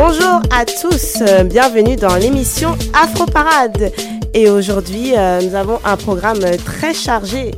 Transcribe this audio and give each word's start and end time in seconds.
Bonjour 0.00 0.40
à 0.52 0.64
tous, 0.64 1.24
bienvenue 1.46 1.96
dans 1.96 2.14
l'émission 2.14 2.78
Afro 2.94 3.26
Parade. 3.26 3.92
Et 4.32 4.48
aujourd'hui, 4.48 5.14
euh, 5.16 5.40
nous 5.42 5.56
avons 5.56 5.80
un 5.84 5.96
programme 5.96 6.38
très 6.64 6.94
chargé. 6.94 7.50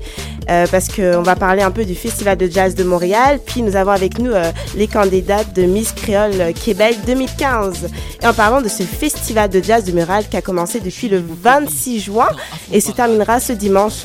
Euh, 0.51 0.67
parce 0.69 0.89
qu'on 0.89 1.23
va 1.23 1.37
parler 1.37 1.63
un 1.63 1.71
peu 1.71 1.85
du 1.85 1.95
Festival 1.95 2.37
de 2.37 2.49
jazz 2.49 2.75
de 2.75 2.83
Montréal. 2.83 3.39
Puis 3.45 3.63
nous 3.63 3.77
avons 3.77 3.93
avec 3.93 4.19
nous 4.19 4.33
euh, 4.33 4.51
les 4.77 4.89
candidates 4.89 5.55
de 5.55 5.63
Miss 5.63 5.93
Créole 5.93 6.53
Québec 6.55 6.97
2015. 7.07 7.89
Et 8.21 8.27
en 8.27 8.35
parlant 8.35 8.61
de 8.61 8.69
ce 8.69 8.83
Festival 8.83 9.49
de 9.49 9.63
jazz 9.63 9.85
de 9.85 9.93
Montréal 9.93 10.25
qui 10.29 10.37
a 10.37 10.43
commencé 10.43 10.81
depuis 10.81 11.09
le 11.09 11.23
26 11.25 12.01
juin 12.01 12.29
et 12.73 12.81
se 12.81 12.91
terminera 12.91 13.39
ce 13.39 13.53
dimanche 13.53 14.05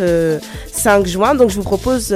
5 0.72 1.08
juin. 1.08 1.34
Donc 1.34 1.50
je 1.50 1.56
vous 1.56 1.64
propose 1.64 2.16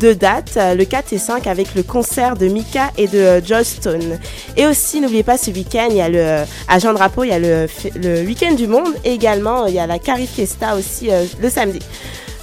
deux 0.00 0.14
dates, 0.14 0.56
le 0.56 0.84
4 0.84 1.12
et 1.12 1.18
5 1.18 1.46
avec 1.46 1.74
le 1.76 1.84
concert 1.84 2.36
de 2.36 2.48
Mika 2.48 2.90
et 2.98 3.06
de 3.06 3.40
Joy 3.44 3.64
Stone. 3.64 4.18
Et 4.56 4.66
aussi, 4.66 5.00
n'oubliez 5.00 5.22
pas, 5.22 5.38
ce 5.38 5.50
week-end, 5.50 5.86
il 5.90 5.96
y 5.96 6.00
a 6.00 6.08
le, 6.08 6.44
à 6.68 6.78
Jean 6.78 6.92
Drapeau, 6.92 7.22
il 7.22 7.30
y 7.30 7.32
a 7.32 7.38
le, 7.38 7.66
le 7.94 8.22
Week-end 8.22 8.54
du 8.54 8.66
Monde 8.66 8.94
et 9.04 9.12
également 9.12 9.66
il 9.66 9.74
y 9.74 9.78
a 9.78 9.86
la 9.86 9.98
Cari 9.98 10.26
Fiesta 10.26 10.74
aussi 10.74 11.08
le 11.40 11.48
samedi. 11.48 11.80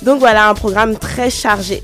Donc 0.03 0.19
voilà, 0.19 0.49
un 0.49 0.53
programme 0.53 0.97
très 0.97 1.29
chargé. 1.29 1.83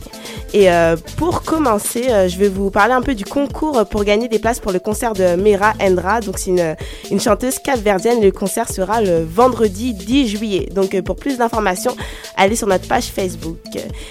Et 0.53 0.71
euh, 0.71 0.95
pour 1.17 1.43
commencer, 1.43 2.05
euh, 2.09 2.29
je 2.29 2.37
vais 2.37 2.47
vous 2.47 2.71
parler 2.71 2.93
un 2.93 3.01
peu 3.01 3.15
du 3.15 3.25
concours 3.25 3.85
pour 3.85 4.03
gagner 4.05 4.27
des 4.27 4.39
places 4.39 4.59
pour 4.59 4.71
le 4.71 4.79
concert 4.79 5.13
de 5.13 5.35
Mera 5.35 5.73
Endra. 5.81 6.21
Donc 6.21 6.39
c'est 6.39 6.51
une, 6.51 6.75
une 7.11 7.19
chanteuse 7.19 7.59
capverdienne. 7.59 8.21
Le 8.21 8.31
concert 8.31 8.69
sera 8.69 9.01
le 9.01 9.23
vendredi 9.23 9.93
10 9.93 10.27
juillet. 10.27 10.69
Donc 10.73 10.95
euh, 10.95 11.01
pour 11.01 11.17
plus 11.17 11.37
d'informations, 11.37 11.95
allez 12.37 12.55
sur 12.55 12.67
notre 12.67 12.87
page 12.87 13.05
Facebook. 13.05 13.57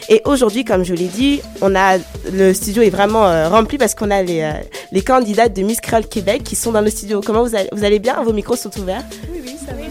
Et 0.08 0.20
aujourd'hui, 0.24 0.64
comme 0.64 0.84
je 0.84 0.94
l'ai 0.94 1.08
dit, 1.08 1.40
on 1.62 1.74
a 1.74 1.96
le 2.30 2.52
studio 2.52 2.82
est 2.82 2.90
vraiment 2.90 3.48
rempli 3.48 3.78
parce 3.78 3.94
qu'on 3.94 4.10
a 4.10 4.22
les, 4.22 4.48
les 4.92 5.02
candidates 5.02 5.54
de 5.54 5.62
Miss 5.62 5.80
Créole 5.80 6.06
Québec 6.06 6.42
qui 6.44 6.54
sont 6.54 6.72
dans 6.72 6.80
le 6.80 6.90
studio. 6.90 7.20
Comment 7.24 7.42
vous 7.42 7.54
allez, 7.54 7.68
vous 7.72 7.84
allez 7.84 7.98
bien? 7.98 8.22
Vos 8.22 8.32
micros 8.32 8.56
sont 8.56 8.70
ouverts 8.78 9.02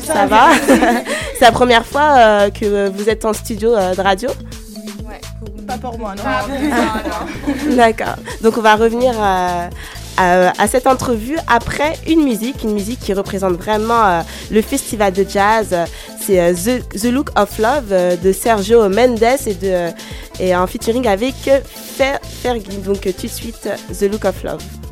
ça 0.06 0.26
va. 0.26 0.52
Ça, 0.68 0.76
va, 0.76 0.88
C'est 1.40 1.46
la 1.46 1.52
première 1.52 1.86
fois 1.86 2.50
que 2.52 2.90
vous 2.90 3.10
êtes 3.10 3.26
en 3.26 3.34
studio 3.34 3.72
de 3.72 4.02
radio 4.02 4.30
pas 5.66 5.78
pour 5.78 5.98
moi, 5.98 6.14
non. 6.16 7.76
D'accord. 7.76 8.16
Donc 8.42 8.58
on 8.58 8.62
va 8.62 8.76
revenir 8.76 9.14
à, 9.20 9.70
à, 10.18 10.68
cette 10.68 10.88
entrevue 10.88 11.38
après 11.48 11.94
une 12.08 12.24
musique, 12.24 12.64
une 12.64 12.74
musique 12.74 13.00
qui 13.00 13.14
représente 13.14 13.54
vraiment 13.54 14.06
euh, 14.06 14.22
le 14.52 14.62
festival 14.62 15.14
de 15.14 15.26
jazz. 15.28 15.76
C'est 16.22 16.40
euh, 16.40 16.54
The, 16.54 17.00
The, 17.02 17.06
Look 17.06 17.30
of 17.38 17.58
Love 17.58 17.92
euh, 17.92 18.16
de 18.16 18.32
Sergio 18.32 18.88
Mendes 18.90 19.24
et, 19.46 19.54
de, 19.54 19.90
et 20.40 20.56
en 20.56 20.68
featuring 20.68 21.08
avec 21.08 21.36
Fer, 21.36 22.20
Fergie. 22.24 22.78
Donc 22.86 23.02
tout 23.02 23.28
de 23.28 23.32
suite, 23.32 23.70
The 23.98 24.04
Look 24.04 24.26
of 24.26 24.44
Love. 24.44 24.85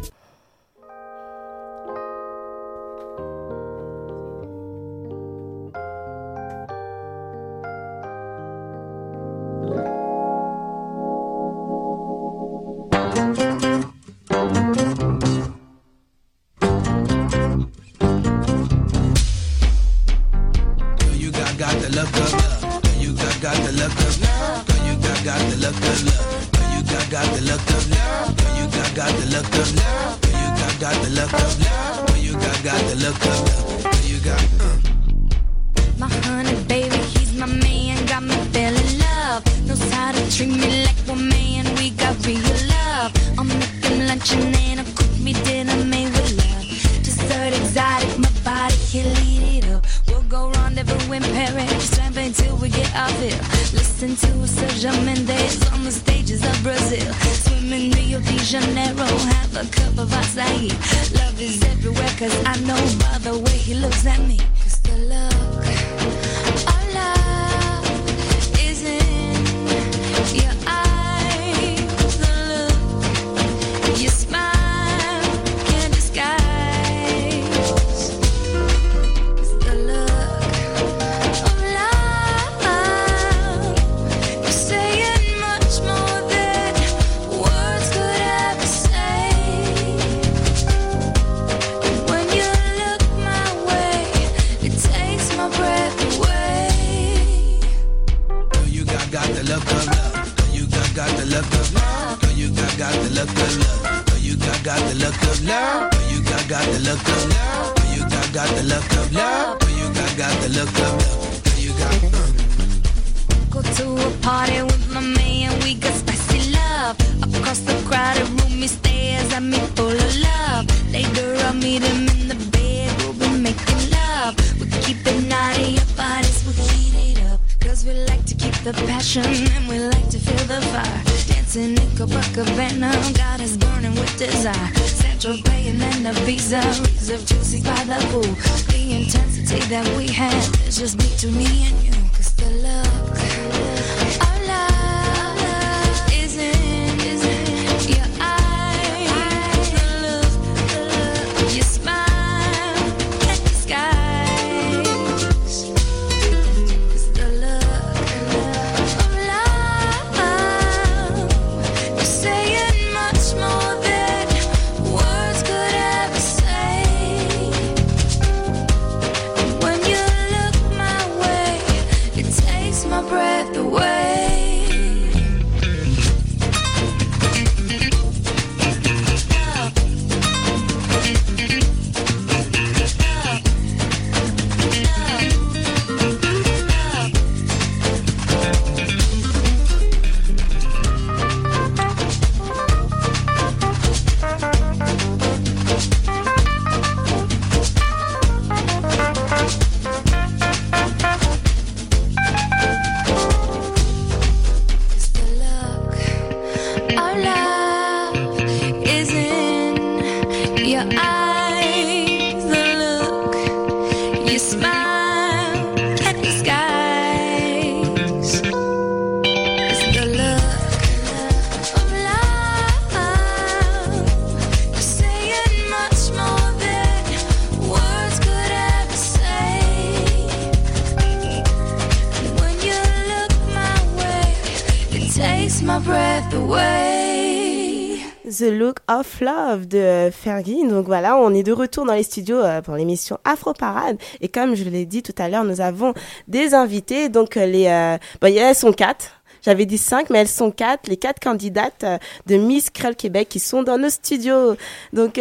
Of 239.03 239.19
Love 239.19 239.67
de 239.67 240.09
Fergie. 240.11 240.65
Donc 240.65 240.85
voilà, 240.85 241.17
on 241.17 241.33
est 241.33 241.43
de 241.43 241.51
retour 241.51 241.85
dans 241.85 241.93
les 241.93 242.03
studios 242.03 242.37
euh, 242.37 242.61
pour 242.61 242.75
l'émission 242.75 243.17
Afro 243.25 243.51
Parade. 243.51 243.97
Et 244.21 244.29
comme 244.29 244.55
je 244.55 244.63
l'ai 244.63 244.85
dit 244.85 245.03
tout 245.03 245.15
à 245.17 245.27
l'heure, 245.27 245.43
nous 245.43 245.59
avons 245.59 245.93
des 246.29 246.53
invités. 246.53 247.09
Donc 247.09 247.35
euh, 247.35 247.45
les, 247.45 247.67
euh, 247.67 247.97
bon, 248.21 248.33
elles 248.33 248.55
sont 248.55 248.71
quatre. 248.71 249.21
J'avais 249.41 249.65
dit 249.65 249.77
cinq, 249.77 250.09
mais 250.09 250.19
elles 250.19 250.29
sont 250.29 250.51
quatre, 250.51 250.87
les 250.87 250.95
quatre 250.95 251.19
candidates 251.19 251.83
de 252.27 252.37
Miss 252.37 252.69
Creole 252.69 252.95
Québec 252.95 253.27
qui 253.27 253.39
sont 253.39 253.61
dans 253.61 253.77
nos 253.77 253.89
studios. 253.89 254.55
Donc, 254.93 255.19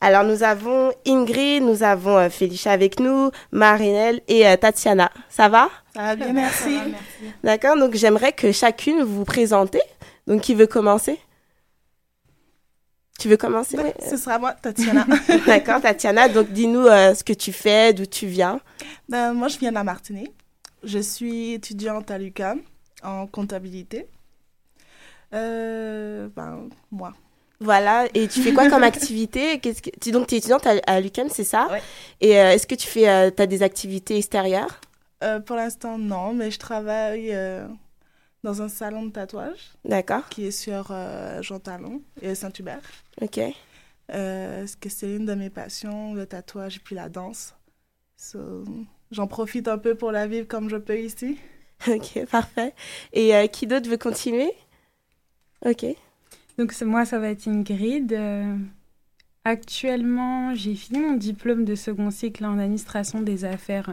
alors 0.00 0.24
nous 0.24 0.42
avons 0.42 0.90
Ingrid, 1.06 1.62
nous 1.62 1.84
avons 1.84 2.28
Félicia 2.30 2.72
avec 2.72 2.98
nous, 2.98 3.30
Marinelle 3.52 4.22
et 4.26 4.42
Tatiana. 4.56 5.12
Ça 5.28 5.48
va? 5.48 5.70
Ça 5.94 6.02
va 6.02 6.16
bien, 6.16 6.32
merci. 6.32 6.80
D'accord, 7.44 7.76
donc 7.76 7.94
j'aimerais 7.94 8.32
que 8.32 8.50
chacune 8.50 9.04
vous 9.04 9.24
présentez. 9.24 9.82
Donc, 10.26 10.40
qui 10.40 10.56
veut 10.56 10.66
commencer? 10.66 11.20
Tu 13.18 13.28
veux 13.28 13.36
commencer? 13.36 13.76
Ce 14.00 14.16
sera 14.16 14.38
moi, 14.38 14.52
Tatiana. 14.54 15.06
D'accord, 15.46 15.80
Tatiana. 15.80 16.28
Donc, 16.28 16.50
dis-nous 16.50 16.86
euh, 16.86 17.14
ce 17.14 17.22
que 17.22 17.32
tu 17.32 17.52
fais, 17.52 17.92
d'où 17.92 18.06
tu 18.06 18.26
viens. 18.26 18.60
Ben, 19.08 19.32
moi, 19.32 19.48
je 19.48 19.58
viens 19.58 19.70
de 19.70 19.76
la 19.76 19.84
Martinique. 19.84 20.32
Je 20.82 20.98
suis 20.98 21.52
étudiante 21.52 22.10
à 22.10 22.18
l'UQAM 22.18 22.60
en 23.02 23.26
comptabilité. 23.26 24.08
Euh, 25.32 26.28
ben, 26.34 26.68
moi. 26.90 27.12
Voilà. 27.60 28.06
Et 28.14 28.26
tu 28.26 28.42
fais 28.42 28.52
quoi 28.52 28.68
comme 28.68 28.82
activité? 28.94 29.60
Qu'est-ce 29.60 29.80
que... 29.80 29.90
tu, 30.00 30.10
Donc, 30.10 30.26
tu 30.26 30.34
es 30.34 30.38
étudiante 30.38 30.66
à, 30.66 31.00
l'UQAM, 31.00 31.28
c'est 31.30 31.44
ça? 31.44 31.68
Et 32.20 32.38
euh, 32.38 32.50
est-ce 32.50 32.66
que 32.66 32.74
tu 32.74 32.88
fais 32.88 33.06
as 33.06 33.30
des 33.30 33.62
activités 33.62 34.16
extérieures? 34.16 34.80
Pour 35.46 35.56
l'instant, 35.56 35.96
non, 35.96 36.34
mais 36.34 36.50
je 36.50 36.58
travaille 36.58 37.34
dans 38.44 38.62
un 38.62 38.68
salon 38.68 39.06
de 39.06 39.10
tatouage. 39.10 39.72
D'accord. 39.84 40.28
Qui 40.28 40.46
est 40.46 40.50
sur 40.52 40.88
euh, 40.90 41.42
Jean 41.42 41.58
Talon 41.58 42.02
et 42.20 42.34
Saint-Hubert. 42.34 42.82
Ok. 43.20 43.40
Euh, 44.12 44.66
que 44.80 44.90
c'est 44.90 45.16
une 45.16 45.24
de 45.24 45.34
mes 45.34 45.48
passions, 45.48 46.14
le 46.14 46.26
tatouage 46.26 46.76
et 46.76 46.80
puis 46.80 46.94
la 46.94 47.08
danse. 47.08 47.54
J'en 49.10 49.26
profite 49.26 49.66
un 49.66 49.78
peu 49.78 49.94
pour 49.94 50.12
la 50.12 50.26
vivre 50.26 50.46
comme 50.46 50.68
je 50.68 50.76
peux 50.76 51.00
ici. 51.00 51.38
Ok, 51.88 52.24
parfait. 52.30 52.72
Et 53.12 53.34
euh, 53.34 53.46
qui 53.46 53.66
d'autre 53.66 53.90
veut 53.90 53.98
continuer? 53.98 54.50
Ok. 55.66 55.84
Donc 56.56 56.80
moi, 56.82 57.04
ça 57.04 57.18
va 57.18 57.28
être 57.28 57.46
Ingrid. 57.46 58.12
Euh, 58.12 58.56
actuellement, 59.44 60.54
j'ai 60.54 60.74
fini 60.76 61.00
mon 61.00 61.14
diplôme 61.14 61.64
de 61.66 61.74
second 61.74 62.10
cycle 62.10 62.46
en 62.46 62.58
administration 62.58 63.20
des 63.20 63.44
affaires 63.44 63.92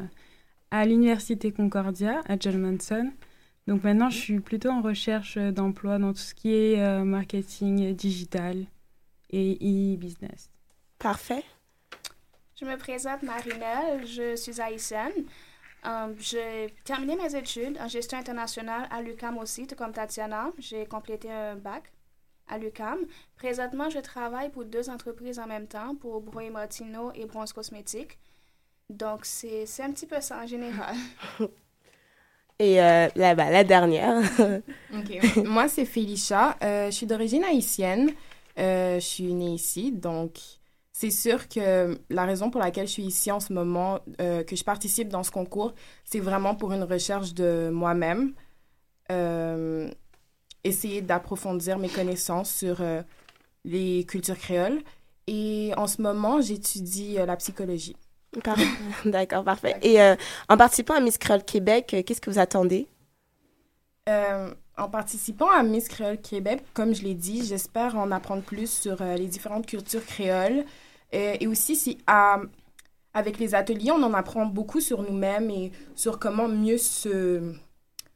à 0.69 0.85
l'Université 0.85 1.51
Concordia 1.51 2.21
à 2.29 2.37
John 2.39 2.59
Manson. 2.59 3.11
Donc 3.71 3.85
maintenant, 3.85 4.09
je 4.09 4.17
suis 4.17 4.39
plutôt 4.41 4.67
en 4.67 4.81
recherche 4.81 5.37
d'emploi 5.37 5.97
dans 5.97 6.11
tout 6.11 6.19
ce 6.19 6.35
qui 6.35 6.53
est 6.53 6.83
euh, 6.83 7.05
marketing 7.05 7.95
digital 7.95 8.65
et 9.29 9.53
e-business. 9.61 10.49
Parfait. 10.99 11.45
Je 12.59 12.65
me 12.65 12.75
présente 12.75 13.23
Marinelle, 13.23 14.05
je 14.05 14.35
suis 14.35 14.59
haïtienne. 14.59 15.13
Um, 15.85 16.13
j'ai 16.19 16.75
terminé 16.83 17.15
mes 17.15 17.33
études 17.33 17.77
en 17.79 17.87
gestion 17.87 18.17
internationale 18.17 18.89
à 18.91 19.01
l'UCAM 19.01 19.37
aussi, 19.37 19.65
tout 19.67 19.75
comme 19.75 19.93
Tatiana. 19.93 20.51
J'ai 20.57 20.85
complété 20.85 21.31
un 21.31 21.55
bac 21.55 21.93
à 22.49 22.57
l'UCAM. 22.57 22.99
Présentement, 23.37 23.89
je 23.89 23.99
travaille 23.99 24.49
pour 24.49 24.65
deux 24.65 24.89
entreprises 24.89 25.39
en 25.39 25.47
même 25.47 25.67
temps, 25.67 25.95
pour 25.95 26.19
Broy 26.19 26.49
Martino 26.49 27.13
et 27.15 27.23
Bronze 27.23 27.53
Cosmétique. 27.53 28.19
Donc, 28.89 29.21
c'est 29.23 29.63
un 29.79 29.93
petit 29.93 30.07
peu 30.07 30.19
ça 30.19 30.39
en 30.39 30.45
général. 30.45 30.97
Et 32.61 32.79
euh, 32.79 33.07
là, 33.15 33.33
la 33.33 33.63
dernière. 33.63 34.21
Moi, 35.45 35.67
c'est 35.67 35.83
Félicia. 35.83 36.55
Euh, 36.61 36.91
je 36.91 36.91
suis 36.91 37.07
d'origine 37.07 37.43
haïtienne. 37.43 38.11
Euh, 38.59 38.99
je 38.99 39.05
suis 39.05 39.33
née 39.33 39.53
ici. 39.53 39.91
Donc, 39.91 40.37
c'est 40.93 41.09
sûr 41.09 41.49
que 41.49 41.97
la 42.11 42.23
raison 42.25 42.51
pour 42.51 42.61
laquelle 42.61 42.85
je 42.85 42.91
suis 42.91 43.03
ici 43.03 43.31
en 43.31 43.39
ce 43.39 43.51
moment, 43.51 43.99
que 44.19 44.55
je 44.55 44.63
participe 44.63 45.09
dans 45.09 45.23
ce 45.23 45.31
concours, 45.31 45.73
c'est 46.05 46.19
vraiment 46.19 46.53
pour 46.53 46.71
une 46.71 46.83
recherche 46.83 47.33
de 47.33 47.71
moi-même. 47.73 48.33
essayer 50.63 51.01
d'approfondir 51.01 51.79
mes 51.79 51.89
connaissances 51.89 52.53
sur 52.53 52.83
les 53.65 54.05
cultures 54.05 54.37
créoles. 54.37 54.81
Et 55.25 55.71
en 55.77 55.87
ce 55.87 55.99
moment, 55.99 56.41
j'étudie 56.41 57.15
la 57.15 57.35
psychologie. 57.37 57.95
D'accord, 59.05 59.43
parfait. 59.43 59.75
Et 59.81 60.01
euh, 60.01 60.15
en 60.49 60.57
participant 60.57 60.93
à 60.93 60.99
Miss 60.99 61.17
Créole 61.17 61.43
Québec, 61.43 61.93
euh, 61.93 62.03
qu'est-ce 62.03 62.21
que 62.21 62.29
vous 62.29 62.39
attendez? 62.39 62.87
Euh, 64.09 64.53
En 64.77 64.89
participant 64.89 65.49
à 65.49 65.63
Miss 65.63 65.87
Créole 65.87 66.19
Québec, 66.19 66.63
comme 66.73 66.95
je 66.95 67.03
l'ai 67.03 67.13
dit, 67.13 67.45
j'espère 67.45 67.97
en 67.97 68.11
apprendre 68.11 68.41
plus 68.41 68.71
sur 68.71 69.03
les 69.03 69.27
différentes 69.27 69.65
cultures 69.65 70.05
créoles. 70.05 70.65
et 71.11 71.45
aussi, 71.45 71.75
si 71.75 71.97
avec 73.13 73.37
les 73.39 73.53
ateliers, 73.53 73.91
on 73.91 74.01
en 74.01 74.13
apprend 74.13 74.45
beaucoup 74.45 74.79
sur 74.79 75.01
nous-mêmes 75.03 75.49
et 75.49 75.71
sur 75.95 76.17
comment 76.17 76.47
mieux 76.47 76.77
se 76.77 77.53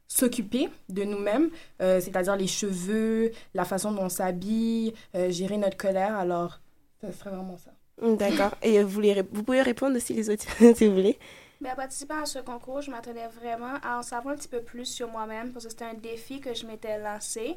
s'occuper 0.08 0.70
de 0.88 1.04
nous-mêmes, 1.04 1.50
c'est-à-dire 1.80 2.38
les 2.38 2.48
cheveux, 2.48 3.32
la 3.54 3.66
façon 3.66 3.92
dont 3.92 4.04
on 4.04 4.10
s'habille, 4.10 4.94
gérer 5.30 5.58
notre 5.58 5.78
colère. 5.78 6.16
Alors, 6.16 6.62
ce 7.02 7.12
serait 7.12 7.32
vraiment 7.32 7.58
ça. 7.58 7.75
D'accord. 8.02 8.56
Et 8.62 8.84
vous, 8.84 9.02
vous 9.32 9.44
pouvez 9.44 9.62
répondre 9.62 9.96
aussi 9.96 10.14
les 10.14 10.30
autres, 10.30 10.46
si 10.76 10.88
vous 10.88 10.94
voulez. 10.94 11.18
Mais 11.62 11.72
en 11.72 11.76
participant 11.76 12.22
à 12.22 12.26
ce 12.26 12.40
concours, 12.40 12.82
je 12.82 12.92
m'attendais 12.92 13.28
vraiment 13.28 13.76
à 13.82 13.98
en 13.98 14.04
savoir 14.04 14.34
un 14.34 14.38
petit 14.38 14.48
peu 14.48 14.62
plus 14.62 14.86
sur 14.86 15.10
moi-même 15.10 15.52
parce 15.54 15.66
que 15.66 15.72
c'était 15.72 15.86
un 15.86 15.94
défi 15.94 16.40
que 16.40 16.54
je 16.54 16.66
m'étais 16.66 17.00
lancé. 17.00 17.56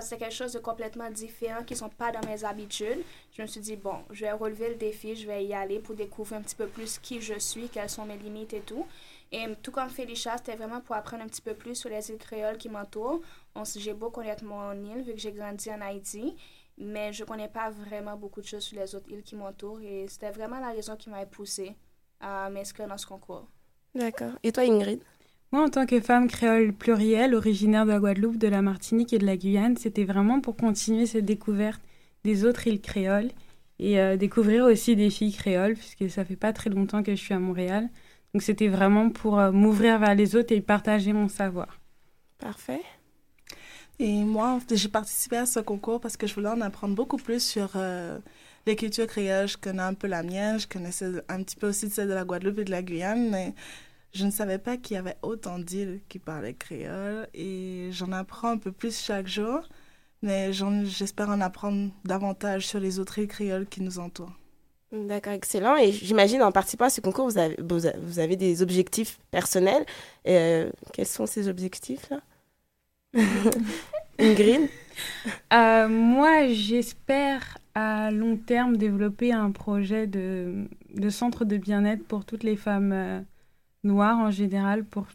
C'était 0.00 0.16
quelque 0.16 0.34
chose 0.34 0.54
de 0.54 0.58
complètement 0.58 1.10
différent 1.10 1.62
qui 1.62 1.74
ne 1.74 1.78
sont 1.78 1.90
pas 1.90 2.10
dans 2.10 2.26
mes 2.26 2.44
habitudes. 2.44 3.02
Je 3.32 3.42
me 3.42 3.46
suis 3.46 3.60
dit, 3.60 3.76
bon, 3.76 3.96
je 4.10 4.22
vais 4.22 4.32
relever 4.32 4.70
le 4.70 4.76
défi, 4.76 5.14
je 5.14 5.26
vais 5.26 5.44
y 5.44 5.52
aller 5.52 5.80
pour 5.80 5.94
découvrir 5.94 6.38
un 6.38 6.42
petit 6.42 6.56
peu 6.56 6.66
plus 6.66 6.98
qui 6.98 7.20
je 7.20 7.38
suis, 7.38 7.68
quelles 7.68 7.90
sont 7.90 8.06
mes 8.06 8.16
limites 8.16 8.54
et 8.54 8.60
tout. 8.60 8.86
Et 9.32 9.44
tout 9.62 9.72
comme 9.72 9.90
Félicia, 9.90 10.38
c'était 10.38 10.56
vraiment 10.56 10.80
pour 10.80 10.96
apprendre 10.96 11.24
un 11.24 11.26
petit 11.26 11.42
peu 11.42 11.52
plus 11.52 11.74
sur 11.74 11.90
les 11.90 12.10
îles 12.10 12.16
créoles 12.16 12.56
qui 12.56 12.70
m'entourent. 12.70 13.20
J'ai 13.76 13.92
beau 13.92 14.08
connaître 14.08 14.44
mon 14.44 14.72
île 14.72 15.02
vu 15.02 15.12
que 15.12 15.18
j'ai 15.18 15.32
grandi 15.32 15.70
en 15.70 15.80
Haïti 15.82 16.34
mais 16.78 17.12
je 17.12 17.24
connais 17.24 17.48
pas 17.48 17.70
vraiment 17.70 18.16
beaucoup 18.16 18.40
de 18.40 18.46
choses 18.46 18.64
sur 18.64 18.78
les 18.78 18.94
autres 18.94 19.10
îles 19.10 19.22
qui 19.22 19.36
m'entourent 19.36 19.80
et 19.80 20.06
c'était 20.08 20.30
vraiment 20.30 20.58
la 20.58 20.70
raison 20.70 20.96
qui 20.96 21.10
m'a 21.10 21.24
poussée 21.26 21.74
à 22.20 22.50
m'inscrire 22.50 22.88
dans 22.88 22.98
ce 22.98 23.06
concours. 23.06 23.48
D'accord. 23.94 24.32
Et 24.42 24.52
toi, 24.52 24.64
Ingrid? 24.64 25.00
Moi, 25.52 25.64
en 25.64 25.68
tant 25.68 25.86
que 25.86 26.00
femme 26.00 26.28
créole 26.28 26.72
plurielle, 26.72 27.34
originaire 27.34 27.86
de 27.86 27.92
la 27.92 27.98
Guadeloupe, 27.98 28.36
de 28.36 28.48
la 28.48 28.62
Martinique 28.62 29.12
et 29.12 29.18
de 29.18 29.26
la 29.26 29.36
Guyane, 29.36 29.76
c'était 29.76 30.04
vraiment 30.04 30.40
pour 30.40 30.56
continuer 30.56 31.06
cette 31.06 31.24
découverte 31.24 31.80
des 32.24 32.44
autres 32.44 32.66
îles 32.66 32.80
créoles 32.80 33.30
et 33.78 34.00
euh, 34.00 34.16
découvrir 34.16 34.64
aussi 34.64 34.96
des 34.96 35.10
filles 35.10 35.32
créoles, 35.32 35.74
puisque 35.74 36.10
ça 36.10 36.24
fait 36.24 36.36
pas 36.36 36.52
très 36.52 36.70
longtemps 36.70 37.02
que 37.02 37.14
je 37.14 37.20
suis 37.20 37.34
à 37.34 37.38
Montréal. 37.38 37.88
Donc, 38.34 38.42
c'était 38.42 38.68
vraiment 38.68 39.08
pour 39.10 39.38
euh, 39.38 39.52
m'ouvrir 39.52 39.98
vers 39.98 40.14
les 40.14 40.34
autres 40.34 40.52
et 40.52 40.60
partager 40.60 41.12
mon 41.12 41.28
savoir. 41.28 41.78
Parfait. 42.38 42.82
Et 43.98 44.24
moi, 44.24 44.58
j'ai 44.70 44.88
participé 44.88 45.36
à 45.38 45.46
ce 45.46 45.60
concours 45.60 46.00
parce 46.00 46.16
que 46.16 46.26
je 46.26 46.34
voulais 46.34 46.50
en 46.50 46.60
apprendre 46.60 46.94
beaucoup 46.94 47.16
plus 47.16 47.42
sur 47.42 47.70
euh, 47.76 48.18
les 48.66 48.76
cultures 48.76 49.06
créoles. 49.06 49.48
Je 49.48 49.56
connais 49.56 49.82
un 49.82 49.94
peu 49.94 50.06
la 50.06 50.22
mienne, 50.22 50.60
je 50.60 50.66
connaissais 50.66 51.06
un 51.28 51.42
petit 51.42 51.56
peu 51.56 51.68
aussi 51.68 51.88
celle 51.88 52.08
de 52.08 52.14
la 52.14 52.24
Guadeloupe 52.24 52.58
et 52.58 52.64
de 52.64 52.70
la 52.70 52.82
Guyane, 52.82 53.30
mais 53.30 53.54
je 54.12 54.26
ne 54.26 54.30
savais 54.30 54.58
pas 54.58 54.76
qu'il 54.76 54.96
y 54.96 54.98
avait 54.98 55.16
autant 55.22 55.58
d'îles 55.58 56.00
qui 56.08 56.18
parlaient 56.18 56.54
créole. 56.54 57.28
Et 57.32 57.88
j'en 57.92 58.12
apprends 58.12 58.50
un 58.50 58.58
peu 58.58 58.72
plus 58.72 58.98
chaque 58.98 59.28
jour, 59.28 59.60
mais 60.20 60.52
j'espère 60.52 61.30
en 61.30 61.40
apprendre 61.40 61.90
davantage 62.04 62.66
sur 62.66 62.80
les 62.80 62.98
autres 62.98 63.18
îles 63.18 63.28
créoles 63.28 63.66
qui 63.66 63.80
nous 63.80 63.98
entourent. 63.98 64.36
D'accord, 64.92 65.32
excellent. 65.32 65.76
Et 65.76 65.90
j'imagine 65.90 66.42
en 66.42 66.52
participant 66.52 66.84
à 66.84 66.90
ce 66.90 67.00
concours, 67.00 67.28
vous 67.28 68.18
avez, 68.18 68.36
des 68.36 68.62
objectifs 68.62 69.18
personnels. 69.30 69.84
Euh, 70.28 70.70
quels 70.92 71.06
sont 71.06 71.26
ces 71.26 71.48
objectifs-là? 71.48 72.20
Ingrid 74.18 74.68
euh, 75.52 75.88
Moi, 75.88 76.48
j'espère 76.48 77.58
à 77.74 78.10
long 78.10 78.36
terme 78.36 78.76
développer 78.76 79.32
un 79.32 79.50
projet 79.50 80.06
de, 80.06 80.66
de 80.94 81.10
centre 81.10 81.44
de 81.44 81.56
bien-être 81.56 82.04
pour 82.06 82.24
toutes 82.24 82.42
les 82.42 82.56
femmes 82.56 82.92
euh, 82.92 83.20
noires 83.84 84.18
en 84.18 84.30
général, 84.30 84.84
pour, 84.84 85.06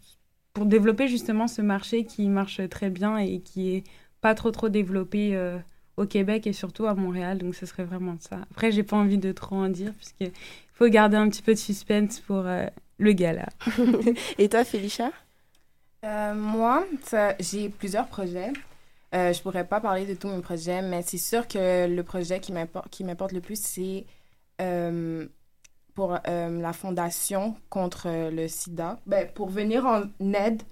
pour 0.54 0.66
développer 0.66 1.08
justement 1.08 1.48
ce 1.48 1.62
marché 1.62 2.06
qui 2.06 2.28
marche 2.30 2.62
très 2.70 2.90
bien 2.90 3.18
et 3.18 3.40
qui 3.40 3.76
est 3.76 3.84
pas 4.22 4.36
trop 4.36 4.52
trop 4.52 4.70
développé 4.70 5.36
euh, 5.36 5.58
au 5.98 6.06
Québec 6.06 6.46
et 6.46 6.54
surtout 6.54 6.86
à 6.86 6.94
Montréal. 6.94 7.40
Donc 7.40 7.56
ce 7.56 7.66
serait 7.66 7.86
vraiment 7.86 8.16
ça. 8.20 8.40
Après, 8.52 8.72
j'ai 8.72 8.84
pas 8.84 8.98
envie 8.98 9.18
de 9.18 9.32
trop 9.32 9.56
en 9.56 9.70
dire 9.70 9.94
puisqu'il 9.94 10.32
faut 10.74 10.88
garder 10.88 11.18
un 11.18 11.30
petit 11.30 11.42
peu 11.42 11.54
de 11.54 11.60
suspense 11.60 12.20
pour 12.20 12.46
le 13.00 13.12
gala. 13.14 13.50
et 14.38 14.50
toi, 14.50 14.64
Félicia? 14.64 15.12
Euh, 16.04 16.34
moi, 16.34 16.86
j'ai 17.40 17.70
plusieurs 17.70 18.08
projets. 18.08 18.52
Euh, 19.14 19.34
je 19.34 19.42
pourrais 19.42 19.66
pas 19.66 19.82
parler 19.82 20.06
de 20.06 20.14
tous 20.14 20.30
mes 20.30 20.42
projets, 20.42 20.82
mais 20.82 21.02
c'est 21.02 21.18
sûr 21.18 21.48
que 21.48 21.88
le 21.88 22.04
projet 22.04 22.40
qui 22.40 22.54
m'importe 22.54 23.32
le 23.34 23.42
plus, 23.42 23.62
c'est 23.62 24.06
euh, 24.62 25.28
pour 25.94 26.18
euh, 26.28 26.62
la 26.62 26.74
fondation 26.74 27.56
contre 27.70 28.08
le 28.32 28.48
sida. 28.48 29.00
Ben, 29.06 29.28
pour 29.34 29.50
venir 29.50 29.86
en 29.86 30.04
aide 30.34 30.64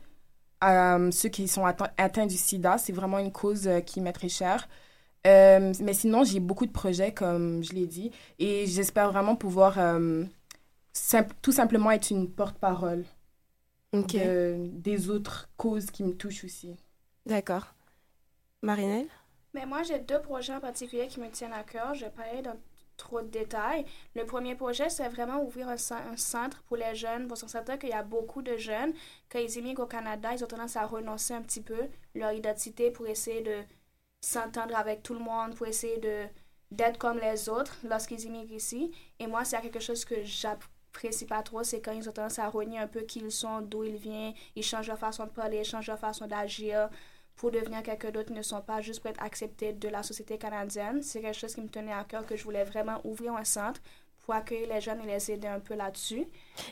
à 0.61 0.97
ceux 1.11 1.29
qui 1.29 1.47
sont 1.47 1.65
atteints, 1.65 2.25
du 2.27 2.37
sida, 2.37 2.77
c'est 2.77 2.93
vraiment 2.93 3.19
une 3.19 3.31
cause 3.31 3.69
qui 3.85 4.01
m'est 4.01 4.13
très 4.13 4.29
chère. 4.29 4.67
Mais 5.25 5.93
sinon, 5.93 6.23
j'ai 6.23 6.39
beaucoup 6.39 6.65
de 6.65 6.71
projets, 6.71 7.13
comme 7.13 7.63
je 7.63 7.73
l'ai 7.73 7.87
dit, 7.87 8.11
et 8.39 8.65
j'espère 8.67 9.11
vraiment 9.11 9.35
pouvoir 9.35 9.77
tout 11.41 11.51
simplement 11.51 11.91
être 11.91 12.09
une 12.09 12.29
porte-parole 12.29 13.05
Ok. 13.93 14.15
de- 14.15 14.67
des 14.71 15.09
autres 15.09 15.49
causes 15.57 15.91
qui 15.91 16.03
me 16.03 16.15
touchent 16.15 16.43
aussi. 16.45 16.75
D'accord. 17.25 17.73
Marinelle? 18.61 19.09
Mais 19.53 19.65
moi, 19.65 19.83
j'ai 19.83 19.99
deux 19.99 20.21
projets 20.21 20.53
en 20.53 20.59
particulier 20.59 21.07
qui 21.07 21.19
me 21.19 21.29
tiennent 21.31 21.53
à 21.53 21.63
cœur. 21.63 21.93
Je 21.95 22.05
vais 22.05 22.11
pas 22.11 22.23
aller 22.23 22.41
dans 22.41 22.57
trop 22.97 23.21
de 23.21 23.27
détails. 23.27 23.85
Le 24.15 24.25
premier 24.25 24.55
projet, 24.55 24.89
c'est 24.89 25.07
vraiment 25.09 25.41
ouvrir 25.43 25.69
un, 25.69 25.75
cen- 25.75 26.07
un 26.11 26.17
centre 26.17 26.61
pour 26.63 26.77
les 26.77 26.95
jeunes. 26.95 27.27
Pour 27.27 27.37
s'en 27.37 27.47
sortir 27.47 27.79
qu'il 27.79 27.89
y 27.89 27.93
a 27.93 28.03
beaucoup 28.03 28.41
de 28.41 28.57
jeunes, 28.57 28.93
quand 29.29 29.39
ils 29.39 29.57
immigrent 29.57 29.83
au 29.83 29.87
Canada, 29.87 30.33
ils 30.33 30.43
ont 30.43 30.47
tendance 30.47 30.75
à 30.75 30.85
renoncer 30.85 31.33
un 31.33 31.41
petit 31.41 31.61
peu 31.61 31.87
leur 32.13 32.31
identité 32.33 32.91
pour 32.91 33.07
essayer 33.07 33.41
de 33.41 33.63
s'entendre 34.21 34.75
avec 34.75 35.03
tout 35.03 35.13
le 35.13 35.19
monde, 35.19 35.55
pour 35.55 35.67
essayer 35.67 35.97
de 35.99 36.25
d'être 36.71 36.99
comme 36.99 37.17
les 37.19 37.49
autres 37.49 37.75
lorsqu'ils 37.83 38.21
immigrent 38.25 38.53
ici. 38.53 38.91
Et 39.19 39.25
moi, 39.27 39.43
c'est 39.45 39.59
quelque 39.61 39.79
chose 39.79 40.05
que 40.05 40.23
trop, 41.43 41.63
c'est 41.63 41.81
quand 41.81 41.91
ils 41.91 42.07
ont 42.09 42.11
tendance 42.11 42.39
à 42.39 42.49
renier 42.49 42.77
un 42.79 42.87
peu 42.87 43.01
qui 43.01 43.19
ils 43.19 43.31
sont, 43.31 43.61
d'où 43.61 43.83
ils 43.83 43.95
viennent, 43.95 44.33
ils 44.55 44.63
changent 44.63 44.87
leur 44.87 44.97
façon 44.99 45.25
de 45.25 45.29
parler, 45.29 45.59
ils 45.59 45.65
changent 45.65 45.87
leur 45.87 45.99
façon 45.99 46.27
d'agir 46.27 46.89
pour 47.35 47.51
devenir 47.51 47.81
quelqu'un 47.83 48.11
d'autre, 48.11 48.31
ils 48.31 48.35
ne 48.37 48.41
sont 48.41 48.61
pas 48.61 48.81
juste 48.81 48.99
pour 49.01 49.09
être 49.11 49.23
acceptés 49.23 49.71
de 49.71 49.87
la 49.87 50.03
société 50.03 50.37
canadienne. 50.37 51.01
C'est 51.01 51.21
quelque 51.21 51.37
chose 51.37 51.55
qui 51.55 51.61
me 51.61 51.69
tenait 51.69 51.93
à 51.93 52.03
cœur, 52.03 52.25
que 52.25 52.35
je 52.35 52.43
voulais 52.43 52.65
vraiment 52.65 52.99
ouvrir 53.05 53.33
un 53.35 53.45
centre 53.45 53.79
pour 54.25 54.33
accueillir 54.33 54.67
les 54.73 54.81
jeunes 54.81 55.01
et 55.03 55.07
les 55.13 55.31
aider 55.31 55.47
un 55.47 55.61
peu 55.61 55.73
là-dessus. 55.75 56.25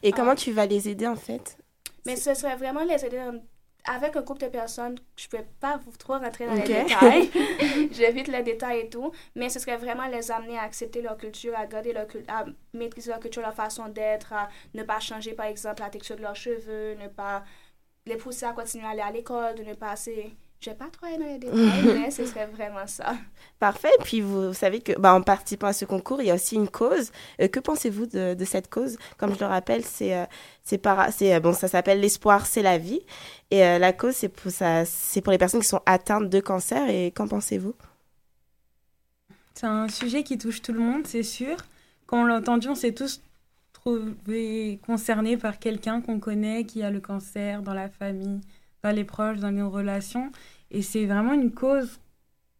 Et 0.04 0.12
comment 0.12 0.32
Ah. 0.32 0.36
tu 0.36 0.52
vas 0.52 0.66
les 0.66 0.90
aider 0.90 1.08
en 1.08 1.16
fait? 1.16 1.58
Mais 2.06 2.16
ce 2.18 2.34
serait 2.34 2.56
vraiment 2.58 2.84
les 2.84 3.04
aider 3.06 3.18
dans- 3.18 3.42
avec 3.88 4.16
un 4.16 4.22
groupe 4.22 4.40
de 4.40 4.48
personnes. 4.48 4.98
Je 5.16 5.28
ne 5.32 5.38
peux 5.38 5.48
pas 5.60 5.78
vous 5.78 5.92
trop 5.98 6.14
rentrer 6.14 6.46
dans 6.46 6.54
les 6.54 6.62
détails. 6.62 7.32
J'évite 7.92 8.28
les 8.28 8.44
détails 8.44 8.82
et 8.82 8.90
tout. 8.90 9.12
Mais 9.36 9.50
ce 9.50 9.60
serait 9.60 9.78
vraiment 9.78 10.08
les 10.08 10.30
amener 10.32 10.58
à 10.58 10.64
accepter 10.64 11.02
leur 11.02 11.18
culture, 11.18 11.58
à 11.58 11.66
garder 11.66 11.94
leur 11.94 12.08
culture, 12.08 12.32
à 12.32 12.46
maîtriser 12.74 13.12
leur 13.12 13.20
culture, 13.20 13.42
leur 13.42 13.54
façon 13.54 13.88
d'être, 13.88 14.34
à 14.34 14.50
ne 14.74 14.84
pas 14.84 15.00
changer, 15.00 15.34
par 15.34 15.46
exemple, 15.48 15.82
la 15.82 15.90
texture 15.90 16.18
de 16.18 16.22
leurs 16.22 16.36
cheveux, 16.36 16.96
ne 16.96 17.08
pas 17.08 17.44
les 18.06 18.18
pousser 18.18 18.46
à 18.46 18.54
continuer 18.54 18.86
à 18.86 18.90
aller 18.90 19.02
à 19.02 19.12
l'école, 19.12 19.56
de 19.56 19.64
ne 19.64 19.74
pas 19.74 19.92
assez... 19.92 20.36
Je 20.60 20.72
vais 20.72 20.76
pas 20.76 20.90
trop 20.90 21.06
aller 21.06 21.18
dans 21.18 21.26
les 21.26 21.38
détails, 21.40 21.86
mais 21.94 22.12
ce 22.12 22.26
serait 22.26 22.48
vraiment 22.48 22.88
ça. 22.88 23.16
Parfait. 23.60 23.92
Puis 24.04 24.22
vous, 24.22 24.54
savez 24.54 24.82
que, 24.82 24.94
bah, 25.00 25.14
en 25.14 25.22
participant 25.22 25.68
à 25.68 25.74
ce 25.74 25.86
concours, 25.86 26.22
il 26.22 26.28
y 26.28 26.32
a 26.32 26.36
aussi 26.36 26.56
une 26.56 26.68
cause. 26.70 27.12
Euh, 27.42 27.48
que 27.48 27.60
pensez-vous 27.60 28.08
de, 28.08 28.34
de 28.34 28.46
cette 28.46 28.70
cause? 28.70 28.98
Comme 29.18 29.34
je 29.36 29.40
le 29.40 29.46
rappelle, 29.46 29.84
c'est, 29.86 30.16
euh, 30.16 30.26
c'est 30.64 30.78
para- 30.80 31.12
c'est, 31.12 31.34
euh, 31.36 31.40
bon, 31.40 31.54
ça 31.54 31.68
s'appelle 31.68 32.00
l'espoir, 32.02 32.46
c'est 32.48 32.64
la 32.64 32.78
vie. 32.78 33.02
Et 33.52 33.64
euh, 33.64 33.80
la 33.80 33.94
cause, 33.94 34.16
c'est 34.16 34.30
pour 34.30 34.52
ça, 34.52 34.86
c'est 34.86 35.22
pour 35.22 35.32
les 35.32 35.38
personnes 35.38 35.62
qui 35.62 35.68
sont 35.68 35.82
atteintes 35.86 36.30
de 36.30 36.40
cancer. 36.40 36.90
Et 36.90 37.12
qu'en 37.12 37.28
pensez-vous? 37.28 37.76
C'est 39.54 39.66
un 39.68 39.90
sujet 39.90 40.24
qui 40.24 40.38
touche 40.38 40.62
tout 40.62 40.74
le 40.74 40.80
monde, 40.80 41.08
c'est 41.08 41.24
sûr. 41.24 41.58
Quand 42.06 42.22
on 42.22 42.26
l'a 42.26 42.38
entendu, 42.38 42.68
on 42.70 42.76
s'est 42.76 42.94
tous 42.94 43.22
trouvés 43.74 44.80
concernés 44.86 45.38
par 45.38 45.60
quelqu'un 45.60 46.02
qu'on 46.02 46.20
connaît 46.20 46.66
qui 46.66 46.84
a 46.84 46.92
le 46.92 47.00
cancer 47.02 47.62
dans 47.64 47.74
la 47.74 47.90
famille, 47.90 48.42
les 48.94 49.04
proches, 49.04 49.38
dans 49.40 49.50
les 49.52 49.62
relations. 49.62 50.32
Et 50.72 50.82
c'est 50.82 51.06
vraiment 51.06 51.34
une 51.34 51.52
cause 51.52 52.00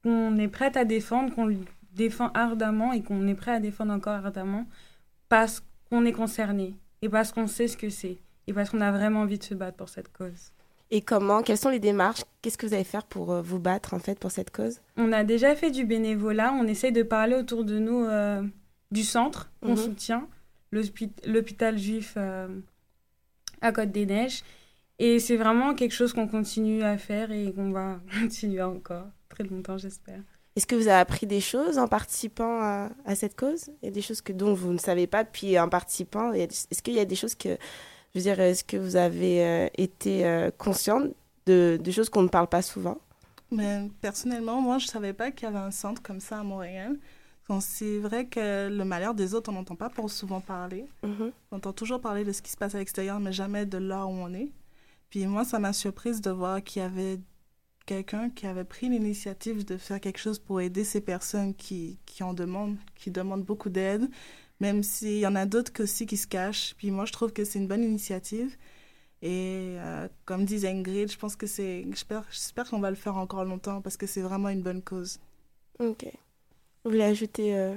qu'on 0.04 0.38
est 0.38 0.48
prête 0.48 0.78
à 0.78 0.86
défendre, 0.86 1.34
qu'on 1.36 1.54
défend 1.94 2.30
ardemment 2.34 2.94
et 2.94 3.02
qu'on 3.02 3.28
est 3.28 3.34
prêt 3.36 3.52
à 3.52 3.60
défendre 3.60 3.92
encore 3.94 4.14
ardemment 4.26 4.66
parce 5.30 5.64
qu'on 5.90 6.06
est 6.06 6.12
concerné 6.14 6.76
et 7.02 7.10
parce 7.10 7.32
qu'on 7.32 7.48
sait 7.48 7.68
ce 7.68 7.76
que 7.78 7.90
c'est 7.90 8.18
et 8.48 8.54
parce 8.54 8.70
qu'on 8.70 8.82
a 8.82 8.92
vraiment 8.92 9.22
envie 9.22 9.38
de 9.40 9.44
se 9.44 9.54
battre 9.56 9.78
pour 9.78 9.90
cette 9.90 10.12
cause. 10.14 10.52
Et 10.90 11.02
comment 11.02 11.42
Quelles 11.42 11.58
sont 11.58 11.70
les 11.70 11.80
démarches? 11.80 12.22
Qu'est-ce 12.42 12.58
que 12.58 12.66
vous 12.66 12.74
allez 12.74 12.86
faire 12.86 13.04
pour 13.04 13.32
euh, 13.34 13.42
vous 13.42 13.60
battre 13.60 13.94
en 13.94 14.00
fait 14.00 14.18
pour 14.18 14.32
cette 14.32 14.52
cause? 14.52 14.80
On 14.96 15.12
a 15.12 15.26
déjà 15.26 15.54
fait 15.56 15.70
du 15.72 15.84
bénévolat. 15.84 16.54
On 16.54 16.66
essaye 16.66 16.94
de 16.94 17.04
parler 17.04 17.36
autour 17.36 17.66
de 17.66 17.78
nous 17.78 18.06
euh, 18.06 18.42
du 18.92 19.04
centre 19.04 19.50
qu'on 19.62 19.72
Mhm. 19.72 19.78
soutient, 19.78 20.28
l'hôpital 20.72 21.78
juif 21.78 22.14
euh, 22.16 22.48
à 23.60 23.74
Côte-des-Neiges. 23.74 24.44
Et 25.00 25.20
c'est 25.20 25.38
vraiment 25.38 25.76
quelque 25.76 25.94
chose 25.94 26.14
qu'on 26.14 26.28
continue 26.28 26.84
à 26.84 26.98
faire 26.98 27.32
et 27.32 27.54
qu'on 27.54 27.72
va 27.72 28.00
continuer 28.20 28.62
encore 28.62 29.06
très 29.30 29.44
longtemps, 29.44 29.78
j'espère. 29.78 30.22
Est-ce 30.56 30.66
que 30.66 30.76
vous 30.76 30.88
avez 30.88 31.00
appris 31.00 31.28
des 31.28 31.40
choses 31.40 31.78
en 31.78 31.88
participant 31.88 32.60
à, 32.62 32.90
à 33.06 33.14
cette 33.14 33.36
cause? 33.36 33.70
Il 33.82 33.86
y 33.86 33.88
a 33.90 33.92
des 33.92 34.02
choses 34.02 34.22
que, 34.22 34.34
dont 34.34 34.56
vous 34.56 34.74
ne 34.74 34.80
savez 34.80 35.06
pas, 35.06 35.24
puis 35.24 35.60
en 35.60 35.70
participant, 35.70 36.34
est-ce 36.34 36.82
qu'il 36.82 36.96
y 36.96 37.00
a 37.00 37.06
des 37.06 37.16
choses 37.16 37.36
que, 37.36 37.50
je 37.50 38.20
veux 38.20 38.22
dire, 38.24 38.40
est-ce 38.40 38.64
que 38.64 38.78
vous 38.78 38.96
avez 38.96 39.46
euh, 39.46 39.68
été 39.78 40.26
euh, 40.26 40.50
consciente 40.58 41.14
de, 41.46 41.80
de 41.80 41.92
choses 41.92 42.10
qu'on 42.10 42.24
ne 42.24 42.28
parle 42.28 42.48
pas 42.48 42.64
souvent? 42.64 42.98
Mais 43.52 43.88
personnellement, 44.02 44.60
moi, 44.60 44.80
je 44.80 44.88
savais 44.88 45.14
pas 45.14 45.30
qu'il 45.30 45.46
y 45.46 45.48
avait 45.48 45.60
un 45.64 45.72
centre 45.72 46.02
comme 46.02 46.20
ça 46.20 46.40
à 46.40 46.44
Montréal. 46.44 46.98
Donc, 47.48 47.62
c'est 47.62 48.00
vrai 48.00 48.26
que 48.26 48.68
le 48.68 48.84
malheur 48.84 49.14
des 49.14 49.34
autres, 49.34 49.52
on 49.52 49.54
n'entend 49.54 49.76
pas 49.76 49.90
pour 49.90 50.10
souvent 50.10 50.42
parler. 50.42 50.86
Mhm. 51.04 51.32
On 51.52 51.58
entend 51.58 51.72
toujours 51.72 52.02
parler 52.02 52.26
de 52.26 52.32
ce 52.32 52.42
qui 52.42 52.52
se 52.52 52.58
passe 52.58 52.76
à 52.76 52.80
l'extérieur, 52.80 53.20
mais 53.20 53.32
jamais 53.32 53.66
de 53.66 53.78
là 53.78 54.06
où 54.06 54.10
on 54.10 54.34
est. 54.34 54.52
Puis 55.10 55.26
moi, 55.26 55.46
ça 55.46 55.60
m'a 55.60 55.74
surprise 55.74 56.22
de 56.22 56.32
voir 56.32 56.64
qu'il 56.64 56.82
y 56.82 56.86
avait 56.86 57.20
quelqu'un 57.86 58.30
qui 58.30 58.46
avait 58.46 58.66
pris 58.66 58.90
l'initiative 58.90 59.66
de 59.66 59.78
faire 59.78 60.02
quelque 60.02 60.20
chose 60.20 60.40
pour 60.40 60.62
aider 60.62 60.84
ces 60.84 61.02
personnes 61.02 61.56
qui, 61.56 62.00
qui 62.06 62.22
en 62.24 62.34
demandent, 62.34 62.78
qui 62.96 63.12
demandent 63.12 63.46
beaucoup 63.46 63.70
d'aide, 63.70 64.10
même 64.60 64.84
s'il 64.84 65.20
y 65.20 65.28
en 65.28 65.36
a 65.36 65.46
d'autres 65.46 65.82
aussi 65.82 66.06
qui 66.06 66.18
se 66.18 66.28
cachent. 66.28 66.76
Puis 66.78 66.92
moi, 66.92 67.06
je 67.06 67.14
trouve 67.14 67.32
que 67.32 67.46
c'est 67.46 67.60
une 67.60 67.68
bonne 67.68 67.84
initiative. 67.84 68.58
Et 69.22 69.76
euh, 69.78 70.08
comme 70.26 70.46
disait 70.46 70.70
Ingrid, 70.70 71.12
je 71.12 71.18
pense 71.18 71.36
que 71.36 71.48
c'est... 71.48 71.86
J'espère 72.30 72.70
qu'on 72.70 72.80
va 72.80 72.90
le 72.90 72.96
faire 72.96 73.18
encore 73.18 73.46
longtemps 73.46 73.82
parce 73.82 73.98
que 73.98 74.06
c'est 74.06 74.22
vraiment 74.22 74.50
une 74.50 74.62
bonne 74.62 74.82
cause. 74.82 75.20
Ok. 75.80 76.06
Vous 76.84 76.92
voulez 76.92 77.04
ajouter 77.04 77.58
euh, 77.58 77.76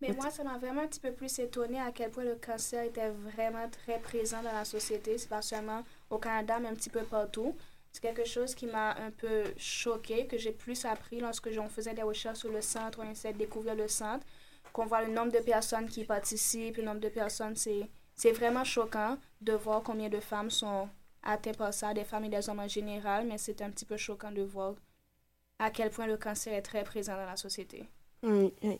Mais 0.00 0.12
moi, 0.12 0.30
ça 0.30 0.42
m'a 0.44 0.56
vraiment 0.56 0.82
un 0.82 0.86
petit 0.86 1.00
peu 1.00 1.12
plus 1.12 1.38
étonné 1.38 1.78
à 1.80 1.92
quel 1.92 2.10
point 2.10 2.24
le 2.24 2.36
cancer 2.36 2.84
était 2.84 3.10
vraiment 3.10 3.68
très 3.68 3.98
présent 3.98 4.42
dans 4.42 4.52
la 4.52 4.64
société. 4.64 5.18
C'est 5.18 5.28
pas 5.28 5.42
seulement 5.42 5.82
au 6.08 6.18
Canada, 6.18 6.58
mais 6.58 6.68
un 6.68 6.74
petit 6.74 6.88
peu 6.90 7.02
partout. 7.02 7.54
C'est 7.92 8.00
quelque 8.00 8.24
chose 8.24 8.54
qui 8.54 8.66
m'a 8.66 8.92
un 8.92 9.10
peu 9.10 9.44
choqué, 9.56 10.26
que 10.26 10.38
j'ai 10.38 10.52
plus 10.52 10.84
appris 10.84 11.20
lorsque 11.20 11.50
on 11.58 11.68
faisait 11.68 11.92
des 11.92 12.02
recherches 12.02 12.38
sur 12.38 12.52
le 12.52 12.60
centre, 12.60 13.00
on 13.02 13.10
essayait 13.10 13.34
de 13.34 13.38
découvrir 13.38 13.74
le 13.74 13.88
centre, 13.88 14.24
qu'on 14.72 14.86
voit 14.86 15.02
le 15.02 15.12
nombre 15.12 15.32
de 15.32 15.40
personnes 15.40 15.88
qui 15.88 16.04
participent, 16.04 16.76
le 16.76 16.84
nombre 16.84 17.00
de 17.00 17.08
personnes, 17.08 17.56
c'est, 17.56 17.88
c'est 18.14 18.30
vraiment 18.30 18.64
choquant 18.64 19.18
de 19.40 19.52
voir 19.54 19.82
combien 19.82 20.08
de 20.08 20.20
femmes 20.20 20.50
sont 20.50 20.88
atteintes 21.22 21.58
par 21.58 21.74
ça, 21.74 21.92
des 21.92 22.04
femmes 22.04 22.24
et 22.24 22.28
des 22.28 22.48
hommes 22.48 22.60
en 22.60 22.68
général, 22.68 23.26
mais 23.26 23.38
c'est 23.38 23.60
un 23.60 23.70
petit 23.70 23.84
peu 23.84 23.96
choquant 23.96 24.30
de 24.30 24.42
voir 24.42 24.74
à 25.58 25.70
quel 25.70 25.90
point 25.90 26.06
le 26.06 26.16
cancer 26.16 26.54
est 26.54 26.62
très 26.62 26.84
présent 26.84 27.16
dans 27.16 27.26
la 27.26 27.36
société. 27.36 27.88
Oui, 28.22 28.52
oui. 28.62 28.78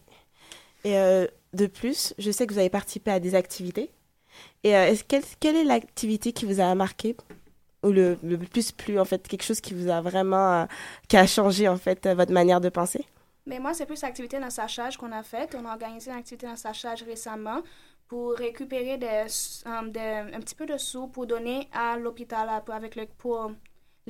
Et 0.85 0.97
euh, 0.99 1.27
de 1.53 1.67
plus, 1.67 2.15
je 2.19 2.31
sais 2.31 2.47
que 2.47 2.53
vous 2.53 2.59
avez 2.59 2.71
participé 2.71 3.11
à 3.11 3.21
des 3.21 3.35
activités. 3.35 3.91
Et 4.65 4.77
euh, 4.77 4.95
quelle, 5.09 5.25
quelle 5.39 5.57
est 5.57 5.65
l'activité 5.65 6.33
qui 6.33 6.45
vous 6.47 6.61
a 6.61 6.75
marqué? 6.75 7.17
Ou 7.83 7.89
le, 7.91 8.19
le 8.23 8.37
plus 8.39 8.73
plu 8.73 8.99
en 8.99 9.05
fait, 9.05 9.27
quelque 9.27 9.45
chose 9.45 9.61
qui 9.61 9.75
vous 9.75 9.89
a 9.89 10.01
vraiment, 10.01 10.63
euh, 10.63 10.67
qui 11.09 11.17
a 11.17 11.27
changé 11.27 11.67
en 11.69 11.77
fait 11.77 12.07
votre 12.07 12.33
manière 12.33 12.61
de 12.61 12.69
penser? 12.69 13.07
Mais 13.47 13.59
moi, 13.59 13.73
c'est 13.75 13.87
plus 13.87 14.03
l'activité 14.03 14.39
dans 14.39 14.51
sachage 14.51 14.97
qu'on 14.97 15.13
a 15.13 15.23
faite. 15.23 15.57
On 15.59 15.67
a 15.67 15.73
organisé 15.73 16.11
une 16.11 16.19
activité 16.19 16.47
dans 16.47 16.57
sachage 16.57 17.03
récemment 17.03 17.63
pour 18.07 18.33
récupérer 18.33 18.99
des, 18.99 19.25
un 19.65 19.89
petit 20.41 20.55
peu 20.55 20.67
de 20.67 20.77
sous 20.77 21.07
pour 21.07 21.27
donner 21.27 21.69
à 21.73 21.97
l'hôpital 21.97 22.49
avec 22.69 22.97
le, 22.97 23.07
pour 23.07 23.53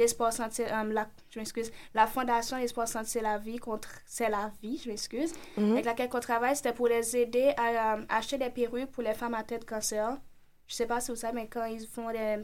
l'espoir 0.00 0.32
santé, 0.32 0.64
euh, 0.66 0.84
la, 0.92 1.08
je 1.30 1.38
m'excuse, 1.38 1.70
la 1.94 2.06
fondation 2.06 2.56
Espoir 2.56 2.88
santé 2.88 3.06
c'est 3.08 3.20
la 3.22 3.38
vie 3.38 3.58
contre 3.58 3.88
c'est 4.06 4.28
la 4.28 4.50
vie, 4.62 4.80
je 4.82 4.88
m'excuse, 4.90 5.32
Mhm. 5.56 5.72
avec 5.72 5.84
laquelle 5.84 6.10
on 6.12 6.20
travaille, 6.20 6.56
c'était 6.56 6.72
pour 6.72 6.88
les 6.88 7.16
aider 7.16 7.52
à 7.56 7.94
euh, 7.96 8.04
acheter 8.08 8.38
des 8.38 8.50
perruques 8.50 8.90
pour 8.90 9.02
les 9.02 9.14
femmes 9.14 9.34
atteintes 9.34 9.60
de 9.60 9.64
cancer. 9.66 10.16
Je 10.66 10.74
sais 10.74 10.86
pas 10.86 11.00
si 11.00 11.10
vous 11.10 11.16
savez, 11.16 11.34
mais 11.34 11.46
quand 11.48 11.64
ils 11.66 11.86
font 11.86 12.10
des 12.10 12.42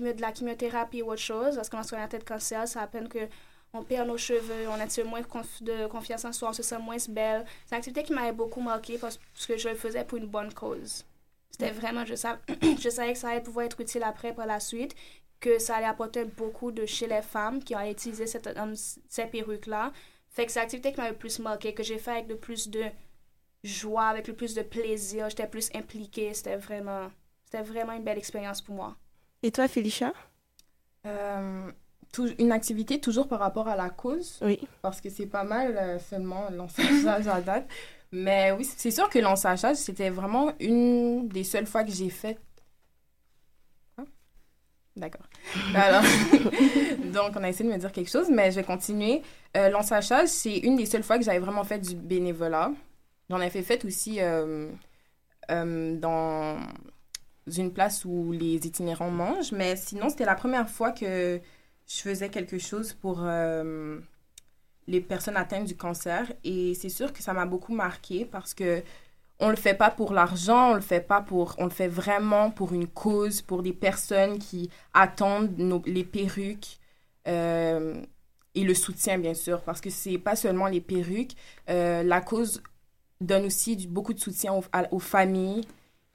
de 0.00 0.20
la 0.22 0.32
chimiothérapie 0.34 1.02
ou 1.02 1.10
autre 1.12 1.20
chose, 1.20 1.56
parce 1.56 1.68
qu'on 1.68 1.78
a 1.78 2.02
une 2.02 2.08
tête 2.08 2.22
de 2.22 2.28
cancer, 2.28 2.66
ça 2.66 2.80
à 2.82 2.86
peine 2.86 3.08
que 3.08 3.28
on 3.74 3.82
perd 3.82 4.06
nos 4.08 4.16
cheveux, 4.18 4.66
on 4.68 4.74
a 4.80 5.04
moins 5.04 5.20
conf- 5.22 5.62
de 5.62 5.86
confiance 5.86 6.24
en 6.24 6.32
soi, 6.32 6.50
on 6.50 6.52
se 6.52 6.62
sent 6.62 6.78
moins 6.78 6.96
belle. 7.08 7.44
C'est 7.66 7.74
une 7.74 7.78
activité 7.78 8.02
qui 8.02 8.12
m'avait 8.12 8.32
beaucoup 8.32 8.60
marqué 8.60 8.98
parce 8.98 9.18
que 9.46 9.56
je 9.56 9.68
le 9.68 9.74
faisais 9.74 10.04
pour 10.04 10.18
une 10.18 10.26
bonne 10.26 10.52
cause. 10.52 11.04
C'était 11.50 11.70
vraiment, 11.70 12.04
je 12.06 12.14
savais, 12.14 12.38
je 12.80 12.88
savais 12.90 13.12
que 13.12 13.18
ça 13.18 13.28
allait 13.30 13.40
pouvoir 13.42 13.66
être 13.66 13.80
utile 13.80 14.02
après 14.02 14.34
par 14.34 14.46
la 14.46 14.60
suite, 14.60 14.94
que 15.42 15.58
ça 15.58 15.76
allait 15.76 15.86
apporter 15.86 16.24
beaucoup 16.24 16.70
de 16.70 16.86
chez 16.86 17.08
les 17.08 17.20
femmes 17.20 17.62
qui 17.62 17.74
allaient 17.74 17.90
utiliser 17.90 18.26
cette, 18.26 18.46
euh, 18.46 18.74
ces 19.08 19.26
perruques-là. 19.26 19.92
Fait 20.30 20.46
que 20.46 20.52
c'est 20.52 20.60
l'activité 20.60 20.92
qui 20.92 20.98
m'avait 20.98 21.10
le 21.10 21.18
plus 21.18 21.40
marqué, 21.40 21.74
que 21.74 21.82
j'ai 21.82 21.98
fait 21.98 22.12
avec 22.12 22.28
le 22.28 22.36
plus 22.36 22.70
de 22.70 22.84
joie, 23.64 24.04
avec 24.04 24.28
le 24.28 24.34
plus 24.34 24.54
de 24.54 24.62
plaisir. 24.62 25.28
J'étais 25.28 25.48
plus 25.48 25.68
impliquée. 25.74 26.32
C'était 26.32 26.56
vraiment, 26.56 27.10
c'était 27.44 27.62
vraiment 27.62 27.92
une 27.92 28.04
belle 28.04 28.18
expérience 28.18 28.62
pour 28.62 28.76
moi. 28.76 28.96
Et 29.42 29.50
toi, 29.50 29.66
Félicia? 29.66 30.12
Euh, 31.06 31.70
une 32.38 32.52
activité 32.52 33.00
toujours 33.00 33.26
par 33.26 33.40
rapport 33.40 33.66
à 33.66 33.74
la 33.74 33.90
cause. 33.90 34.38
Oui. 34.42 34.60
Parce 34.80 35.00
que 35.00 35.10
c'est 35.10 35.26
pas 35.26 35.44
mal 35.44 35.76
euh, 35.76 35.98
seulement 35.98 36.50
l'ensachage 36.50 37.26
à 37.26 37.40
date. 37.40 37.68
Mais 38.12 38.52
oui, 38.52 38.64
c'est 38.64 38.92
sûr 38.92 39.08
que 39.08 39.18
l'ensachage, 39.18 39.76
c'était 39.76 40.10
vraiment 40.10 40.52
une 40.60 41.28
des 41.28 41.44
seules 41.44 41.66
fois 41.66 41.82
que 41.82 41.90
j'ai 41.90 42.10
fait. 42.10 42.38
D'accord. 44.96 45.26
Alors, 45.74 46.02
donc, 47.12 47.32
on 47.36 47.42
a 47.42 47.48
essayé 47.48 47.68
de 47.68 47.74
me 47.74 47.78
dire 47.78 47.92
quelque 47.92 48.10
chose, 48.10 48.28
mais 48.30 48.50
je 48.50 48.56
vais 48.56 48.64
continuer. 48.64 49.22
Euh, 49.56 49.70
L'ensachage, 49.70 50.28
c'est 50.28 50.58
une 50.58 50.76
des 50.76 50.86
seules 50.86 51.02
fois 51.02 51.18
que 51.18 51.24
j'avais 51.24 51.38
vraiment 51.38 51.64
fait 51.64 51.78
du 51.78 51.94
bénévolat. 51.94 52.72
J'en 53.30 53.40
avais 53.40 53.62
fait 53.62 53.84
aussi 53.84 54.20
euh, 54.20 54.68
euh, 55.50 55.96
dans 55.96 56.58
une 57.46 57.72
place 57.72 58.04
où 58.04 58.32
les 58.32 58.66
itinérants 58.66 59.10
mangent, 59.10 59.52
mais 59.52 59.76
sinon, 59.76 60.10
c'était 60.10 60.26
la 60.26 60.34
première 60.34 60.68
fois 60.68 60.92
que 60.92 61.40
je 61.86 61.96
faisais 61.96 62.28
quelque 62.28 62.58
chose 62.58 62.92
pour 62.92 63.20
euh, 63.22 63.98
les 64.86 65.00
personnes 65.00 65.36
atteintes 65.36 65.64
du 65.64 65.76
cancer. 65.76 66.32
Et 66.44 66.74
c'est 66.74 66.88
sûr 66.88 67.12
que 67.12 67.22
ça 67.22 67.32
m'a 67.32 67.46
beaucoup 67.46 67.74
marqué 67.74 68.24
parce 68.24 68.54
que 68.54 68.82
on 69.42 69.50
le 69.50 69.56
fait 69.56 69.74
pas 69.74 69.90
pour 69.90 70.14
l'argent, 70.14 70.70
on 70.70 70.74
le 70.74 70.80
fait 70.80 71.00
pas 71.00 71.20
pour, 71.20 71.56
on 71.58 71.64
le 71.64 71.70
fait 71.70 71.88
vraiment 71.88 72.50
pour 72.50 72.72
une 72.72 72.86
cause, 72.86 73.42
pour 73.42 73.62
des 73.62 73.72
personnes 73.72 74.38
qui 74.38 74.70
attendent 74.94 75.58
nos, 75.58 75.82
les 75.84 76.04
perruques 76.04 76.78
euh, 77.26 78.00
et 78.54 78.62
le 78.62 78.74
soutien 78.74 79.18
bien 79.18 79.34
sûr, 79.34 79.60
parce 79.62 79.80
que 79.80 79.90
c'est 79.90 80.18
pas 80.18 80.36
seulement 80.36 80.68
les 80.68 80.80
perruques, 80.80 81.34
euh, 81.68 82.04
la 82.04 82.20
cause 82.20 82.62
donne 83.20 83.44
aussi 83.44 83.88
beaucoup 83.88 84.14
de 84.14 84.20
soutien 84.20 84.54
aux 84.90 84.98
familles 85.00 85.62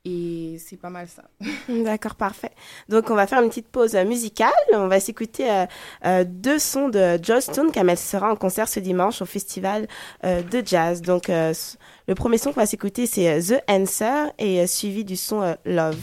et 0.08 0.58
c'est 0.58 0.78
pas 0.78 0.90
mal 0.90 1.08
ça. 1.08 1.24
D'accord, 1.70 2.16
parfait. 2.16 2.52
Donc, 2.88 3.10
on 3.10 3.16
va 3.16 3.28
faire 3.28 3.42
une 3.42 3.50
petite 3.50 3.68
pause 3.68 3.96
euh, 3.96 4.06
musicale. 4.06 4.52
On 4.74 4.88
va 4.88 5.00
s'écouter 5.00 5.50
euh, 5.52 5.66
euh, 6.06 6.24
deux 6.26 6.60
sons 6.60 6.88
de 6.90 7.20
Joss 7.22 7.46
Stone, 7.46 7.72
comme 7.72 7.90
elle 7.90 7.98
sera 7.98 8.32
en 8.32 8.36
concert 8.36 8.70
ce 8.70 8.80
dimanche 8.80 9.22
au 9.22 9.26
festival 9.26 9.88
de 10.24 10.64
jazz. 10.66 11.02
Donc, 11.02 11.28
le 11.30 12.16
premier 12.16 12.38
son 12.38 12.52
qu'on 12.52 12.62
va 12.62 12.66
s'écouter, 12.66 13.06
c'est 13.06 13.40
The 13.42 13.62
Answer 13.70 14.32
et 14.40 14.66
suivi 14.68 15.04
du 15.04 15.16
son 15.16 15.56
Love. 15.66 15.98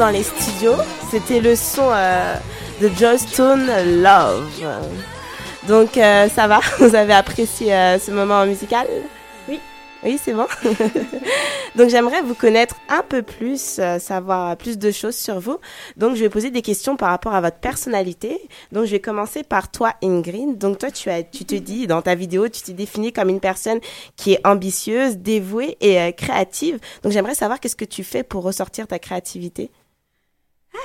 Dans 0.00 0.08
les 0.08 0.22
studios. 0.22 0.76
C'était 1.10 1.40
le 1.40 1.54
son 1.54 1.90
euh, 1.92 2.34
de 2.80 2.88
Joe 2.98 3.20
Stone 3.20 3.66
Love. 4.02 4.48
Donc 5.68 5.98
euh, 5.98 6.26
ça 6.30 6.48
va? 6.48 6.60
Vous 6.78 6.94
avez 6.94 7.12
apprécié 7.12 7.74
euh, 7.74 7.98
ce 7.98 8.10
moment 8.10 8.46
musical? 8.46 8.86
Oui. 9.46 9.60
Oui, 10.02 10.18
c'est 10.22 10.32
bon? 10.32 10.46
Donc 11.76 11.90
j'aimerais 11.90 12.22
vous 12.22 12.34
connaître 12.34 12.76
un 12.88 13.02
peu 13.02 13.20
plus, 13.20 13.78
euh, 13.78 13.98
savoir 13.98 14.56
plus 14.56 14.78
de 14.78 14.90
choses 14.90 15.16
sur 15.16 15.38
vous. 15.38 15.58
Donc 15.98 16.16
je 16.16 16.22
vais 16.22 16.30
poser 16.30 16.50
des 16.50 16.62
questions 16.62 16.96
par 16.96 17.10
rapport 17.10 17.34
à 17.34 17.42
votre 17.42 17.58
personnalité. 17.58 18.40
Donc 18.72 18.86
je 18.86 18.92
vais 18.92 19.00
commencer 19.00 19.42
par 19.42 19.70
toi, 19.70 19.92
Ingrid. 20.02 20.56
Donc 20.56 20.78
toi, 20.78 20.90
tu 20.90 21.10
as, 21.10 21.22
tu 21.22 21.44
te 21.44 21.54
dis 21.56 21.86
dans 21.86 22.00
ta 22.00 22.14
vidéo, 22.14 22.48
tu 22.48 22.62
t'es 22.62 22.72
définie 22.72 23.12
comme 23.12 23.28
une 23.28 23.40
personne 23.40 23.80
qui 24.16 24.32
est 24.32 24.46
ambitieuse, 24.46 25.18
dévouée 25.18 25.76
et 25.82 26.10
créative. 26.14 26.78
Donc 27.02 27.12
j'aimerais 27.12 27.34
savoir 27.34 27.60
qu'est-ce 27.60 27.76
que 27.76 27.84
tu 27.84 28.02
fais 28.02 28.22
pour 28.22 28.44
ressortir 28.44 28.86
ta 28.86 28.98
créativité? 28.98 29.70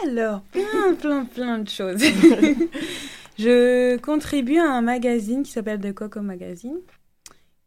Alors, 0.06 0.42
plein, 0.52 0.94
plein, 1.00 1.26
plein 1.26 1.60
de 1.60 1.70
choses. 1.70 2.02
je 3.40 3.98
contribue 3.98 4.58
à 4.58 4.70
un 4.72 4.82
magazine 4.82 5.44
qui 5.44 5.52
s'appelle 5.52 5.80
The 5.80 5.94
Coco 5.94 6.22
Magazine. 6.22 6.78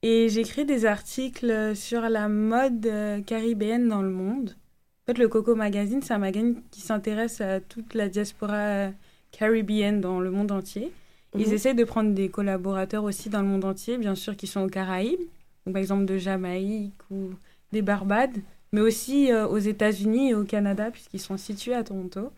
Et 0.02 0.28
j'écris 0.28 0.64
des 0.64 0.85
articles 0.87 1.74
sur 1.74 2.02
la 2.02 2.28
mode 2.28 2.87
euh, 2.87 3.20
caribéenne 3.20 3.88
dans 3.88 4.02
le 4.02 4.11
monde. 4.11 4.54
En 5.02 5.12
fait, 5.12 5.18
le 5.18 5.26
Coco 5.28 5.54
Magazine, 5.57 6.00
c'est 6.02 6.14
un 6.14 6.18
magazine 6.18 6.62
qui 6.70 6.81
s'intéresse 6.83 7.40
à 7.40 7.61
toute 7.61 7.94
la 7.94 8.09
diaspora 8.09 8.54
euh, 8.57 8.90
caribéenne 9.33 10.00
dans 10.00 10.20
le 10.20 10.31
monde 10.31 10.52
entier. 10.52 10.92
Ils 11.37 11.48
Mhm. 11.48 11.52
essaient 11.54 11.74
de 11.74 11.85
prendre 11.85 12.14
des 12.14 12.28
collaborateurs 12.28 13.04
aussi 13.04 13.28
dans 13.28 13.42
le 13.42 13.48
monde 13.48 13.64
entier, 13.64 13.98
bien 13.98 14.14
sûr, 14.14 14.37
qui 14.37 14.46
sont 14.46 14.61
aux 14.62 14.68
Caraïbes, 14.68 15.18
donc 15.66 15.72
par 15.74 15.83
exemple 15.83 16.04
de 16.04 16.16
Jamaïque 16.16 16.94
ou 17.11 17.31
des 17.72 17.83
Barbades, 17.83 18.38
mais 18.72 18.81
aussi 18.81 19.33
euh, 19.33 19.46
aux 19.46 19.59
États-Unis 19.59 20.31
et 20.31 20.35
au 20.35 20.44
Canada, 20.44 20.90
puisqu'ils 20.90 21.20
sont 21.20 21.37
situés 21.37 21.74
à 21.74 21.83
Toronto. 21.83 22.31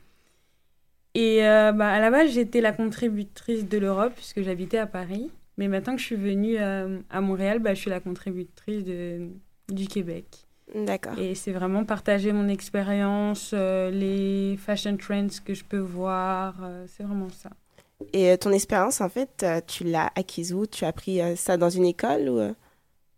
Et 1.14 1.44
euh, 1.46 1.72
bah, 1.72 1.90
à 1.90 2.00
la 2.00 2.10
base, 2.10 2.30
j'étais 2.30 2.60
la 2.60 2.72
contributrice 2.72 3.68
de 3.68 3.78
l'Europe, 3.78 4.12
puisque 4.14 4.42
j'habitais 4.42 4.78
à 4.78 4.86
Paris. 4.86 5.30
Mais 5.58 5.68
maintenant 5.68 5.94
que 5.94 6.00
je 6.00 6.06
suis 6.06 6.16
venue 6.16 6.56
euh, 6.58 6.98
à 7.10 7.20
Montréal, 7.20 7.58
bah, 7.58 7.74
je 7.74 7.80
suis 7.80 7.90
la 7.90 8.00
contributrice 8.00 8.84
de, 8.84 9.28
du 9.68 9.86
Québec. 9.88 10.24
D'accord. 10.74 11.18
Et 11.18 11.34
c'est 11.34 11.50
vraiment 11.50 11.84
partager 11.84 12.32
mon 12.32 12.48
expérience, 12.48 13.52
les 13.52 14.56
fashion 14.56 14.96
trends 14.96 15.26
que 15.44 15.52
je 15.52 15.64
peux 15.64 15.78
voir. 15.78 16.54
c'est 16.86 17.02
vraiment 17.02 17.28
ça. 17.28 17.50
Et 18.12 18.38
ton 18.38 18.52
expérience, 18.52 19.00
en 19.00 19.08
fait, 19.08 19.44
tu 19.66 19.82
l'as 19.82 20.12
acquise 20.14 20.54
où? 20.54 20.66
Tu 20.66 20.84
as 20.84 20.88
appris 20.88 21.20
ça 21.34 21.56
dans 21.56 21.70
une 21.70 21.86
école 21.86 22.28
ou 22.28 22.54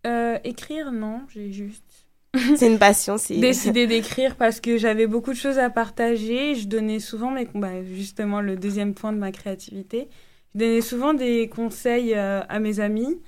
Euh, 0.05 0.37
écrire, 0.43 0.91
non, 0.91 1.21
j'ai 1.29 1.51
juste 1.51 1.92
c'est 2.55 2.67
une 2.67 2.79
passion 2.79 3.17
c'est 3.19 3.37
décidé 3.37 3.85
d'écrire 3.85 4.35
parce 4.35 4.59
que 4.59 4.77
j'avais 4.77 5.05
beaucoup 5.05 5.31
de 5.31 5.37
choses 5.37 5.59
à 5.59 5.69
partager. 5.69 6.55
Je 6.55 6.67
donnais 6.67 6.99
souvent, 6.99 7.29
mes, 7.29 7.47
bah, 7.53 7.83
justement, 7.83 8.41
le 8.41 8.55
deuxième 8.55 8.95
point 8.95 9.13
de 9.13 9.19
ma 9.19 9.31
créativité. 9.31 10.09
Je 10.53 10.59
donnais 10.59 10.81
souvent 10.81 11.13
des 11.13 11.47
conseils 11.47 12.13
euh, 12.15 12.41
à 12.49 12.59
mes 12.59 12.79
amis 12.79 13.21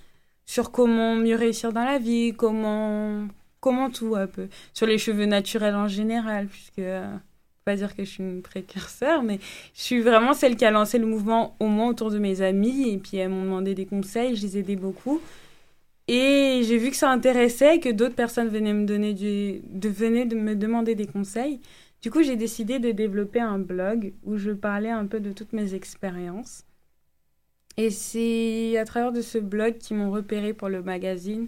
sur 0.45 0.71
comment 0.71 1.15
mieux 1.15 1.35
réussir 1.35 1.71
dans 1.71 1.83
la 1.83 1.99
vie, 1.99 2.33
comment, 2.35 3.27
comment 3.59 3.91
tout 3.91 4.15
un 4.15 4.27
peu. 4.27 4.47
Sur 4.73 4.87
les 4.87 4.97
cheveux 4.97 5.25
naturels 5.25 5.75
en 5.75 5.87
général, 5.87 6.47
puisque, 6.47 6.79
euh, 6.79 7.05
pas 7.63 7.75
dire 7.75 7.95
que 7.95 8.03
je 8.03 8.09
suis 8.09 8.23
une 8.23 8.41
précurseur, 8.41 9.21
mais 9.21 9.39
je 9.75 9.81
suis 9.81 10.01
vraiment 10.01 10.33
celle 10.33 10.55
qui 10.55 10.65
a 10.65 10.71
lancé 10.71 10.97
le 10.97 11.05
mouvement 11.05 11.55
au 11.59 11.67
moins 11.67 11.89
autour 11.89 12.09
de 12.09 12.17
mes 12.17 12.41
amis. 12.41 12.89
Et 12.89 12.97
puis 12.97 13.17
elles 13.17 13.29
m'ont 13.29 13.43
demandé 13.43 13.75
des 13.75 13.85
conseils, 13.85 14.35
je 14.35 14.41
les 14.41 14.57
aidais 14.57 14.75
beaucoup. 14.75 15.21
Et 16.07 16.61
j'ai 16.63 16.77
vu 16.77 16.91
que 16.91 16.95
ça 16.97 17.09
intéressait, 17.11 17.79
que 17.79 17.89
d'autres 17.89 18.15
personnes 18.15 18.47
venaient 18.49 18.73
me 18.73 18.85
donner 18.85 19.13
du, 19.13 19.61
de, 19.63 19.89
venaient 19.89 20.25
de 20.25 20.35
me 20.35 20.55
demander 20.55 20.93
des 20.95 21.07
conseils. 21.07 21.61
Du 22.01 22.11
coup, 22.11 22.21
j'ai 22.21 22.35
décidé 22.35 22.77
de 22.77 22.91
développer 22.91 23.39
un 23.39 23.57
blog 23.57 24.13
où 24.23 24.37
je 24.37 24.51
parlais 24.51 24.91
un 24.91 25.07
peu 25.07 25.19
de 25.19 25.31
toutes 25.31 25.53
mes 25.53 25.73
expériences. 25.73 26.63
Et 27.77 27.89
c'est 27.89 28.77
à 28.77 28.85
travers 28.85 29.11
de 29.11 29.21
ce 29.21 29.37
blog 29.37 29.77
qu'ils 29.79 29.97
m'ont 29.97 30.11
repéré 30.11 30.53
pour 30.53 30.69
le 30.69 30.81
magazine 30.81 31.47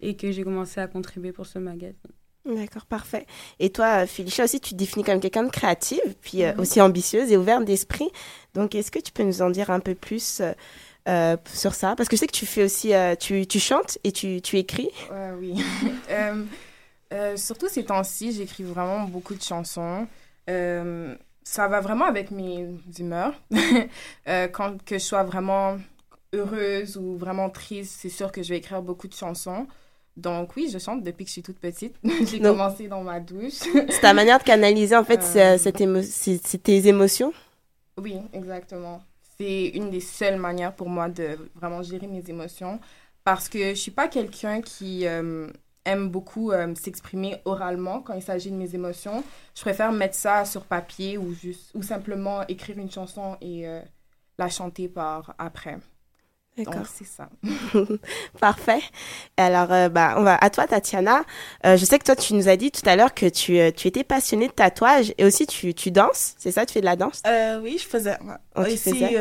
et 0.00 0.16
que 0.16 0.30
j'ai 0.30 0.44
commencé 0.44 0.80
à 0.80 0.86
contribuer 0.86 1.32
pour 1.32 1.46
ce 1.46 1.58
magazine. 1.58 1.96
D'accord, 2.46 2.86
parfait. 2.86 3.26
Et 3.58 3.70
toi, 3.70 4.02
euh, 4.04 4.06
Felicia, 4.06 4.44
aussi, 4.44 4.60
tu 4.60 4.70
te 4.70 4.76
définis 4.76 5.04
comme 5.04 5.18
quelqu'un 5.18 5.42
de 5.42 5.50
créative, 5.50 6.14
puis 6.20 6.44
euh, 6.44 6.52
Mhm. 6.54 6.60
aussi 6.60 6.80
ambitieuse 6.80 7.32
et 7.32 7.36
ouverte 7.36 7.64
d'esprit. 7.64 8.08
Donc, 8.54 8.76
est-ce 8.76 8.92
que 8.92 9.00
tu 9.00 9.10
peux 9.10 9.24
nous 9.24 9.42
en 9.42 9.50
dire 9.50 9.68
un 9.70 9.80
peu 9.80 9.96
plus 9.96 10.40
euh, 11.08 11.36
sur 11.52 11.74
ça? 11.74 11.94
Parce 11.96 12.08
que 12.08 12.16
je 12.16 12.20
sais 12.20 12.26
que 12.26 12.32
tu 12.32 12.46
fais 12.46 12.64
aussi, 12.64 12.94
euh, 12.94 13.14
tu, 13.14 13.46
tu 13.46 13.60
chantes 13.60 13.98
et 14.04 14.12
tu, 14.12 14.40
tu 14.42 14.58
écris. 14.58 14.90
Ouais, 15.10 15.30
oui. 15.38 15.64
Euh, 17.14 17.36
surtout 17.36 17.68
ces 17.68 17.84
temps-ci, 17.84 18.32
j'écris 18.32 18.64
vraiment 18.64 19.04
beaucoup 19.04 19.36
de 19.36 19.40
chansons. 19.40 20.08
Ça 20.48 21.68
va 21.68 21.80
vraiment 21.80 22.04
avec 22.04 22.32
mes 22.32 22.68
humeurs. 22.98 23.32
Quand 24.26 24.82
que 24.84 24.98
je 24.98 25.04
sois 25.04 25.22
vraiment 25.22 25.76
heureuse 26.32 26.96
ou 26.96 27.16
vraiment 27.16 27.48
triste, 27.48 27.94
c'est 28.00 28.08
sûr 28.08 28.32
que 28.32 28.42
je 28.42 28.48
vais 28.48 28.58
écrire 28.58 28.82
beaucoup 28.82 29.06
de 29.06 29.14
chansons. 29.14 29.68
Donc 30.16 30.56
oui, 30.56 30.68
je 30.68 30.78
chante 30.78 31.04
depuis 31.04 31.24
que 31.24 31.28
je 31.28 31.34
suis 31.34 31.42
toute 31.44 31.60
petite. 31.60 31.94
J'ai 32.28 32.40
commencé 32.40 32.88
dans 32.88 33.02
ma 33.02 33.20
douche. 33.20 33.62
C'est 33.88 34.00
ta 34.00 34.12
manière 34.12 34.40
de 34.40 34.44
canaliser, 34.44 34.96
en 34.96 35.04
fait, 35.04 35.22
c'est 35.22 36.62
tes 36.62 36.88
émotions? 36.88 37.32
Oui, 37.98 38.16
exactement. 38.32 39.00
C'est 39.38 39.68
une 39.68 39.90
des 39.90 40.00
seules 40.00 40.38
manières 40.38 40.74
pour 40.74 40.88
moi 40.88 41.08
de 41.08 41.38
vraiment 41.54 41.82
gérer 41.82 42.06
mes 42.06 42.22
émotions 42.28 42.80
parce 43.24 43.48
que 43.48 43.70
je 43.70 43.74
suis 43.74 43.90
pas 43.90 44.08
quelqu'un 44.08 44.62
qui 44.62 45.06
euh, 45.06 45.48
aime 45.84 46.08
beaucoup 46.08 46.52
euh, 46.52 46.74
s'exprimer 46.74 47.40
oralement 47.44 48.00
quand 48.00 48.14
il 48.14 48.22
s'agit 48.22 48.50
de 48.50 48.56
mes 48.56 48.74
émotions. 48.74 49.24
Je 49.54 49.60
préfère 49.62 49.92
mettre 49.92 50.14
ça 50.14 50.44
sur 50.44 50.64
papier 50.64 51.18
ou 51.18 51.34
juste 51.34 51.70
ou 51.74 51.82
simplement 51.82 52.46
écrire 52.46 52.78
une 52.78 52.90
chanson 52.90 53.36
et 53.40 53.66
euh, 53.66 53.80
la 54.38 54.48
chanter 54.48 54.88
par 54.88 55.34
après. 55.38 55.78
D'accord. 56.56 56.86
C'est 56.86 57.06
ça. 57.06 57.28
Parfait. 58.40 58.80
Alors, 59.36 59.70
euh, 59.72 59.88
bah, 59.90 60.14
on 60.18 60.22
va 60.22 60.36
à 60.36 60.48
toi, 60.50 60.66
Tatiana. 60.66 61.22
Euh, 61.66 61.76
je 61.76 61.84
sais 61.84 61.98
que 61.98 62.04
toi, 62.04 62.16
tu 62.16 62.32
nous 62.34 62.48
as 62.48 62.56
dit 62.56 62.70
tout 62.70 62.80
à 62.88 62.96
l'heure 62.96 63.12
que 63.12 63.26
tu, 63.28 63.58
euh, 63.58 63.70
tu 63.70 63.88
étais 63.88 64.04
passionnée 64.04 64.48
de 64.48 64.52
tatouage 64.52 65.12
et 65.18 65.24
aussi 65.24 65.46
tu, 65.46 65.74
tu 65.74 65.90
danses, 65.90 66.34
c'est 66.38 66.50
ça? 66.52 66.64
Tu 66.64 66.72
fais 66.72 66.80
de 66.80 66.86
la 66.86 66.96
danse? 66.96 67.22
Euh, 67.26 67.60
oui, 67.62 67.76
je 67.78 67.86
faisais. 67.86 68.16
Oh, 68.56 68.62
Ici, 68.64 68.76
faisais? 68.90 69.18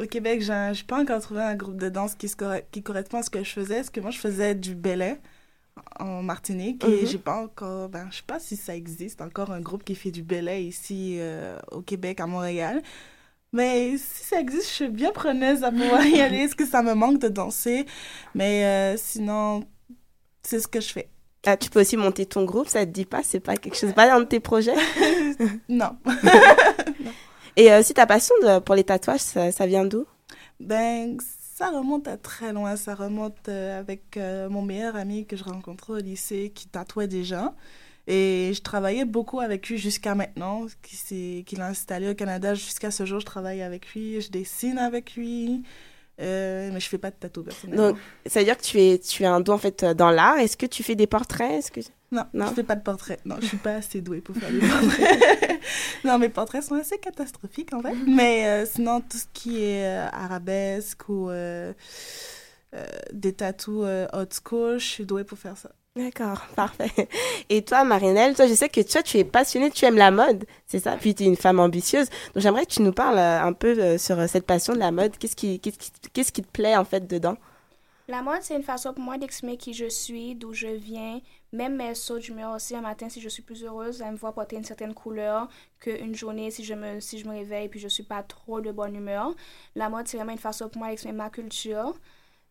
au 0.00 0.06
Québec, 0.06 0.40
j'ai 0.40 0.70
j'ai 0.72 0.84
pas 0.84 0.98
encore 1.00 1.20
trouvé 1.20 1.42
un 1.42 1.54
groupe 1.56 1.76
de 1.76 1.88
danse 1.90 2.14
qui, 2.14 2.28
se 2.28 2.36
corre- 2.36 2.62
qui 2.70 2.82
correspond 2.82 3.18
à 3.18 3.22
ce 3.22 3.30
que 3.30 3.44
je 3.44 3.50
faisais. 3.50 3.76
Parce 3.76 3.90
que 3.90 4.00
moi, 4.00 4.10
je 4.10 4.18
faisais 4.18 4.54
du 4.54 4.74
ballet 4.74 5.20
en 6.00 6.22
Martinique 6.22 6.84
et 6.84 7.02
Mhm. 7.02 7.06
j'ai 7.06 7.18
pas 7.18 7.36
encore. 7.36 7.90
Ben, 7.90 8.08
je 8.10 8.16
sais 8.18 8.22
pas 8.26 8.38
si 8.40 8.56
ça 8.56 8.74
existe 8.74 9.20
encore 9.20 9.50
un 9.52 9.60
groupe 9.60 9.84
qui 9.84 9.94
fait 9.94 10.10
du 10.10 10.22
ballet 10.22 10.64
ici 10.64 11.18
au 11.70 11.82
Québec, 11.82 12.20
à 12.20 12.26
Montréal. 12.26 12.82
Mais 13.52 13.96
si 13.98 14.24
ça 14.24 14.40
existe, 14.40 14.68
je 14.68 14.74
suis 14.74 14.88
bien 14.88 15.12
preneuse 15.12 15.62
à 15.62 15.70
pouvoir 15.70 16.04
y 16.06 16.20
aller. 16.20 16.38
Est-ce 16.38 16.56
que 16.56 16.66
ça 16.66 16.82
me 16.82 16.94
manque 16.94 17.18
de 17.20 17.28
danser? 17.28 17.84
Mais 18.34 18.64
euh, 18.64 18.96
sinon, 18.96 19.64
c'est 20.42 20.58
ce 20.60 20.68
que 20.68 20.80
je 20.80 20.88
fais. 20.92 21.08
Ah, 21.44 21.56
tu 21.56 21.68
peux 21.70 21.80
aussi 21.80 21.96
monter 21.96 22.24
ton 22.24 22.44
groupe, 22.44 22.68
ça 22.68 22.86
te 22.86 22.90
dit 22.90 23.04
pas? 23.04 23.22
C'est 23.22 23.40
pas 23.40 23.56
quelque 23.56 23.76
chose, 23.76 23.92
pas 23.92 24.18
de 24.18 24.24
tes 24.24 24.40
projets? 24.40 24.74
Non. 25.68 25.96
Et 27.56 27.70
euh, 27.70 27.82
si 27.82 27.92
ta 27.92 28.06
passion 28.06 28.34
de- 28.42 28.60
pour 28.60 28.74
les 28.74 28.84
tatouages, 28.84 29.20
ça, 29.20 29.52
ça 29.52 29.66
vient 29.66 29.84
d'où? 29.84 30.06
Ben, 30.60 31.18
ça 31.56 31.68
remonte 31.70 32.08
à 32.08 32.16
très 32.16 32.52
loin. 32.52 32.76
Ça 32.76 32.94
remonte 32.94 33.48
euh, 33.48 33.78
avec 33.78 34.16
euh, 34.16 34.48
mon 34.48 34.62
meilleur 34.62 34.96
ami 34.96 35.26
que 35.26 35.36
je 35.36 35.44
rencontrais 35.44 35.94
au 35.94 35.98
lycée 35.98 36.50
qui 36.54 36.68
tatouait 36.68 37.08
déjà. 37.08 37.52
Et 38.08 38.50
je 38.54 38.60
travaillais 38.62 39.04
beaucoup 39.04 39.40
avec 39.40 39.68
lui 39.68 39.78
jusqu'à 39.78 40.14
maintenant, 40.14 40.66
qu'il 40.82 41.60
a 41.60 41.66
installé 41.66 42.10
au 42.10 42.14
Canada. 42.14 42.54
Jusqu'à 42.54 42.90
ce 42.90 43.06
jour, 43.06 43.20
je 43.20 43.26
travaille 43.26 43.62
avec 43.62 43.86
lui, 43.94 44.20
je 44.20 44.30
dessine 44.30 44.78
avec 44.78 45.14
lui. 45.14 45.62
Euh, 46.20 46.70
mais 46.72 46.78
je 46.78 46.88
fais 46.88 46.98
pas 46.98 47.10
de 47.10 47.16
tatou 47.16 47.42
personnellement. 47.42 47.88
Donc, 47.90 47.98
ça 48.26 48.40
veut 48.40 48.44
dire 48.44 48.56
que 48.58 48.62
tu 48.62 48.78
es, 48.78 48.98
tu 48.98 49.22
es 49.22 49.26
un 49.26 49.40
don 49.40 49.54
en 49.54 49.58
fait 49.58 49.82
euh, 49.82 49.94
dans 49.94 50.10
l'art. 50.10 50.38
Est-ce 50.38 50.56
que 50.58 50.66
tu 50.66 50.82
fais 50.82 50.94
des 50.94 51.06
portraits? 51.06 51.70
Que 51.70 51.80
Non, 52.12 52.24
Non? 52.34 52.46
je 52.48 52.54
fais 52.54 52.62
pas 52.62 52.76
de 52.76 52.82
portrait. 52.82 53.18
Non, 53.24 53.36
je 53.40 53.46
suis 53.46 53.56
pas 53.56 53.76
assez 53.76 54.02
douée 54.02 54.20
pour 54.20 54.36
faire 54.36 54.50
des 54.50 54.58
portraits. 54.68 55.60
non, 56.04 56.18
mes 56.18 56.28
portraits 56.28 56.62
sont 56.62 56.74
assez 56.74 56.98
catastrophiques 56.98 57.72
en 57.72 57.80
fait. 57.80 57.94
Mais 58.06 58.46
euh, 58.46 58.66
sinon, 58.66 59.00
tout 59.00 59.16
ce 59.16 59.24
qui 59.32 59.64
est 59.64 59.86
euh, 59.86 60.06
arabesque 60.12 61.08
ou 61.08 61.30
des 63.12 63.32
tatous 63.32 63.84
old 64.12 64.32
school, 64.44 64.78
je 64.78 64.86
suis 64.86 65.06
douée 65.06 65.24
pour 65.24 65.38
faire 65.38 65.56
ça. 65.56 65.70
D'accord, 65.94 66.46
parfait. 66.56 67.08
Et 67.50 67.62
toi, 67.62 67.84
Marinelle, 67.84 68.34
toi, 68.34 68.46
je 68.46 68.54
sais 68.54 68.68
que 68.70 68.80
toi, 68.80 69.02
tu 69.02 69.18
es 69.18 69.24
passionnée, 69.24 69.70
tu 69.70 69.84
aimes 69.84 69.98
la 69.98 70.10
mode, 70.10 70.46
c'est 70.66 70.78
ça? 70.78 70.96
Puis 70.96 71.14
tu 71.14 71.24
es 71.24 71.26
une 71.26 71.36
femme 71.36 71.60
ambitieuse. 71.60 72.08
Donc, 72.34 72.42
j'aimerais 72.42 72.64
que 72.64 72.72
tu 72.72 72.82
nous 72.82 72.92
parles 72.92 73.18
euh, 73.18 73.42
un 73.42 73.52
peu 73.52 73.78
euh, 73.78 73.98
sur 73.98 74.18
euh, 74.18 74.26
cette 74.26 74.46
passion 74.46 74.72
de 74.72 74.78
la 74.78 74.90
mode. 74.90 75.18
Qu'est-ce 75.18 75.36
qui, 75.36 75.60
qu'est-ce 75.60 76.32
qui, 76.32 76.42
te 76.42 76.50
plaît, 76.50 76.76
en 76.76 76.84
fait, 76.84 77.06
dedans? 77.06 77.36
La 78.08 78.22
mode, 78.22 78.40
c'est 78.40 78.56
une 78.56 78.62
façon 78.62 78.94
pour 78.94 79.04
moi 79.04 79.18
d'exprimer 79.18 79.58
qui 79.58 79.74
je 79.74 79.88
suis, 79.88 80.34
d'où 80.34 80.54
je 80.54 80.66
viens. 80.66 81.20
Même 81.52 81.76
mes 81.76 81.94
sauts 81.94 82.18
d'humeur 82.18 82.54
aussi, 82.54 82.74
un 82.74 82.80
matin, 82.80 83.10
si 83.10 83.20
je 83.20 83.28
suis 83.28 83.42
plus 83.42 83.62
heureuse, 83.62 84.00
elle 84.00 84.12
me 84.12 84.16
voit 84.16 84.32
porter 84.32 84.56
une 84.56 84.64
certaine 84.64 84.94
couleur 84.94 85.48
qu'une 85.78 86.14
journée, 86.14 86.50
si 86.50 86.64
je, 86.64 86.72
me, 86.72 87.00
si 87.00 87.18
je 87.18 87.26
me 87.26 87.32
réveille 87.32 87.68
puis 87.68 87.78
je 87.78 87.88
suis 87.88 88.02
pas 88.02 88.22
trop 88.22 88.62
de 88.62 88.72
bonne 88.72 88.96
humeur. 88.96 89.34
La 89.76 89.90
mode, 89.90 90.08
c'est 90.08 90.16
vraiment 90.16 90.32
une 90.32 90.38
façon 90.38 90.70
pour 90.70 90.78
moi 90.78 90.88
d'exprimer 90.88 91.18
ma 91.18 91.28
culture. 91.28 91.94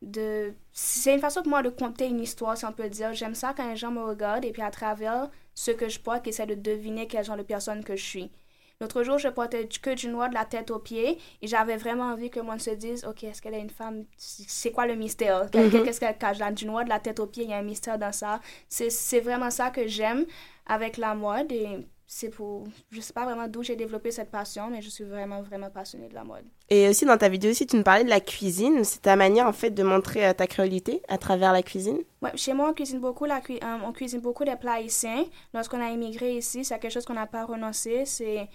De 0.02 0.54
c'est 0.72 1.14
une 1.14 1.20
façon 1.20 1.42
pour 1.42 1.50
moi 1.52 1.62
de 1.64 1.70
compter 1.70 2.08
une 2.08 2.20
histoire, 2.20 2.58
si 2.58 2.66
on 2.66 2.74
peut 2.74 2.90
dire. 2.90 3.14
J'aime 3.14 3.36
ça 3.36 3.54
quand 3.56 3.70
les 3.70 3.76
gens 3.76 3.92
me 3.92 4.04
regardent 4.04 4.46
et 4.46 4.52
puis 4.52 4.62
à 4.62 4.72
travers 4.72 5.30
ce 5.54 5.72
que 5.72 5.90
je 5.90 6.00
porte, 6.00 6.24
qu'ils 6.24 6.34
essaient 6.34 6.46
de 6.46 6.56
deviner 6.56 7.08
quel 7.08 7.24
genre 7.24 7.38
de 7.38 7.44
personne 7.44 7.84
que 7.84 7.96
je 7.96 8.04
suis. 8.04 8.32
L'autre 8.80 9.04
jour, 9.04 9.20
je 9.20 9.28
portais 9.28 9.68
que 9.68 9.94
du 9.94 10.08
noir 10.08 10.30
de 10.30 10.34
la 10.34 10.44
tête 10.44 10.72
aux 10.72 10.80
pieds 10.80 11.20
et 11.42 11.48
j'avais 11.48 11.78
vraiment 11.78 12.06
envie 12.06 12.32
que 12.32 12.40
le 12.40 12.46
monde 12.48 12.62
se 12.62 12.72
dise 12.72 13.06
Ok, 13.06 13.24
est-ce 13.24 13.40
qu'elle 13.40 13.54
est 13.54 13.62
une 13.62 13.70
femme? 13.70 14.06
C'est 14.18 14.72
quoi 14.72 14.88
le 14.88 14.96
mystère? 14.96 15.52
Qu'est-ce 15.52 16.00
qu'elle 16.00 16.18
cache? 16.18 16.40
Là 16.40 16.52
Du 16.52 16.66
noir 16.66 16.84
de 16.84 16.90
la 16.90 17.00
tête 17.00 17.20
aux 17.20 17.28
pieds, 17.28 17.44
il 17.44 17.52
y 17.52 17.54
a 17.54 17.58
un 17.58 17.62
mystère 17.62 18.00
dans 18.00 18.12
ça. 18.12 18.40
C'est 18.70 18.90
c'est 18.90 19.20
vraiment 19.20 19.52
ça 19.52 19.70
que 19.70 19.86
j'aime 19.88 20.26
avec 20.66 20.98
la 20.98 21.14
mode 21.14 21.52
et 21.52 21.78
c'est 22.14 22.28
pour. 22.28 22.66
Je 22.92 23.00
sais 23.00 23.14
pas 23.14 23.24
vraiment 23.24 23.48
d'où 23.48 23.64
j'ai 23.64 23.78
développé 23.78 24.12
cette 24.12 24.30
passion, 24.30 24.70
mais 24.70 24.82
je 24.82 24.90
suis 24.90 25.06
vraiment, 25.06 25.42
vraiment 25.42 25.70
passionnée 25.70 26.10
de 26.10 26.14
la 26.14 26.26
mode. 26.26 26.44
Et 26.70 26.90
aussi 26.90 27.06
dans 27.06 27.18
ta 27.18 27.30
vidéo 27.30 27.52
aussi, 27.52 27.66
tu 27.66 27.78
nous 27.78 27.84
parlais 27.84 28.04
de 28.04 28.10
la 28.10 28.20
cuisine. 28.20 28.84
C'est 28.84 29.04
ta 29.04 29.16
manière 29.16 29.48
en 29.48 29.54
fait 29.54 29.70
de 29.70 29.82
montrer 29.82 30.28
euh, 30.28 30.34
ta 30.34 30.46
créolité 30.46 31.02
à 31.08 31.18
travers 31.18 31.54
la 31.54 31.64
cuisine? 31.64 32.00
Ouais, 32.22 32.36
chez 32.36 32.54
moi, 32.54 32.68
on 32.70 32.74
cuisine 32.74 33.00
beaucoup, 33.00 33.24
la 33.24 33.38
euh, 33.38 33.78
on 33.86 33.94
cuisine 33.94 34.20
beaucoup 34.20 34.44
des 34.44 34.58
plats 34.58 34.74
haïtiens. 34.74 35.24
Lorsqu'on 35.54 35.80
a 35.80 35.90
immigré 35.90 36.36
ici, 36.36 36.66
c'est 36.66 36.78
quelque 36.80 36.92
chose 36.92 37.06
qu'on 37.06 37.14
n'a 37.14 37.28
pas 37.28 37.46
renoncé. 37.46 38.04
C'est 38.06 38.50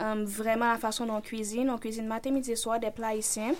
euh, 0.00 0.24
vraiment 0.26 0.66
la 0.66 0.78
façon 0.78 1.06
dont 1.06 1.18
on 1.18 1.20
cuisine. 1.20 1.70
On 1.70 1.78
cuisine 1.78 2.08
matin, 2.08 2.32
midi 2.32 2.50
et 2.50 2.56
soir 2.56 2.80
des 2.80 2.90
plats 2.90 3.08
haïtiens. 3.08 3.54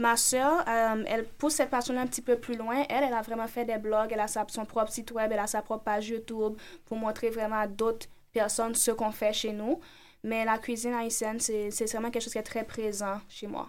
Euh, 0.00 0.02
ma 0.02 0.16
soeur, 0.16 0.64
elle 1.06 1.24
pousse 1.38 1.54
cette 1.54 1.70
passion 1.70 1.96
un 1.98 2.06
petit 2.06 2.22
peu 2.22 2.36
plus 2.36 2.56
loin. 2.56 2.84
Elle, 2.88 3.04
elle 3.04 3.14
a 3.14 3.22
vraiment 3.22 3.46
fait 3.46 3.64
des 3.64 3.78
blogs, 3.78 4.10
elle 4.12 4.20
a 4.20 4.26
sa- 4.28 4.46
son 4.48 4.64
propre 4.64 4.90
site 4.90 5.10
web, 5.12 5.30
elle 5.32 5.38
a 5.38 5.46
sa 5.46 5.62
propre 5.62 5.84
page 5.84 6.08
YouTube 6.08 6.54
pour 6.86 6.96
montrer 6.96 7.30
vraiment 7.30 7.60
à 7.60 7.66
d'autres 7.66 8.06
personnes 8.32 8.74
ce 8.74 8.90
qu'on 8.90 9.10
fait 9.12 9.32
chez 9.32 9.52
nous. 9.52 9.78
Mais 10.22 10.44
la 10.44 10.58
cuisine 10.58 10.94
haïtienne, 10.94 11.40
c'est 11.40 11.70
c'est 11.70 11.86
vraiment 11.90 12.10
quelque 12.10 12.22
chose 12.22 12.32
qui 12.32 12.38
est 12.38 12.42
très 12.42 12.64
présent 12.64 13.20
chez 13.28 13.46
moi. 13.46 13.68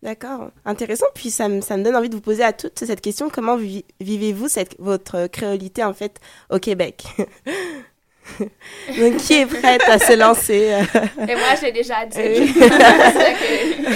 D'accord, 0.00 0.50
intéressant. 0.64 1.06
Puis 1.14 1.30
ça 1.30 1.48
me, 1.48 1.60
ça 1.60 1.76
me 1.76 1.82
donne 1.82 1.96
envie 1.96 2.08
de 2.08 2.14
vous 2.14 2.20
poser 2.20 2.44
à 2.44 2.52
toutes 2.52 2.78
cette 2.78 3.00
question 3.00 3.28
comment 3.30 3.56
vi- 3.56 3.84
vivez-vous 4.00 4.46
votre 4.78 5.26
créolité 5.26 5.82
en 5.82 5.92
fait 5.92 6.20
au 6.50 6.58
Québec? 6.60 7.04
Donc 8.38 9.16
qui 9.16 9.32
est 9.34 9.46
prête 9.46 9.82
à 9.88 9.98
se 9.98 10.12
lancer? 10.14 10.72
Euh? 10.74 10.82
Et 11.26 11.34
moi, 11.34 11.54
je 11.58 11.62
l'ai 11.64 11.72
déjà 11.72 12.04
dit. 12.06 12.16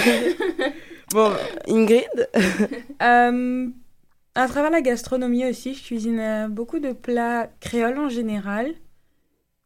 Que- 0.03 0.82
Bon, 1.13 1.31
Ingrid 1.67 2.29
Euh, 3.03 3.69
à 4.33 4.47
travers 4.47 4.71
la 4.71 4.81
gastronomie 4.81 5.45
aussi, 5.45 5.75
je 5.75 5.83
cuisine 5.83 6.19
euh, 6.19 6.47
beaucoup 6.47 6.79
de 6.79 6.91
plats 6.91 7.49
créoles 7.59 7.99
en 7.99 8.09
général. 8.09 8.73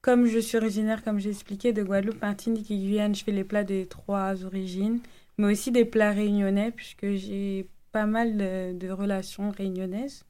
Comme 0.02 0.26
je 0.26 0.40
suis 0.40 0.58
originaire, 0.58 1.04
comme 1.04 1.20
j'ai 1.20 1.30
expliqué, 1.30 1.72
de 1.72 1.84
Guadeloupe, 1.84 2.22
Martinique 2.22 2.70
et 2.70 2.78
Guyane, 2.78 3.16
je 3.16 3.24
fais 3.24 3.32
les 3.32 3.46
plats 3.46 3.64
des 3.64 3.86
trois 3.86 4.44
origines, 4.44 5.00
mais 5.38 5.52
aussi 5.54 5.72
des 5.72 5.86
plats 5.86 6.12
réunionnais, 6.12 6.72
puisque 6.72 7.14
j'ai 7.14 7.68
pas 7.94 8.06
mal 8.06 8.36
de, 8.38 8.74
de 8.78 8.90
relations 8.92 9.50
réunionnaises. 9.50 10.26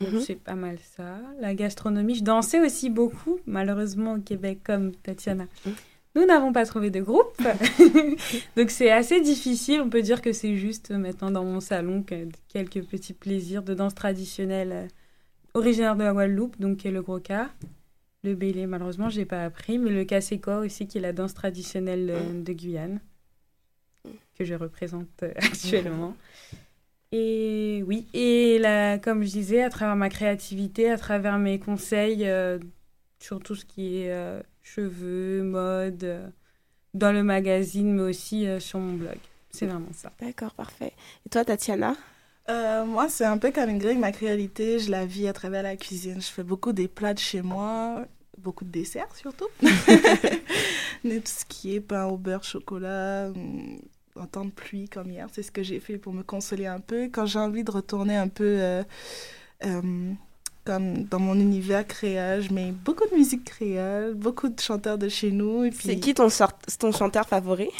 Mhm. 0.00 0.20
C'est 0.20 0.36
pas 0.36 0.54
mal 0.54 0.78
ça. 0.96 1.18
La 1.40 1.54
gastronomie, 1.54 2.14
je 2.16 2.22
dansais 2.24 2.60
aussi 2.60 2.88
beaucoup, 2.90 3.40
malheureusement 3.46 4.14
au 4.14 4.20
Québec, 4.20 4.60
comme 4.64 4.92
Tatiana. 4.92 5.46
Nous 6.16 6.24
n'avons 6.24 6.52
pas 6.52 6.64
trouvé 6.64 6.90
de 6.90 7.00
groupe, 7.00 7.36
donc 8.56 8.70
c'est 8.70 8.90
assez 8.90 9.20
difficile. 9.20 9.82
On 9.82 9.90
peut 9.90 10.00
dire 10.00 10.22
que 10.22 10.32
c'est 10.32 10.56
juste 10.56 10.90
euh, 10.90 10.96
maintenant 10.96 11.30
dans 11.30 11.44
mon 11.44 11.60
salon 11.60 12.02
que 12.02 12.28
quelques 12.48 12.82
petits 12.84 13.12
plaisirs 13.12 13.62
de 13.62 13.74
danse 13.74 13.94
traditionnelle 13.94 14.72
euh, 14.72 14.86
originaire 15.52 15.94
de 15.94 16.04
la 16.04 16.12
Guadeloupe, 16.12 16.58
donc 16.58 16.78
qui 16.78 16.88
est 16.88 16.90
le 16.90 17.02
gros 17.02 17.20
cas. 17.20 17.50
Le 18.24 18.34
bélé, 18.34 18.66
malheureusement, 18.66 19.10
je 19.10 19.18
n'ai 19.18 19.24
pas 19.26 19.44
appris, 19.44 19.78
mais 19.78 19.90
le 19.90 20.04
kaseko 20.04 20.64
aussi, 20.64 20.88
qui 20.88 20.98
est 20.98 21.02
la 21.02 21.12
danse 21.12 21.34
traditionnelle 21.34 22.10
euh, 22.10 22.42
de 22.42 22.52
Guyane, 22.54 23.00
que 24.38 24.44
je 24.44 24.54
représente 24.54 25.22
actuellement. 25.36 26.16
Et 27.12 27.84
oui, 27.86 28.06
et 28.14 28.58
là, 28.58 28.98
comme 28.98 29.22
je 29.22 29.30
disais, 29.30 29.62
à 29.62 29.70
travers 29.70 29.96
ma 29.96 30.08
créativité, 30.08 30.90
à 30.90 30.96
travers 30.96 31.38
mes 31.38 31.58
conseils 31.58 32.26
euh, 32.26 32.58
sur 33.18 33.38
tout 33.40 33.54
ce 33.54 33.64
qui 33.64 33.98
est 33.98 34.12
euh, 34.12 34.40
cheveux, 34.66 35.42
mode, 35.42 36.04
euh, 36.04 36.28
dans 36.94 37.12
le 37.12 37.22
magazine, 37.22 37.94
mais 37.94 38.02
aussi 38.02 38.46
euh, 38.46 38.60
sur 38.60 38.78
mon 38.78 38.94
blog. 38.94 39.16
C'est 39.50 39.66
vraiment 39.66 39.92
ça. 39.92 40.12
D'accord, 40.20 40.54
parfait. 40.54 40.92
Et 41.24 41.28
toi, 41.30 41.44
Tatiana? 41.44 41.94
Euh, 42.48 42.84
moi, 42.84 43.08
c'est 43.08 43.24
un 43.24 43.38
peu 43.38 43.50
comme 43.50 43.70
Ingrid, 43.70 43.98
ma 43.98 44.12
créolité, 44.12 44.78
je 44.78 44.90
la 44.90 45.06
vis 45.06 45.28
à 45.28 45.32
travers 45.32 45.62
la 45.62 45.76
cuisine. 45.76 46.20
Je 46.20 46.26
fais 46.26 46.42
beaucoup 46.42 46.72
des 46.72 46.88
plats 46.88 47.14
de 47.14 47.18
chez 47.18 47.42
moi, 47.42 48.04
beaucoup 48.38 48.64
de 48.64 48.70
desserts 48.70 49.14
surtout. 49.16 49.48
Mais 51.04 51.20
tout 51.20 51.32
ce 51.32 51.44
qui 51.44 51.74
est 51.74 51.80
pain 51.80 52.04
au 52.06 52.16
beurre, 52.16 52.44
chocolat, 52.44 53.28
hum, 53.28 53.80
en 54.14 54.26
temps 54.26 54.44
de 54.44 54.50
pluie 54.50 54.88
comme 54.88 55.10
hier, 55.10 55.26
c'est 55.32 55.42
ce 55.42 55.50
que 55.50 55.62
j'ai 55.62 55.80
fait 55.80 55.98
pour 55.98 56.12
me 56.12 56.22
consoler 56.22 56.66
un 56.66 56.80
peu. 56.80 57.04
Quand 57.04 57.26
j'ai 57.26 57.38
envie 57.38 57.64
de 57.64 57.70
retourner 57.70 58.16
un 58.16 58.28
peu 58.28 58.44
euh, 58.44 58.82
euh, 59.64 60.12
comme 60.66 61.04
dans 61.04 61.18
mon 61.20 61.34
univers 61.38 61.86
créole, 61.86 62.42
je 62.42 62.52
mets 62.52 62.72
beaucoup 62.84 63.04
de 63.10 63.14
musique 63.16 63.44
créole, 63.44 64.14
beaucoup 64.14 64.48
de 64.48 64.60
chanteurs 64.60 64.98
de 64.98 65.08
chez 65.08 65.30
nous. 65.30 65.64
et 65.64 65.70
puis- 65.70 65.88
C'est 65.88 65.96
qui 66.00 66.12
ton, 66.12 66.28
ton 66.78 66.92
chanteur 66.92 67.26
favori? 67.26 67.70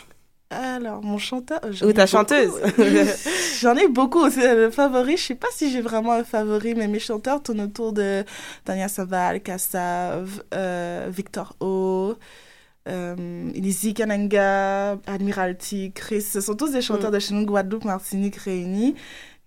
Alors, 0.49 1.03
mon 1.03 1.19
chanteur. 1.19 1.59
euh, 1.65 1.87
Ou 1.89 1.93
ta 1.93 2.07
chanteuse 2.07 2.53
J'en 3.61 3.75
ai 3.75 3.89
beaucoup. 3.89 4.27
Le 4.27 4.71
favori. 4.71 5.17
Je 5.17 5.23
sais 5.23 5.35
pas 5.35 5.49
si 5.53 5.73
j'ai 5.73 5.81
vraiment 5.81 6.13
un 6.13 6.23
favori, 6.23 6.75
mais 6.77 6.87
mes 6.87 7.01
chanteurs 7.01 7.43
tournent 7.43 7.63
autour 7.63 7.93
de 7.93 8.23
Tania 8.65 8.87
Saval, 8.87 9.41
Kassav, 9.43 10.45
euh, 10.55 11.09
Victor 11.11 11.57
O, 11.59 12.15
euh, 12.89 13.51
Lizzie 13.55 13.93
Kananga, 13.95 14.93
Admiralty, 15.09 15.91
Chris. 15.93 16.23
Ce 16.23 16.41
sont 16.41 16.55
tous 16.55 16.71
des 16.71 16.81
chanteurs 16.83 17.11
Mm. 17.11 17.15
de 17.15 17.19
chez 17.19 17.35
nous, 17.35 17.45
Guadeloupe, 17.45 17.85
Martinique, 17.85 18.37
réunis, 18.37 18.95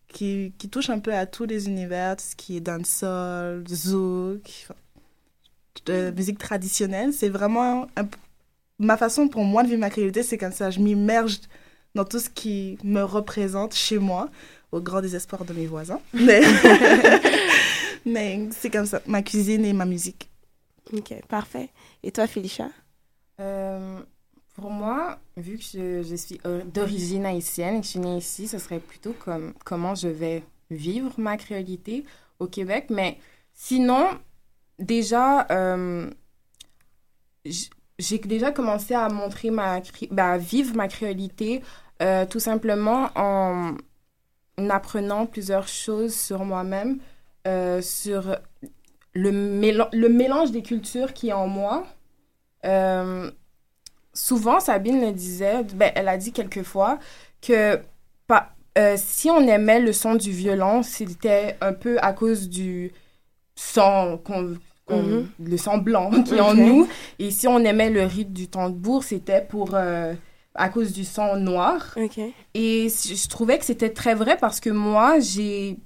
qui, 0.09 0.53
qui 0.57 0.69
touchent 0.69 0.89
un 0.89 0.99
peu 0.99 1.13
à 1.13 1.25
tous 1.25 1.45
les 1.45 1.67
univers, 1.67 2.17
tout 2.17 2.25
ce 2.29 2.35
qui 2.35 2.57
est 2.57 2.61
dancehall, 2.61 3.63
zouk, 3.67 4.67
de 5.85 6.11
musique 6.11 6.37
traditionnelle. 6.37 7.13
C'est 7.13 7.29
vraiment 7.29 7.87
un 7.95 8.05
ma 8.79 8.97
façon 8.97 9.27
pour 9.27 9.43
moi 9.43 9.63
de 9.63 9.67
vivre 9.67 9.81
ma 9.81 9.89
créativité, 9.89 10.23
c'est 10.23 10.37
comme 10.37 10.53
ça. 10.53 10.71
Je 10.71 10.79
m'immerge 10.79 11.39
dans 11.95 12.05
tout 12.05 12.19
ce 12.19 12.29
qui 12.29 12.77
me 12.83 13.03
représente 13.03 13.75
chez 13.75 13.99
moi, 13.99 14.29
au 14.71 14.79
grand 14.79 15.01
désespoir 15.01 15.45
de 15.45 15.53
mes 15.53 15.67
voisins. 15.67 15.99
Mais, 16.13 16.41
Mais 18.05 18.47
c'est 18.51 18.69
comme 18.69 18.85
ça, 18.85 19.01
ma 19.05 19.21
cuisine 19.21 19.65
et 19.65 19.73
ma 19.73 19.85
musique. 19.85 20.29
Ok, 20.93 21.13
parfait. 21.27 21.69
Et 22.01 22.11
toi, 22.11 22.25
Félicia? 22.25 22.69
Euh, 23.39 23.99
pour 24.59 24.71
moi, 24.71 25.19
vu 25.37 25.57
que 25.57 25.63
je, 26.03 26.15
suis 26.15 26.39
euh, 26.45 26.63
d'origine 26.63 27.25
haïtienne 27.25 27.75
et 27.75 27.79
que 27.79 27.85
je 27.85 27.91
suis 27.91 27.99
née 27.99 28.17
ici, 28.17 28.47
ce 28.47 28.57
serait 28.57 28.79
plutôt 28.79 29.13
comme 29.13 29.53
comment 29.65 29.95
je 29.95 30.07
vais 30.07 30.43
vivre 30.69 31.13
ma 31.17 31.37
créolité 31.37 32.05
au 32.39 32.47
Québec. 32.47 32.87
Mais 32.89 33.17
sinon, 33.53 34.07
déjà, 34.77 35.47
euh, 35.51 36.09
j'ai 37.45 38.17
déjà 38.19 38.51
commencé 38.51 38.93
à 38.93 39.09
montrer 39.09 39.49
ma, 39.49 39.81
bah, 40.11 40.37
vivre 40.37 40.75
ma 40.75 40.87
créolité 40.87 41.61
euh, 42.01 42.25
tout 42.25 42.39
simplement 42.39 43.09
en 43.15 43.75
apprenant 44.69 45.25
plusieurs 45.25 45.67
choses 45.67 46.13
sur 46.13 46.43
moi-même, 46.43 46.99
sur 47.81 48.35
le 49.13 50.09
mélange 50.09 50.51
des 50.51 50.61
cultures 50.61 51.13
qui 51.13 51.29
est 51.29 51.33
en 51.33 51.47
moi. 51.47 51.87
Souvent, 54.19 54.59
Sabine 54.59 54.99
le 54.99 55.13
disait, 55.13 55.63
ben, 55.75 55.91
elle 55.95 56.09
a 56.09 56.17
dit 56.17 56.33
quelquefois 56.33 56.99
que 57.41 57.79
pas, 58.27 58.49
euh, 58.77 58.95
si 58.97 59.29
on 59.29 59.39
aimait 59.47 59.79
le 59.79 59.93
son 59.93 60.15
du 60.15 60.31
violon, 60.31 60.83
c'était 60.83 61.55
un 61.61 61.71
peu 61.71 61.97
à 62.01 62.11
cause 62.11 62.49
du 62.49 62.91
son, 63.55 64.19
qu'on- 64.23 64.57
Mhm. 64.89 65.27
le 65.39 65.57
son 65.57 65.77
blanc 65.77 66.09
qui 66.25 66.35
est 66.35 66.41
en 66.41 66.53
nous. 66.53 66.87
Et 67.19 67.31
si 67.31 67.47
on 67.47 67.59
aimait 67.59 67.89
le 67.91 68.03
rythme 68.03 68.33
du 68.33 68.47
tambour, 68.49 69.03
c'était 69.05 69.41
pour 69.41 69.69
euh, 69.73 70.13
à 70.53 70.67
cause 70.69 70.91
du 70.91 71.05
son 71.05 71.37
noir. 71.37 71.95
Et 72.53 72.89
je 72.89 73.27
trouvais 73.29 73.57
que 73.57 73.65
c'était 73.65 73.91
très 73.91 74.15
vrai 74.15 74.35
parce 74.37 74.59
que 74.59 74.69
moi, 74.69 75.19
j'ai 75.19 75.77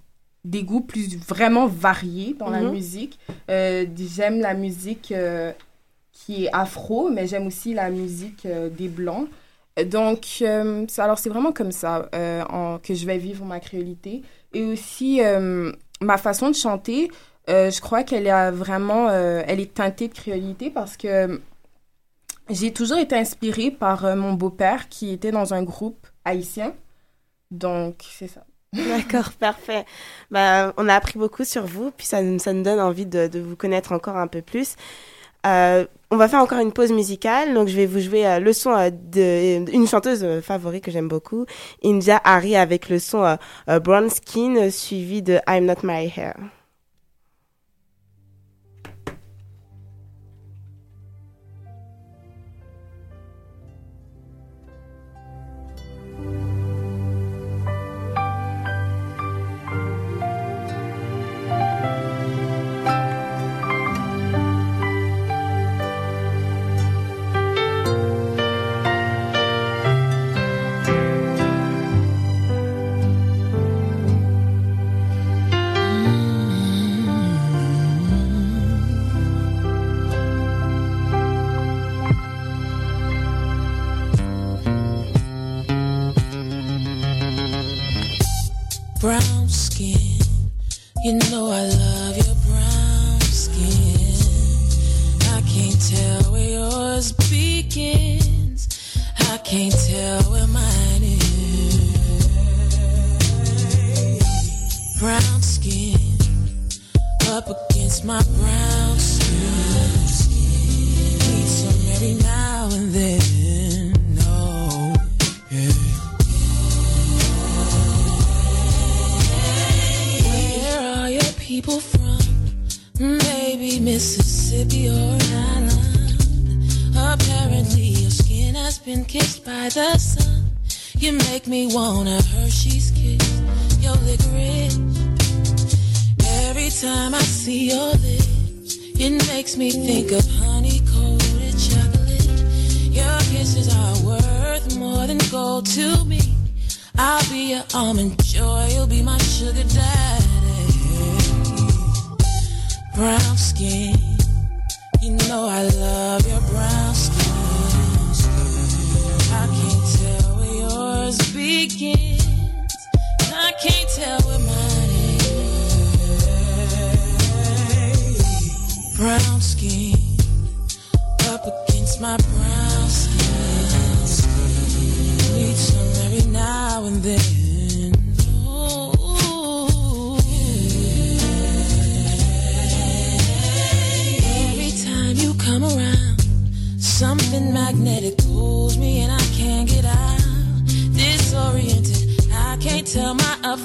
des 0.44 0.64
goûts 0.64 0.82
plus 0.82 1.18
vraiment 1.18 1.68
variés 1.68 2.34
dans 2.40 2.50
la 2.50 2.62
Mhm. 2.64 2.72
musique. 2.72 3.20
Euh, 3.52 3.86
j'aime 3.96 4.40
la 4.40 4.54
musique 4.56 5.12
euh, 5.12 5.52
qui 6.14 6.46
est 6.46 6.50
afro, 6.54 7.10
mais 7.10 7.28
j'aime 7.28 7.48
aussi 7.48 7.74
la 7.74 7.90
musique 7.90 8.46
euh, 8.46 8.70
des 8.70 8.88
blancs. 8.88 9.28
Donc, 9.88 10.38
euh, 10.42 10.86
alors 11.00 11.18
c'est 11.18 11.30
vraiment 11.30 11.52
comme 11.52 11.72
ça 11.72 12.08
euh, 12.14 12.78
que 12.78 12.94
je 12.94 13.06
vais 13.08 13.18
vivre 13.18 13.44
ma 13.44 13.60
créolité. 13.60 14.22
Et 14.54 14.64
aussi, 14.64 15.20
ma 16.00 16.18
façon 16.20 16.52
de 16.52 16.56
chanter, 16.56 17.10
je 17.48 17.82
crois 17.82 18.04
qu'elle 18.04 18.30
a 18.30 18.52
vraiment, 18.52 19.10
elle 19.10 19.60
est 19.60 19.74
teintée 19.74 20.08
de 20.08 20.14
créolité 20.14 20.70
parce 20.70 20.96
que 20.96 21.42
j'ai 22.52 22.72
toujours 22.72 23.00
été 23.00 23.16
inspirée 23.16 23.72
par 23.72 24.16
mon 24.16 24.34
beau-père 24.34 24.90
qui 24.90 25.12
était 25.12 25.32
dans 25.32 25.56
un 25.56 25.64
groupe 25.64 26.06
haïtien. 26.24 26.76
Donc, 27.50 27.96
c'est 28.12 28.28
ça. 28.28 28.46
D'accord, 28.74 29.32
parfait. 29.40 29.86
Bah, 30.30 30.74
on 30.78 30.88
a 30.88 30.94
appris 30.94 31.18
beaucoup 31.18 31.46
sur 31.46 31.66
vous, 31.66 31.90
puis 31.90 32.06
ça, 32.06 32.18
ça 32.38 32.54
nous 32.54 32.62
donne 32.62 32.80
envie 32.80 33.08
de, 33.08 33.40
vous 33.40 33.56
connaître 33.56 33.92
encore 33.92 34.18
un 34.18 34.28
peu 34.28 34.44
plus. 34.44 34.76
On 36.14 36.16
va 36.16 36.28
faire 36.28 36.42
encore 36.42 36.60
une 36.60 36.72
pause 36.72 36.92
musicale. 36.92 37.56
Donc, 37.56 37.68
je 37.70 37.76
vais 37.76 37.88
vous 37.88 38.00
jouer 38.00 38.28
euh, 38.28 38.38
le 38.38 38.54
son 38.54 38.70
euh, 38.70 38.92
d'une 38.92 39.84
euh, 39.84 39.88
chanteuse 39.88 40.24
favorite 40.44 40.84
que 40.84 40.92
j'aime 40.92 41.08
beaucoup, 41.08 41.48
India 41.84 42.22
Harry, 42.24 42.56
avec 42.56 42.88
le 42.90 43.00
son 43.00 43.36
Brown 43.84 44.12
Skin, 44.12 44.70
suivi 44.70 45.24
de 45.24 45.40
I'm 45.48 45.66
Not 45.66 45.82
My 45.82 46.14
Hair. 46.16 46.36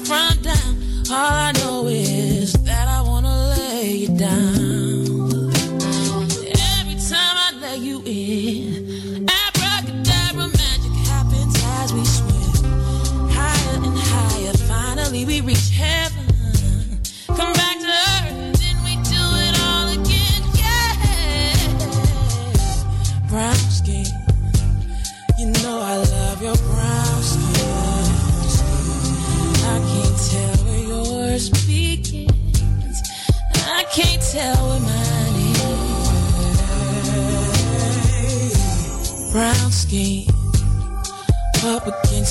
front 0.05 0.43
down. 0.43 0.75
All 1.11 1.33
I 1.47 1.58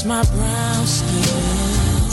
my 0.09 0.25
brown 0.25 0.87
skin. 0.87 2.11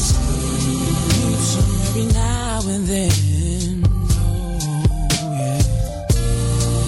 So 1.47 1.59
every 1.87 2.05
now 2.13 2.59
and 2.67 2.85
then. 2.85 3.83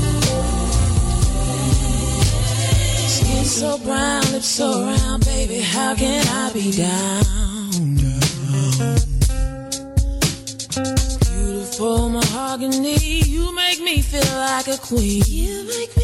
Oh, 0.10 0.41
skin 3.08 3.45
so 3.45 3.78
brown, 3.78 4.22
lips 4.34 4.47
so 4.47 4.84
round, 4.84 5.26
baby, 5.26 5.62
how 5.62 5.95
can 5.95 6.28
I 6.28 6.51
be 6.51 6.72
down? 6.74 7.95
Beautiful 11.24 12.10
mahogany, 12.10 12.97
you 13.26 13.55
make 13.55 13.80
me 13.80 14.01
feel 14.01 14.36
like 14.36 14.68
a 14.68 14.78
queen. 14.78 15.24
You 15.26 15.64
make 15.70 15.97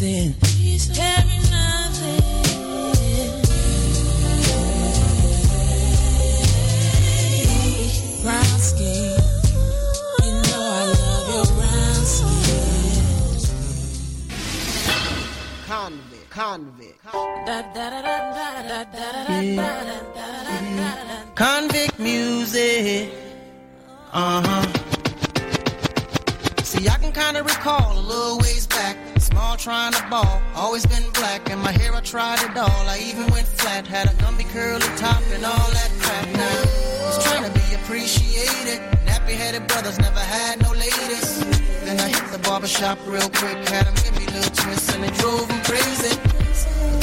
something. 0.00 0.49
Trying 29.60 29.92
to 29.92 30.02
ball, 30.08 30.40
always 30.54 30.86
been 30.86 31.04
black. 31.12 31.50
And 31.50 31.60
my 31.60 31.70
hair, 31.70 31.94
I 31.94 32.00
tried 32.00 32.42
it 32.42 32.56
all. 32.56 32.84
I 32.88 32.98
even 33.04 33.26
went 33.30 33.46
flat, 33.46 33.86
had 33.86 34.06
a 34.06 34.14
gumby 34.22 34.48
curly 34.48 34.80
top 34.96 35.22
and 35.34 35.44
all 35.44 35.70
that 35.76 35.90
crap. 36.00 36.26
Now, 36.32 37.04
was 37.04 37.22
trying 37.22 37.44
to 37.44 37.52
be 37.52 37.74
appreciated. 37.74 38.80
Nappy 39.04 39.36
headed 39.36 39.66
brothers 39.68 39.98
never 39.98 40.18
had 40.18 40.62
no 40.62 40.72
ladies. 40.72 41.44
Then 41.84 42.00
I 42.00 42.08
hit 42.08 42.32
the 42.32 42.38
barbershop 42.38 42.98
real 43.06 43.28
quick, 43.36 43.58
had 43.68 43.84
them 43.84 43.94
give 44.02 44.16
me 44.18 44.26
little 44.32 44.54
twists 44.54 44.94
and 44.94 45.04
it 45.04 45.12
drove 45.14 45.46
them 45.46 45.60
crazy. 45.62 46.16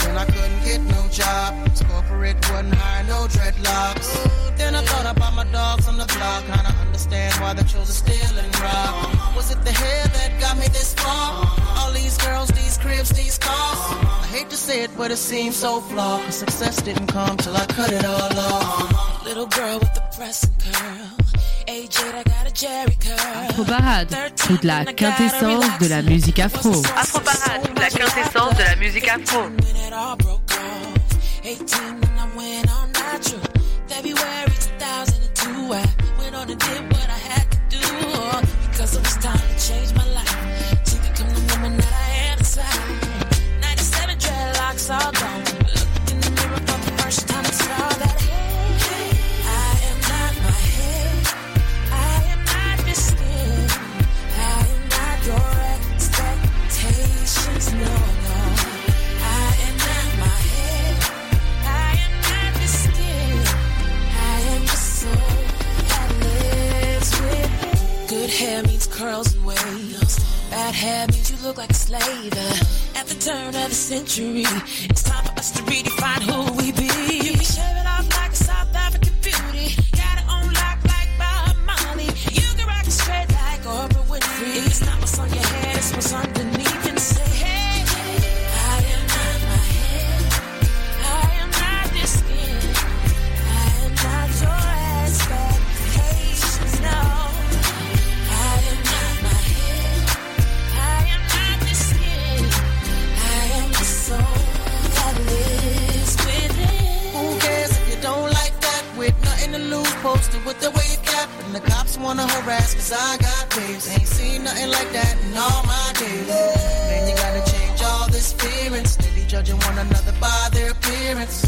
Then 0.03 0.17
I 0.17 0.25
couldn't 0.25 0.63
get 0.63 0.81
no 0.81 1.07
job. 1.09 1.67
Corporate 1.89 2.37
wasn't 2.51 2.75
hiring 2.75 3.07
no 3.07 3.27
dreadlocks. 3.27 4.09
Then 4.57 4.75
I 4.75 4.81
thought 4.83 5.05
about 5.15 5.33
my 5.33 5.45
dogs 5.51 5.87
on 5.87 5.97
the 5.97 6.05
block, 6.05 6.43
kinda 6.45 6.73
understand 6.85 7.33
why 7.41 7.53
they 7.53 7.63
chose 7.63 7.87
to 7.87 7.93
steal 7.93 8.37
and 8.37 8.59
rob. 8.59 9.35
Was 9.35 9.51
it 9.51 9.63
the 9.63 9.71
hair 9.71 10.07
that 10.07 10.39
got 10.39 10.57
me 10.57 10.67
this 10.67 10.93
far? 10.93 11.45
All 11.77 11.91
these 11.91 12.17
girls, 12.17 12.49
these 12.49 12.77
cribs, 12.77 13.09
these 13.09 13.37
cars. 13.37 13.79
I 14.23 14.27
hate 14.35 14.49
to 14.49 14.57
say 14.57 14.83
it, 14.83 14.91
but 14.97 15.11
it 15.11 15.17
seems 15.17 15.55
so 15.55 15.81
flawed. 15.81 16.23
Cause 16.25 16.37
success 16.37 16.81
didn't 16.81 17.07
come 17.07 17.37
till 17.37 17.55
I 17.55 17.65
cut 17.67 17.91
it 17.91 18.05
all 18.05 18.39
off. 18.39 19.25
Little 19.25 19.47
girl 19.47 19.79
with 19.79 19.93
the 19.93 20.03
pressing 20.15 20.53
curl. 20.59 21.26
Afro 23.49 23.63
Parade, 23.65 24.15
toute 24.47 24.63
la 24.63 24.85
quintessence 24.85 25.65
de 25.79 25.87
la 25.87 26.01
musique 26.01 26.39
afro. 26.39 26.81
Afro 26.95 27.19
Parade, 27.19 27.67
la 27.77 27.89
quintessence 27.89 28.55
de 28.55 28.63
la 28.63 28.75
musique 28.77 29.07
afro. 29.09 29.51
All 44.89 45.11
broke 45.11 45.46
hair 70.77 71.07
means 71.07 71.31
you 71.31 71.37
look 71.45 71.57
like 71.57 71.71
a 71.71 71.73
slave. 71.73 72.33
At 72.95 73.07
the 73.07 73.15
turn 73.15 73.47
of 73.47 73.69
the 73.69 73.75
century, 73.75 74.45
it's 74.89 75.03
time 75.03 75.23
for 75.25 75.39
us 75.39 75.51
to 75.51 75.63
redefine 75.63 76.21
who 76.29 76.53
we 76.57 76.71
be. 76.71 76.86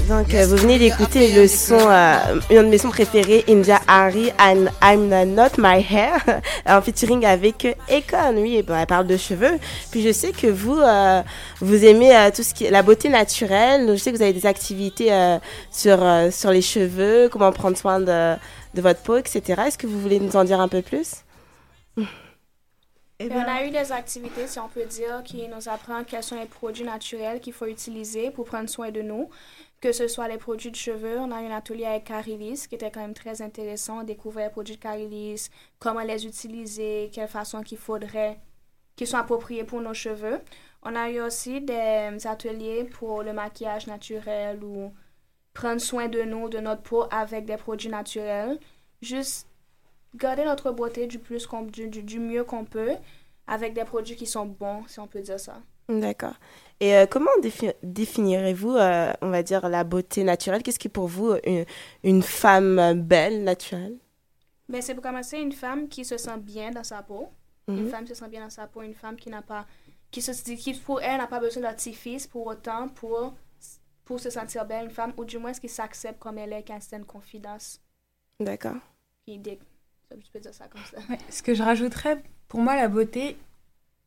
Donc, 0.10 0.34
euh, 0.34 0.44
vous 0.48 0.56
venez 0.56 0.80
d'écouter 0.80 1.34
le 1.34 1.48
son, 1.48 1.78
euh, 1.78 2.40
un 2.50 2.64
de 2.64 2.68
mes 2.68 2.80
sons 2.80 2.90
préférés, 2.90 3.46
India 3.48 3.80
Harry, 3.88 4.32
and 4.40 4.66
I'm 4.82 5.08
Not 5.36 5.60
My 5.60 5.86
Hair, 5.88 6.42
en 6.66 6.82
featuring 6.82 7.28
avec 7.28 7.78
Akon. 7.88 8.34
Oui, 8.38 8.64
bon, 8.64 8.76
elle 8.76 8.88
parle 8.88 9.06
de 9.06 9.18
cheveux. 9.18 9.60
Puis 9.92 10.02
je 10.02 10.12
sais 10.12 10.32
que 10.32 10.48
vous, 10.48 10.80
euh, 10.80 11.22
vous 11.60 11.86
aimez 11.86 12.18
euh, 12.18 12.32
tout 12.36 12.42
ce 12.42 12.56
qui 12.56 12.66
est 12.66 12.72
la 12.72 12.82
beauté 12.82 13.08
naturelle. 13.10 13.88
Je 13.88 13.98
sais 13.98 14.12
que 14.12 14.16
vous 14.18 14.24
avez 14.24 14.34
des 14.34 14.48
activités 14.48 15.14
euh, 15.14 15.38
sur, 15.70 16.02
euh, 16.02 16.32
sur 16.32 16.50
les 16.50 16.64
cheveux, 16.64 17.30
comment 17.32 17.52
prendre 17.52 17.78
soin 17.78 18.00
de, 18.00 18.34
de 18.74 18.82
votre 18.82 19.02
peau, 19.04 19.18
etc. 19.18 19.62
Est-ce 19.68 19.78
que 19.78 19.86
vous 19.86 20.02
voulez 20.02 20.20
nous 20.20 20.36
en 20.36 20.44
dire 20.44 20.60
un 20.60 20.70
peu 20.70 20.82
plus? 20.82 21.18
Et 23.22 23.30
on 23.34 23.42
a 23.42 23.66
eu 23.66 23.70
des 23.70 23.92
activités, 23.92 24.48
si 24.48 24.60
on 24.60 24.70
peut 24.70 24.86
dire, 24.86 25.22
qui 25.26 25.46
nous 25.50 25.68
apprennent 25.68 26.06
quels 26.06 26.24
sont 26.24 26.40
les 26.40 26.46
produits 26.46 26.86
naturels 26.86 27.42
qu'il 27.42 27.52
faut 27.52 27.66
utiliser 27.66 28.32
pour 28.32 28.46
prendre 28.46 28.70
soin 28.70 28.92
de 28.92 29.02
nous. 29.02 29.30
Que 29.82 29.94
ce 29.94 30.10
soit 30.10 30.28
les 30.28 30.38
produits 30.38 30.72
de 30.72 30.76
cheveux, 30.76 31.18
on 31.20 31.32
a 31.32 31.42
eu 31.42 31.46
un 31.46 31.56
atelier 31.56 31.86
avec 31.86 32.04
Carilis 32.04 32.66
qui 32.68 32.76
était 32.76 32.92
quand 32.92 33.00
même 33.00 33.14
très 33.14 33.42
intéressant. 33.42 34.02
On 34.02 34.04
découvrait 34.04 34.46
les 34.46 34.50
produits 34.50 34.76
de 34.76 34.82
Carilis, 34.82 35.50
comment 35.80 36.02
les 36.02 36.26
utiliser, 36.26 37.10
quelle 37.14 37.30
façon 37.30 37.62
qu'il 37.62 37.78
faudrait, 37.78 38.40
qu'ils 38.98 39.08
sont 39.08 39.18
appropriés 39.18 39.64
pour 39.64 39.80
nos 39.80 39.94
cheveux. 39.94 40.42
On 40.84 40.96
a 40.96 41.10
eu 41.10 41.22
aussi 41.22 41.62
des 41.62 42.18
ateliers 42.26 42.84
pour 42.84 43.24
le 43.24 43.32
maquillage 43.32 43.88
naturel 43.88 44.62
ou 44.64 44.94
prendre 45.54 45.80
soin 45.80 46.10
de 46.10 46.24
nous, 46.24 46.50
de 46.50 46.60
notre 46.60 46.82
peau 46.82 47.06
avec 47.10 47.46
des 47.46 47.58
produits 47.58 47.90
naturels. 47.90 48.60
Juste 49.02 49.48
garder 50.16 50.44
notre 50.44 50.72
beauté 50.72 51.08
du, 51.08 51.20
plus 51.20 51.48
du 51.72 52.20
mieux 52.20 52.44
qu'on 52.44 52.66
peut 52.66 52.96
avec 53.48 53.74
des 53.74 53.86
produits 53.86 54.18
qui 54.18 54.26
sont 54.26 54.46
bons, 54.46 54.86
si 54.88 55.00
on 55.00 55.08
peut 55.08 55.22
dire 55.22 55.40
ça. 55.40 55.62
D'accord. 55.90 56.36
Et 56.80 56.96
euh, 56.96 57.06
comment 57.08 57.32
défi- 57.42 57.74
définirez-vous, 57.84 58.76
euh, 58.76 59.12
on 59.22 59.30
va 59.30 59.44
dire, 59.44 59.68
la 59.68 59.84
beauté 59.84 60.24
naturelle? 60.24 60.64
Qu'est-ce 60.64 60.80
qui 60.80 60.88
est 60.88 60.92
pour 60.92 61.08
vous 61.08 61.34
une, 61.46 61.66
une 62.04 62.22
femme 62.22 62.80
euh, 62.80 62.94
belle, 62.94 63.44
naturelle? 63.44 63.98
Ben, 64.70 64.82
c'est 64.82 64.94
pour 64.94 65.04
commencer 65.04 65.38
une 65.40 65.52
femme 65.52 65.90
qui 65.90 66.06
se 66.06 66.18
sent 66.18 66.38
bien 66.38 66.72
dans 66.72 66.84
sa 66.84 67.02
peau. 67.02 67.30
Une 67.68 67.86
Mhm. 67.86 67.90
femme 67.90 68.04
qui 68.06 68.10
se 68.10 68.16
sent 68.16 68.30
bien 68.30 68.42
dans 68.42 68.50
sa 68.50 68.68
peau, 68.68 68.82
une 68.82 68.94
femme 68.94 69.16
qui 69.16 69.30
n'a 69.30 69.42
pas, 69.42 69.66
qui 70.12 70.22
se 70.22 70.32
dit, 70.44 70.56
qui 70.56 70.74
pour 70.74 71.02
elle 71.02 71.18
n'a 71.18 71.28
pas 71.28 71.40
besoin 71.40 71.64
d'artifice 71.64 72.28
pour 72.28 72.48
autant 72.48 72.88
pour, 72.90 73.34
pour 74.06 74.20
se 74.20 74.30
sentir 74.30 74.66
belle, 74.66 74.86
une 74.86 74.92
femme, 74.92 75.14
ou 75.18 75.26
du 75.26 75.38
moins 75.38 75.52
qui 75.54 75.70
s'accepte 75.70 76.20
comme 76.20 76.38
elle 76.38 76.54
est, 76.54 76.64
qui 76.64 76.72
a 76.72 76.76
une 76.76 76.82
certaine 76.82 77.06
confidence? 77.06 77.82
D'accord. 78.40 78.78
Je 79.28 80.32
peux 80.34 80.40
dire 80.40 80.54
ça 80.54 80.68
comme 80.68 80.82
ça. 80.86 80.98
Ouais, 81.10 81.20
ce 81.30 81.44
que 81.44 81.54
je 81.54 81.62
rajouterais, 81.62 82.22
pour 82.48 82.60
moi, 82.60 82.76
la 82.76 82.88
beauté 82.88 83.38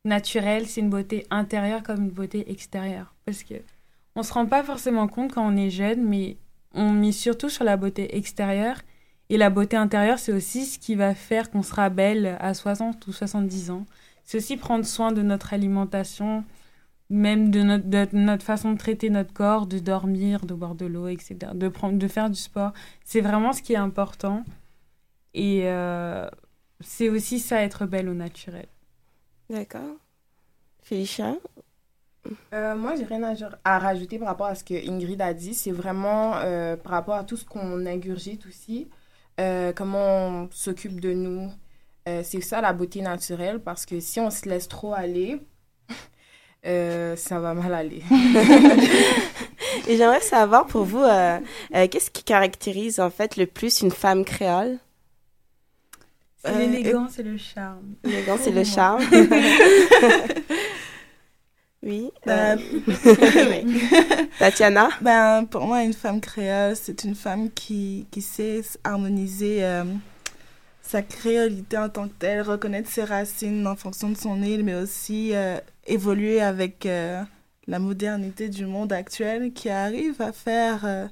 naturelle, 0.04 0.66
c'est 0.66 0.80
une 0.80 0.90
beauté 0.90 1.26
intérieure 1.30 1.82
comme 1.82 2.04
une 2.04 2.10
beauté 2.10 2.50
extérieure. 2.50 3.14
Parce 3.24 3.42
que 3.42 3.54
on 4.14 4.22
se 4.22 4.32
rend 4.32 4.46
pas 4.46 4.62
forcément 4.62 5.08
compte 5.08 5.32
quand 5.32 5.46
on 5.46 5.56
est 5.56 5.70
jeune, 5.70 6.04
mais 6.04 6.36
on 6.74 6.90
mise 6.92 7.16
surtout 7.18 7.48
sur 7.48 7.64
la 7.64 7.76
beauté 7.76 8.16
extérieure. 8.16 8.80
Et 9.28 9.38
la 9.38 9.50
beauté 9.50 9.76
intérieure, 9.76 10.18
c'est 10.18 10.32
aussi 10.32 10.66
ce 10.66 10.78
qui 10.78 10.94
va 10.94 11.14
faire 11.14 11.50
qu'on 11.50 11.62
sera 11.62 11.88
belle 11.88 12.36
à 12.40 12.52
60 12.52 13.06
ou 13.06 13.12
70 13.12 13.70
ans. 13.70 13.86
C'est 14.24 14.36
aussi 14.38 14.56
prendre 14.56 14.84
soin 14.84 15.12
de 15.12 15.22
notre 15.22 15.54
alimentation, 15.54 16.44
même 17.08 17.50
de 17.50 17.62
notre, 17.62 18.44
façon 18.44 18.72
de 18.72 18.78
traiter 18.78 19.08
notre 19.08 19.32
corps, 19.32 19.66
de 19.66 19.78
dormir, 19.78 20.44
de 20.44 20.54
boire 20.54 20.74
de 20.74 20.86
l'eau, 20.86 21.08
etc. 21.08 21.52
De, 21.54 21.68
prendre, 21.68 21.98
de 21.98 22.08
faire 22.08 22.28
du 22.28 22.38
sport. 22.38 22.72
C'est 23.04 23.20
vraiment 23.20 23.52
ce 23.52 23.62
qui 23.62 23.72
est 23.72 23.76
important. 23.76 24.44
Et 25.34 25.62
euh, 25.64 26.28
c'est 26.80 27.08
aussi 27.08 27.38
ça, 27.38 27.62
être 27.62 27.86
belle 27.86 28.08
au 28.08 28.14
naturel. 28.14 28.66
D'accord. 29.52 29.96
Félicia? 30.82 31.34
Euh, 32.54 32.74
moi, 32.74 32.96
j'ai 32.96 33.04
rien 33.04 33.22
à, 33.22 33.34
à 33.64 33.78
rajouter 33.78 34.18
par 34.18 34.28
rapport 34.28 34.46
à 34.46 34.54
ce 34.54 34.64
que 34.64 34.72
Ingrid 34.88 35.20
a 35.20 35.34
dit. 35.34 35.52
C'est 35.52 35.72
vraiment 35.72 36.36
euh, 36.36 36.74
par 36.76 36.92
rapport 36.92 37.16
à 37.16 37.24
tout 37.24 37.36
ce 37.36 37.44
qu'on 37.44 37.84
ingurgite 37.84 38.46
aussi, 38.46 38.88
euh, 39.40 39.74
comment 39.74 39.98
on 39.98 40.48
s'occupe 40.50 41.00
de 41.00 41.12
nous. 41.12 41.50
Euh, 42.08 42.22
c'est 42.24 42.40
ça 42.40 42.62
la 42.62 42.72
beauté 42.72 43.02
naturelle 43.02 43.60
parce 43.60 43.84
que 43.84 44.00
si 44.00 44.20
on 44.20 44.30
se 44.30 44.48
laisse 44.48 44.68
trop 44.68 44.94
aller, 44.94 45.38
ça 46.64 47.38
va 47.38 47.52
mal 47.52 47.74
aller. 47.74 48.02
Et 49.86 49.98
j'aimerais 49.98 50.22
savoir 50.22 50.66
pour 50.66 50.84
vous, 50.84 51.04
qu'est-ce 51.72 52.10
qui 52.10 52.24
caractérise 52.24 53.00
en 53.00 53.10
fait 53.10 53.36
le 53.36 53.46
plus 53.46 53.82
une 53.82 53.90
femme 53.90 54.24
créole? 54.24 54.78
C'est 56.44 56.50
Euh, 56.50 56.58
l'élégance 56.58 57.18
et 57.18 57.22
le 57.22 57.36
charme. 57.36 57.94
L'élégance 58.02 58.46
et 58.46 58.52
le 58.52 58.64
charme. 58.64 59.02
oui. 61.82 62.10
Ben, 62.26 62.58
euh, 62.58 63.62
Tatiana 64.38 64.88
Ben, 65.00 65.44
pour 65.44 65.64
moi, 65.66 65.84
une 65.84 65.92
femme 65.92 66.20
créole, 66.20 66.74
c'est 66.76 67.04
une 67.04 67.14
femme 67.14 67.50
qui, 67.50 68.06
qui 68.10 68.22
sait 68.22 68.62
harmoniser 68.82 69.64
euh, 69.64 69.84
sa 70.82 71.02
créolité 71.02 71.78
en 71.78 71.88
tant 71.88 72.08
que 72.08 72.14
telle, 72.18 72.42
reconnaître 72.42 72.88
ses 72.88 73.04
racines 73.04 73.64
en 73.66 73.76
fonction 73.76 74.10
de 74.10 74.16
son 74.16 74.42
île, 74.42 74.64
mais 74.64 74.74
aussi 74.74 75.34
euh, 75.34 75.58
évoluer 75.86 76.40
avec 76.40 76.88
la 77.68 77.78
modernité 77.78 78.48
du 78.48 78.66
monde 78.66 78.92
actuel 78.92 79.52
qui 79.52 79.68
arrive 79.68 80.20
à 80.20 80.32
faire 80.32 81.08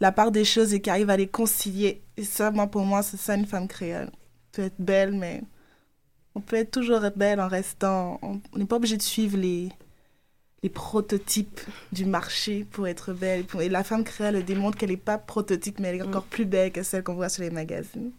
la 0.00 0.12
part 0.12 0.30
des 0.30 0.44
choses 0.44 0.74
et 0.74 0.80
qui 0.80 0.90
arrive 0.90 1.08
à 1.10 1.16
les 1.16 1.26
concilier. 1.26 2.02
Et 2.18 2.24
ça, 2.24 2.50
moi, 2.50 2.66
pour 2.66 2.82
moi, 2.82 3.02
c'est 3.02 3.16
ça 3.16 3.34
une 3.34 3.46
femme 3.46 3.68
créole. 3.68 4.10
Peut 4.56 4.62
être 4.62 4.80
belle, 4.80 5.12
mais 5.12 5.42
on 6.34 6.40
peut 6.40 6.56
être 6.56 6.70
toujours 6.70 7.02
belle 7.14 7.42
en 7.42 7.48
restant. 7.48 8.18
On 8.22 8.40
n'est 8.58 8.64
pas 8.64 8.76
obligé 8.76 8.96
de 8.96 9.02
suivre 9.02 9.36
les, 9.36 9.68
les 10.62 10.70
prototypes 10.70 11.60
du 11.92 12.06
marché 12.06 12.64
pour 12.64 12.88
être 12.88 13.12
belle. 13.12 13.44
Et 13.60 13.68
la 13.68 13.84
femme 13.84 14.02
créole 14.02 14.42
démontre 14.44 14.78
qu'elle 14.78 14.88
n'est 14.88 14.96
pas 14.96 15.18
prototype, 15.18 15.78
mais 15.78 15.88
elle 15.88 15.96
est 15.96 16.02
encore 16.02 16.24
plus 16.24 16.46
belle 16.46 16.72
que 16.72 16.82
celle 16.82 17.02
qu'on 17.02 17.16
voit 17.16 17.28
sur 17.28 17.42
les 17.42 17.50
magazines. 17.50 18.12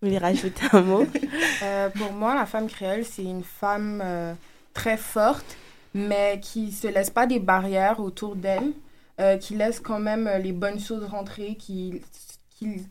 Vous 0.00 0.06
voulez 0.06 0.18
rajouter 0.18 0.66
un 0.70 0.82
mot? 0.82 1.04
Euh, 1.64 1.88
Pour 1.90 2.12
moi, 2.12 2.36
la 2.36 2.46
femme 2.46 2.68
créole, 2.68 3.04
c'est 3.04 3.24
une 3.24 3.42
femme 3.42 4.00
euh, 4.00 4.32
très 4.72 4.96
forte, 4.96 5.56
mais 5.94 6.38
qui 6.40 6.70
se 6.70 6.86
laisse 6.86 7.10
pas 7.10 7.26
des 7.26 7.40
barrières 7.40 7.98
autour 7.98 8.36
d'elle, 8.36 8.70
euh, 9.18 9.36
qui 9.38 9.56
laisse 9.56 9.80
quand 9.80 9.98
même 9.98 10.30
les 10.40 10.52
bonnes 10.52 10.78
choses 10.78 11.02
rentrer, 11.02 11.56
qui, 11.56 12.00
qui, 12.50 12.86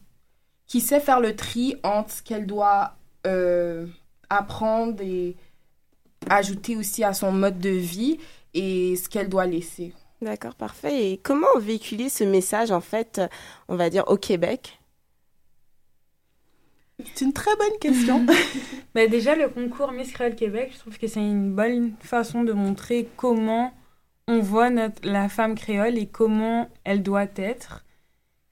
qui 0.67 0.81
sait 0.81 0.99
faire 0.99 1.19
le 1.19 1.35
tri 1.35 1.75
entre 1.83 2.11
ce 2.11 2.21
qu'elle 2.21 2.45
doit 2.45 2.95
euh, 3.25 3.85
apprendre 4.29 5.01
et 5.01 5.35
ajouter 6.29 6.75
aussi 6.75 7.03
à 7.03 7.13
son 7.13 7.31
mode 7.31 7.59
de 7.59 7.69
vie 7.69 8.19
et 8.53 8.95
ce 8.95 9.07
qu'elle 9.07 9.29
doit 9.29 9.45
laisser. 9.45 9.93
D'accord, 10.21 10.55
parfait. 10.55 11.11
Et 11.11 11.17
comment 11.17 11.57
véhiculer 11.59 12.09
ce 12.09 12.23
message, 12.23 12.71
en 12.71 12.81
fait, 12.81 13.21
on 13.67 13.75
va 13.75 13.89
dire, 13.89 14.03
au 14.07 14.17
Québec? 14.17 14.79
C'est 16.99 17.25
une 17.25 17.33
très 17.33 17.55
bonne 17.55 17.77
question. 17.79 18.25
Bah, 18.95 19.05
déjà, 19.05 19.35
le 19.35 19.47
concours 19.47 19.91
Miss 19.91 20.11
Créole 20.11 20.33
Québec, 20.33 20.71
je 20.73 20.79
trouve 20.79 20.97
que 20.97 21.05
c'est 21.05 21.19
une 21.19 21.53
bonne 21.53 21.93
façon 21.99 22.43
de 22.43 22.51
montrer 22.51 23.07
comment 23.15 23.71
on 24.27 24.39
voit 24.39 24.71
notre, 24.71 25.07
la 25.07 25.29
femme 25.29 25.53
créole 25.53 25.99
et 25.99 26.07
comment 26.07 26.67
elle 26.83 27.03
doit 27.03 27.27
être. 27.35 27.85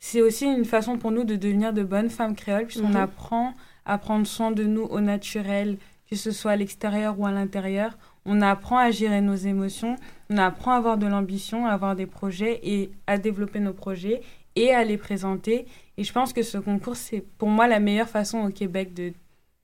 C'est 0.07 0.21
aussi 0.21 0.45
une 0.45 0.65
façon 0.65 0.99
pour 0.99 1.09
nous 1.09 1.23
de 1.23 1.35
devenir 1.35 1.73
de 1.73 1.81
bonnes 1.81 2.11
femmes 2.11 2.35
créoles, 2.35 2.67
puisqu'on 2.67 2.89
Mhm. 2.89 2.95
apprend 2.95 3.55
à 3.85 3.97
prendre 3.97 4.27
soin 4.27 4.51
de 4.51 4.63
nous 4.63 4.83
au 4.83 5.01
naturel, 5.01 5.79
que 6.07 6.15
ce 6.15 6.29
soit 6.29 6.51
à 6.51 6.55
l'extérieur 6.55 7.19
ou 7.19 7.25
à 7.25 7.31
l'intérieur. 7.31 7.97
On 8.23 8.39
apprend 8.41 8.77
à 8.77 8.91
gérer 8.91 9.21
nos 9.21 9.33
émotions, 9.33 9.95
on 10.29 10.37
apprend 10.37 10.73
à 10.73 10.75
avoir 10.75 10.99
de 10.99 11.07
l'ambition, 11.07 11.65
à 11.65 11.71
avoir 11.71 11.95
des 11.95 12.05
projets 12.05 12.59
et 12.61 12.91
à 13.07 13.17
développer 13.17 13.59
nos 13.59 13.73
projets 13.73 14.21
et 14.55 14.71
à 14.75 14.83
les 14.83 14.99
présenter. 14.99 15.65
Et 15.97 16.03
je 16.03 16.13
pense 16.13 16.33
que 16.33 16.43
ce 16.43 16.59
concours, 16.59 16.97
c'est 16.97 17.21
pour 17.21 17.49
moi 17.49 17.65
la 17.65 17.79
meilleure 17.79 18.07
façon 18.07 18.45
au 18.45 18.51
Québec 18.51 18.93
de 18.93 19.11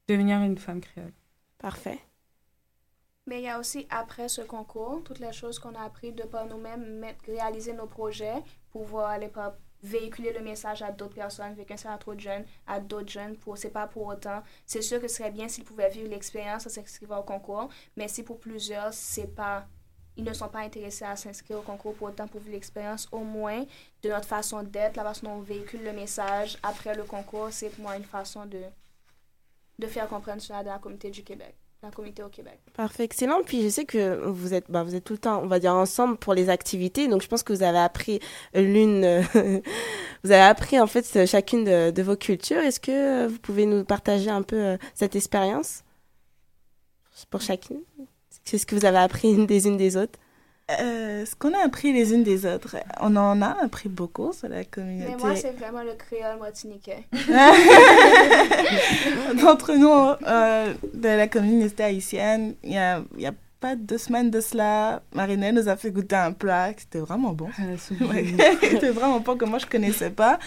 devenir 0.07 0.41
une 0.41 0.57
femme 0.57 0.81
créole. 0.81 1.13
Parfait. 1.59 1.99
Mais 3.27 3.41
il 3.41 3.43
y 3.43 3.47
a 3.47 3.59
aussi, 3.59 3.85
après 3.91 4.27
ce 4.27 4.41
concours, 4.41 5.03
toutes 5.05 5.19
les 5.19 5.33
choses 5.33 5.59
qu'on 5.59 5.75
a 5.75 5.83
appris 5.83 6.11
de 6.13 6.23
par 6.23 6.47
nous-mêmes, 6.47 7.05
réaliser 7.27 7.73
nos 7.73 7.85
projets, 7.85 8.41
pouvoir 8.71 9.11
aller 9.11 9.27
par 9.27 9.53
véhiculer 9.83 10.33
le 10.33 10.41
message 10.41 10.81
à 10.81 10.91
d'autres 10.91 11.15
personnes, 11.15 11.53
véhiculer 11.53 11.77
ça 11.77 11.93
à 11.93 11.97
trop 11.97 12.13
de 12.13 12.19
jeunes, 12.19 12.45
à 12.67 12.79
d'autres 12.79 13.09
jeunes, 13.09 13.35
pour, 13.37 13.57
c'est 13.57 13.69
pas 13.69 13.87
pour 13.87 14.07
autant. 14.07 14.43
C'est 14.65 14.81
sûr 14.81 15.01
que 15.01 15.07
ce 15.07 15.17
serait 15.17 15.31
bien 15.31 15.47
s'ils 15.47 15.63
pouvaient 15.63 15.89
vivre 15.89 16.09
l'expérience 16.09 16.65
en 16.67 16.69
s'inscrivant 16.69 17.19
au 17.19 17.23
concours, 17.23 17.69
mais 17.95 18.07
si 18.07 18.23
pour 18.23 18.39
plusieurs, 18.39 18.93
c'est 18.93 19.33
pas, 19.33 19.67
ils 20.17 20.23
ne 20.23 20.33
sont 20.33 20.49
pas 20.49 20.59
intéressés 20.59 21.05
à 21.05 21.15
s'inscrire 21.15 21.59
au 21.59 21.63
concours 21.63 21.95
pour 21.95 22.09
autant 22.09 22.27
pour 22.27 22.41
vivre 22.41 22.53
l'expérience, 22.53 23.07
au 23.11 23.19
moins, 23.19 23.65
de 24.03 24.09
notre 24.09 24.27
façon 24.27 24.63
d'être, 24.63 24.97
la 24.97 25.03
façon 25.03 25.27
dont 25.27 25.33
on 25.33 25.41
véhicule 25.41 25.83
le 25.83 25.93
message 25.93 26.57
après 26.63 26.95
le 26.95 27.03
concours, 27.03 27.49
c'est 27.51 27.69
pour 27.69 27.83
moi 27.83 27.97
une 27.97 28.03
façon 28.03 28.45
de, 28.45 28.61
de 29.79 29.87
faire 29.87 30.07
comprendre 30.07 30.41
cela 30.41 30.63
dans 30.63 30.73
la 30.73 30.79
communauté 30.79 31.09
du 31.09 31.23
Québec, 31.23 31.55
la 31.83 31.89
communauté 31.89 32.21
au 32.21 32.29
Québec. 32.29 32.59
Parfait, 32.73 33.03
excellent. 33.03 33.41
Puis 33.43 33.63
je 33.63 33.69
sais 33.69 33.85
que 33.85 34.27
vous 34.27 34.53
êtes, 34.53 34.69
bah, 34.69 34.83
vous 34.83 34.93
êtes 34.93 35.03
tout 35.03 35.13
le 35.13 35.19
temps, 35.19 35.41
on 35.41 35.47
va 35.47 35.59
dire 35.59 35.73
ensemble 35.73 36.17
pour 36.17 36.33
les 36.33 36.49
activités. 36.49 37.07
Donc 37.07 37.23
je 37.23 37.27
pense 37.27 37.41
que 37.41 37.53
vous 37.53 37.63
avez 37.63 37.79
appris 37.79 38.19
l'une, 38.53 39.01
vous 40.23 40.31
avez 40.31 40.43
appris 40.43 40.79
en 40.79 40.87
fait 40.87 41.25
chacune 41.25 41.63
de, 41.63 42.01
vos 42.01 42.15
cultures. 42.15 42.59
Est-ce 42.59 42.79
que 42.79 43.27
vous 43.27 43.39
pouvez 43.39 43.65
nous 43.65 43.83
partager 43.83 44.29
un 44.29 44.43
peu 44.43 44.55
euh, 44.55 44.77
cette 44.93 45.15
expérience? 45.15 45.83
Pour 47.29 47.41
chacune? 47.41 47.81
C'est 48.45 48.57
ce 48.57 48.65
que 48.65 48.75
vous 48.75 48.85
avez 48.85 48.97
appris 48.97 49.45
des 49.45 49.67
unes 49.67 49.77
des 49.77 49.97
autres 49.97 50.17
Euh, 50.79 51.25
ce 51.25 51.35
qu'on 51.35 51.53
a 51.53 51.65
appris 51.65 51.93
les 51.93 52.13
unes 52.13 52.23
des 52.23 52.45
autres, 52.45 52.77
on 52.99 53.15
en 53.15 53.41
a 53.41 53.57
appris 53.63 53.89
beaucoup 53.89 54.33
sur 54.33 54.49
la 54.49 54.63
communauté. 54.63 55.11
Mais 55.11 55.17
moi, 55.17 55.35
c'est 55.35 55.51
vraiment 55.51 55.83
le 55.83 55.93
créole 55.93 56.39
martiniquais. 56.39 57.05
D'entre 59.41 59.73
nous, 59.73 60.27
euh, 60.27 60.73
de 60.93 61.07
la 61.07 61.27
communauté 61.27 61.83
haïtienne, 61.83 62.55
il 62.63 62.73
y 62.73 62.77
a, 62.77 63.03
il 63.15 63.21
y 63.21 63.27
a 63.27 63.33
pas 63.59 63.75
deux 63.75 63.97
semaines 63.97 64.31
de 64.31 64.41
cela, 64.41 65.03
Marinette 65.13 65.53
nous 65.53 65.69
a 65.69 65.75
fait 65.75 65.91
goûter 65.91 66.15
un 66.15 66.31
plat 66.31 66.73
qui 66.73 66.85
était 66.85 66.99
vraiment 66.99 67.33
bon. 67.33 67.45
Ouais. 67.45 67.77
C'était 68.61 68.89
vraiment 68.89 69.19
bon 69.19 69.37
que 69.37 69.45
moi 69.45 69.59
je 69.59 69.67
connaissais 69.67 70.09
pas. 70.09 70.39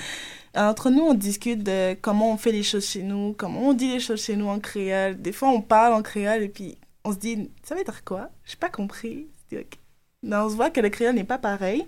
Entre 0.56 0.90
nous, 0.90 1.02
on 1.02 1.14
discute 1.14 1.62
de 1.62 1.94
comment 1.94 2.32
on 2.32 2.36
fait 2.36 2.52
les 2.52 2.62
choses 2.62 2.86
chez 2.86 3.02
nous, 3.02 3.34
comment 3.36 3.68
on 3.68 3.72
dit 3.72 3.88
les 3.88 4.00
choses 4.00 4.22
chez 4.22 4.36
nous 4.36 4.48
en 4.48 4.60
créole. 4.60 5.20
Des 5.20 5.32
fois, 5.32 5.48
on 5.48 5.60
parle 5.60 5.94
en 5.94 6.02
créole 6.02 6.42
et 6.42 6.48
puis 6.48 6.78
on 7.04 7.12
se 7.12 7.18
dit, 7.18 7.50
ça 7.62 7.74
veut 7.74 7.84
dire 7.84 8.04
quoi? 8.04 8.30
J'ai 8.44 8.56
pas 8.56 8.70
compris. 8.70 9.26
Je 9.50 9.56
dis, 9.56 9.62
Ok. 9.62 9.78
On 10.30 10.48
se 10.48 10.54
voit 10.56 10.70
que 10.70 10.80
le 10.80 10.88
créole 10.90 11.14
n'est 11.14 11.24
pas 11.24 11.38
pareil, 11.38 11.84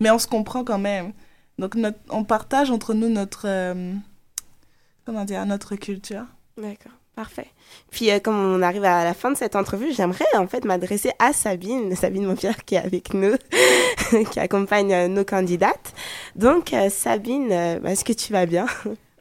mais 0.00 0.10
on 0.10 0.18
se 0.18 0.26
comprend 0.26 0.64
quand 0.64 0.78
même. 0.78 1.12
Donc, 1.58 1.74
notre- 1.74 1.98
on 2.10 2.24
partage 2.24 2.70
entre 2.70 2.94
nous 2.94 3.08
notre, 3.08 3.42
euh, 3.46 3.92
comment 5.04 5.24
dire, 5.24 5.44
notre 5.46 5.76
culture. 5.76 6.24
D'accord, 6.56 6.92
parfait. 7.14 7.46
Puis 7.90 8.10
euh, 8.10 8.18
comme 8.18 8.36
on 8.36 8.62
arrive 8.62 8.84
à 8.84 9.04
la 9.04 9.14
fin 9.14 9.30
de 9.30 9.36
cette 9.36 9.56
entrevue, 9.56 9.92
j'aimerais 9.92 10.24
en 10.36 10.46
fait 10.46 10.64
m'adresser 10.64 11.12
à 11.18 11.32
Sabine, 11.32 11.94
Sabine 11.96 12.26
Montpierre 12.26 12.64
qui 12.64 12.74
est 12.76 12.78
avec 12.78 13.14
nous, 13.14 13.34
qui 14.32 14.40
accompagne 14.40 14.92
euh, 14.92 15.08
nos 15.08 15.24
candidates. 15.24 15.92
Donc 16.36 16.72
euh, 16.72 16.90
Sabine, 16.90 17.50
est-ce 17.52 18.04
que 18.04 18.12
tu 18.12 18.32
vas 18.32 18.46
bien? 18.46 18.66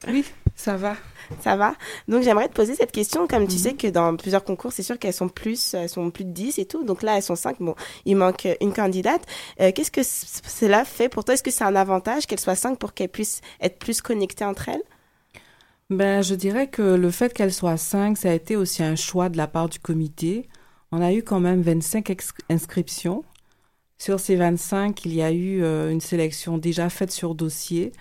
Oui, 0.07 0.25
ça 0.55 0.75
va. 0.77 0.95
Ça 1.37 1.55
va. 1.55 1.75
Donc 2.07 2.23
j'aimerais 2.23 2.49
te 2.49 2.53
poser 2.53 2.75
cette 2.75 2.91
question, 2.91 3.27
comme 3.27 3.47
tu 3.47 3.57
sais 3.57 3.73
que 3.73 3.87
dans 3.87 4.15
plusieurs 4.15 4.43
concours, 4.43 4.73
c'est 4.73 4.83
sûr 4.83 4.97
qu'elles 4.97 5.13
sont 5.13 5.29
plus, 5.29 5.73
elles 5.73 5.87
sont 5.89 6.09
plus 6.11 6.25
de 6.25 6.31
10 6.31 6.57
et 6.59 6.65
tout. 6.65 6.83
Donc 6.83 7.03
là, 7.03 7.15
elles 7.17 7.23
sont 7.23 7.35
5. 7.35 7.57
Bon, 7.59 7.75
il 8.05 8.15
manque 8.17 8.45
euh, 8.47 8.55
une 8.61 8.73
candidate. 8.73 9.21
Euh, 9.61 9.71
Qu'est-ce 9.73 9.91
que 9.91 10.01
cela 10.03 10.85
fait 10.85 11.07
pour 11.07 11.23
toi? 11.23 11.35
Est-ce 11.35 11.43
que 11.43 11.51
c'est 11.51 11.63
un 11.63 11.75
avantage 11.75 12.25
qu'elles 12.25 12.39
soient 12.39 12.55
5 12.55 12.77
pour 12.79 12.93
qu'elles 12.93 13.09
puissent 13.09 13.41
être 13.61 13.77
plus 13.79 14.01
connectées 14.01 14.43
entre 14.45 14.69
elles? 14.69 14.81
Ben, 15.89 16.21
je 16.21 16.35
dirais 16.35 16.67
que 16.67 16.81
le 16.81 17.09
fait 17.11 17.33
qu'elle 17.33 17.53
soit 17.53 17.77
5, 17.77 18.17
ça 18.17 18.29
a 18.29 18.33
été 18.33 18.55
aussi 18.55 18.83
un 18.83 18.95
choix 18.95 19.29
de 19.29 19.37
la 19.37 19.47
part 19.47 19.69
du 19.69 19.79
comité. 19.79 20.47
On 20.91 21.01
a 21.01 21.13
eu 21.13 21.23
quand 21.23 21.39
même 21.39 21.61
25 21.61 22.09
ex- 22.09 22.33
inscriptions. 22.49 23.23
Sur 23.97 24.19
ces 24.19 24.35
25, 24.35 25.05
il 25.05 25.13
y 25.13 25.21
a 25.21 25.31
eu 25.31 25.63
euh, 25.63 25.91
une 25.91 26.01
sélection 26.01 26.57
déjà 26.57 26.89
faite 26.89 27.11
sur 27.11 27.35
dossier. 27.35 27.91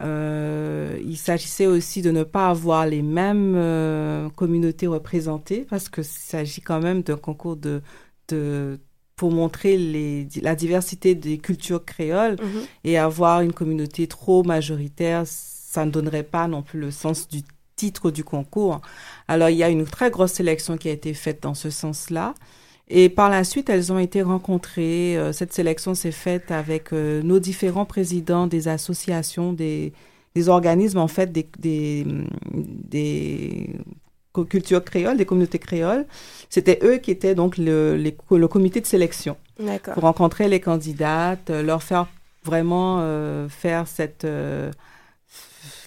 Euh, 0.00 0.98
il 1.04 1.16
s'agissait 1.16 1.66
aussi 1.66 2.02
de 2.02 2.10
ne 2.10 2.24
pas 2.24 2.48
avoir 2.48 2.86
les 2.86 3.02
mêmes 3.02 3.54
euh, 3.56 4.28
communautés 4.30 4.88
représentées 4.88 5.66
parce 5.70 5.88
que 5.88 6.02
s'agit 6.02 6.60
quand 6.62 6.80
même 6.80 7.02
d'un 7.02 7.16
concours 7.16 7.56
de, 7.56 7.80
de 8.28 8.80
pour 9.16 9.30
montrer 9.30 9.76
les, 9.76 10.26
la 10.42 10.56
diversité 10.56 11.14
des 11.14 11.38
cultures 11.38 11.84
créoles 11.84 12.36
Mhm. 12.40 12.62
et 12.82 12.98
avoir 12.98 13.42
une 13.42 13.52
communauté 13.52 14.08
trop 14.08 14.42
majoritaire, 14.42 15.22
ça 15.26 15.84
ne 15.86 15.90
donnerait 15.92 16.24
pas 16.24 16.48
non 16.48 16.62
plus 16.62 16.80
le 16.80 16.90
sens 16.90 17.28
du 17.28 17.42
titre 17.76 18.10
du 18.10 18.24
concours. 18.24 18.80
Alors 19.28 19.48
il 19.50 19.56
y 19.56 19.62
a 19.62 19.68
une 19.68 19.84
très 19.84 20.10
grosse 20.10 20.32
sélection 20.32 20.76
qui 20.76 20.88
a 20.88 20.92
été 20.92 21.14
faite 21.14 21.42
dans 21.42 21.54
ce 21.54 21.70
sens-là. 21.70 22.34
Et 22.88 23.08
par 23.08 23.30
la 23.30 23.44
suite, 23.44 23.70
elles 23.70 23.92
ont 23.92 23.98
été 23.98 24.22
rencontrées. 24.22 25.16
Euh, 25.16 25.32
Cette 25.32 25.52
sélection 25.52 25.94
s'est 25.94 26.12
faite 26.12 26.50
avec 26.50 26.92
euh, 26.92 27.22
nos 27.22 27.38
différents 27.38 27.86
présidents 27.86 28.46
des 28.46 28.68
associations, 28.68 29.52
des, 29.54 29.92
des 30.34 30.48
organismes, 30.48 30.98
en 30.98 31.08
fait, 31.08 31.32
des, 31.32 31.48
des, 31.58 32.06
des 32.52 33.70
cultures 34.50 34.84
créoles, 34.84 35.16
des 35.16 35.24
communautés 35.26 35.58
créoles. 35.58 36.06
C'était 36.50 36.78
eux 36.82 36.98
qui 36.98 37.10
étaient 37.10 37.34
donc 37.34 37.56
le, 37.56 37.96
les- 37.96 38.16
le 38.30 38.48
comité 38.48 38.80
de 38.80 38.86
sélection 38.86 39.36
pour 39.92 40.02
rencontrer 40.02 40.48
les 40.48 40.60
candidates, 40.60 41.50
euh, 41.50 41.62
leur 41.62 41.82
faire 41.82 42.06
vraiment 42.44 42.98
euh, 43.00 43.48
faire 43.48 43.88
cette... 43.88 44.24
euh, 44.24 44.70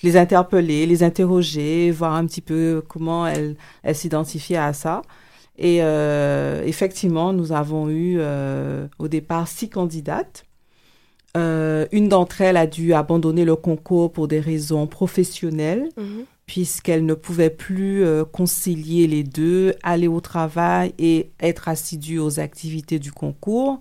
les 0.04 0.18
interpeller, 0.18 0.86
les 0.86 1.04
interroger, 1.04 1.92
voir 1.92 2.14
un 2.14 2.26
petit 2.26 2.42
peu 2.42 2.84
comment 2.88 3.26
elles, 3.28 3.56
elles 3.84 3.96
s'identifiaient 3.96 4.58
à 4.58 4.74
ça. 4.74 5.02
Et 5.58 5.80
euh, 5.82 6.64
effectivement, 6.66 7.34
nous 7.34 7.52
avons 7.52 7.90
eu 7.90 8.18
euh, 8.20 8.88
au 9.00 9.08
départ 9.08 9.48
six 9.48 9.70
candidates. 9.70 10.44
Euh, 11.36 11.86
une 11.92 12.10
d'entre 12.10 12.42
elles 12.42 12.58
a 12.58 12.68
dû 12.68 12.94
abandonner 12.94 13.46
le 13.46 13.56
concours 13.56 14.12
pour 14.12 14.28
des 14.28 14.40
raisons 14.40 14.88
professionnelles, 14.88 15.90
Mhm. 15.98 16.26
puisqu'elle 16.46 17.06
ne 17.06 17.14
pouvait 17.14 17.50
plus 17.50 18.04
euh, 18.04 18.24
concilier 18.24 19.08
les 19.08 19.24
deux, 19.24 19.74
aller 19.84 20.08
au 20.08 20.22
travail 20.22 20.94
et 21.00 21.32
être 21.40 21.68
assidue 21.68 22.20
aux 22.20 22.40
activités 22.40 23.00
du 23.00 23.12
concours. 23.12 23.80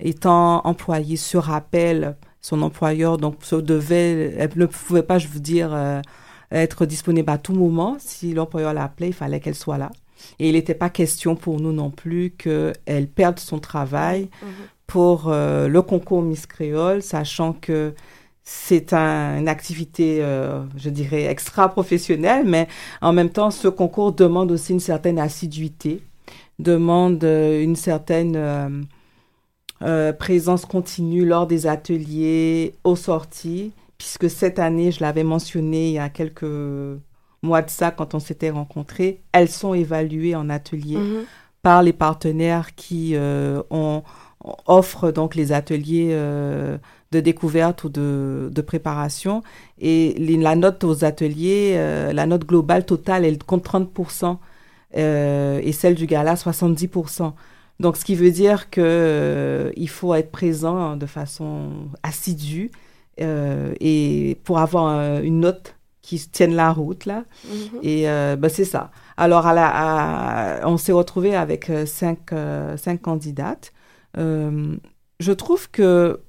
Étant 0.00 0.60
employée 0.66 1.16
sur 1.16 1.50
appel, 1.52 2.16
son 2.40 2.60
employeur 2.62 3.16
donc 3.18 3.36
se 3.42 3.56
devait, 3.56 4.34
elle 4.36 4.50
ne 4.56 4.66
pouvait 4.66 5.04
pas, 5.04 5.18
je 5.18 5.28
veux 5.28 5.40
dire, 5.40 5.70
euh, 5.72 6.00
être 6.50 6.84
disponible 6.86 7.30
à 7.30 7.38
tout 7.38 7.54
moment. 7.54 7.96
Si 8.00 8.34
l'employeur 8.34 8.74
l'appelait, 8.74 9.08
il 9.08 9.14
fallait 9.14 9.38
qu'elle 9.40 9.54
soit 9.54 9.78
là. 9.78 9.90
Et 10.38 10.48
il 10.48 10.54
n'était 10.54 10.74
pas 10.74 10.90
question 10.90 11.36
pour 11.36 11.60
nous 11.60 11.72
non 11.72 11.90
plus 11.90 12.30
qu'elle 12.30 13.08
perde 13.14 13.38
son 13.38 13.58
travail 13.58 14.28
Mhm. 14.42 14.48
pour 14.86 15.28
euh, 15.28 15.68
le 15.68 15.82
concours 15.82 16.22
Miss 16.22 16.46
Créole, 16.46 17.02
sachant 17.02 17.52
que 17.52 17.94
c'est 18.44 18.92
un- 18.92 19.38
une 19.38 19.48
activité, 19.48 20.18
euh, 20.20 20.62
je 20.76 20.90
dirais, 20.90 21.24
extra-professionnelle, 21.26 22.44
mais 22.44 22.66
en 23.00 23.12
même 23.12 23.30
temps, 23.30 23.50
ce 23.50 23.68
concours 23.68 24.12
demande 24.12 24.50
aussi 24.50 24.72
une 24.72 24.80
certaine 24.80 25.18
assiduité, 25.18 26.02
demande 26.58 27.22
euh, 27.24 27.62
une 27.62 27.76
certaine 27.76 28.36
euh, 28.36 30.12
présence 30.12 30.64
continue 30.64 31.24
lors 31.24 31.46
des 31.46 31.66
ateliers, 31.66 32.74
aux 32.84 32.96
sorties, 32.96 33.72
puisque 33.98 34.30
cette 34.30 34.58
année, 34.58 34.92
je 34.92 35.00
l'avais 35.00 35.24
mentionné 35.24 35.88
il 35.88 35.94
y 35.94 35.98
a 35.98 36.08
quelques 36.08 36.44
mois 37.42 37.62
de 37.62 37.70
ça, 37.70 37.90
quand 37.90 38.14
on 38.14 38.18
s'était 38.20 38.50
rencontrés, 38.50 39.20
elles 39.32 39.48
sont 39.48 39.74
évaluées 39.74 40.34
en 40.36 40.48
atelier 40.48 40.96
Mhm. 40.96 41.24
par 41.62 41.82
les 41.82 41.92
partenaires 41.92 42.74
qui 42.74 43.12
euh, 43.14 43.62
ont, 43.70 44.02
offrent 44.66 45.12
donc 45.12 45.34
les 45.34 45.52
ateliers 45.52 46.08
euh, 46.12 46.76
de 47.12 47.20
découverte 47.20 47.84
ou 47.84 47.88
de, 47.88 48.48
de 48.52 48.60
préparation. 48.62 49.42
Et 49.80 50.14
les- 50.18 50.36
la 50.36 50.56
note 50.56 50.82
aux 50.84 51.04
ateliers, 51.04 51.74
euh, 51.76 52.12
la 52.12 52.26
note 52.26 52.44
globale 52.46 52.84
totale, 52.86 53.24
elle 53.24 53.38
compte 53.38 53.64
30% 53.64 54.38
euh, 54.96 55.60
et 55.62 55.72
celle 55.72 55.94
du 55.94 56.06
gala 56.06 56.34
70%. 56.36 57.34
Donc, 57.80 57.96
ce 57.96 58.04
qui 58.04 58.14
veut 58.14 58.30
dire 58.30 58.70
que 58.70 58.80
euh, 58.82 59.70
il 59.76 59.88
faut 59.88 60.14
être 60.14 60.30
présent 60.30 60.96
de 60.96 61.06
façon 61.06 61.70
assidue 62.02 62.70
euh, 63.20 63.74
et 63.80 64.38
pour 64.44 64.58
avoir 64.58 65.20
une 65.22 65.40
note 65.40 65.74
qui 66.02 66.18
tienne 66.18 66.54
la 66.54 66.72
route 66.72 67.06
là. 67.06 67.24
Mhm. 67.48 67.78
Et 67.82 68.08
euh, 68.10 68.36
ben, 68.36 68.48
c'est 68.48 68.64
ça. 68.64 68.90
Alors, 69.16 69.46
à 69.46 69.54
la, 69.54 69.68
à- 70.62 70.68
on 70.68 70.76
s'est 70.76 70.92
retrouvé 70.92 71.34
avec 71.36 71.70
euh, 71.70 71.86
cinq, 71.86 72.32
euh, 72.32 72.76
cinq 72.76 73.02
candidates. 73.02 73.72
Euh, 74.18 74.76
je 75.20 75.32
trouve 75.32 75.70
que 75.70 76.20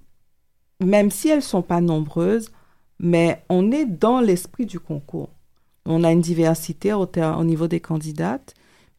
même 0.80 1.10
si 1.12 1.30
elles 1.30 1.42
sont 1.42 1.62
pas 1.64 1.82
nombreuses, 1.82 2.52
mais 3.00 3.44
on 3.50 3.72
est 3.72 3.86
dans 3.86 4.22
l'esprit 4.22 4.66
du 4.66 4.80
concours. 4.80 5.30
On 5.86 6.04
a 6.04 6.12
une 6.12 6.22
diversité 6.22 6.94
au, 6.94 7.08
au 7.38 7.44
niveau 7.44 7.68
des 7.68 7.80
candidates, 7.80 8.54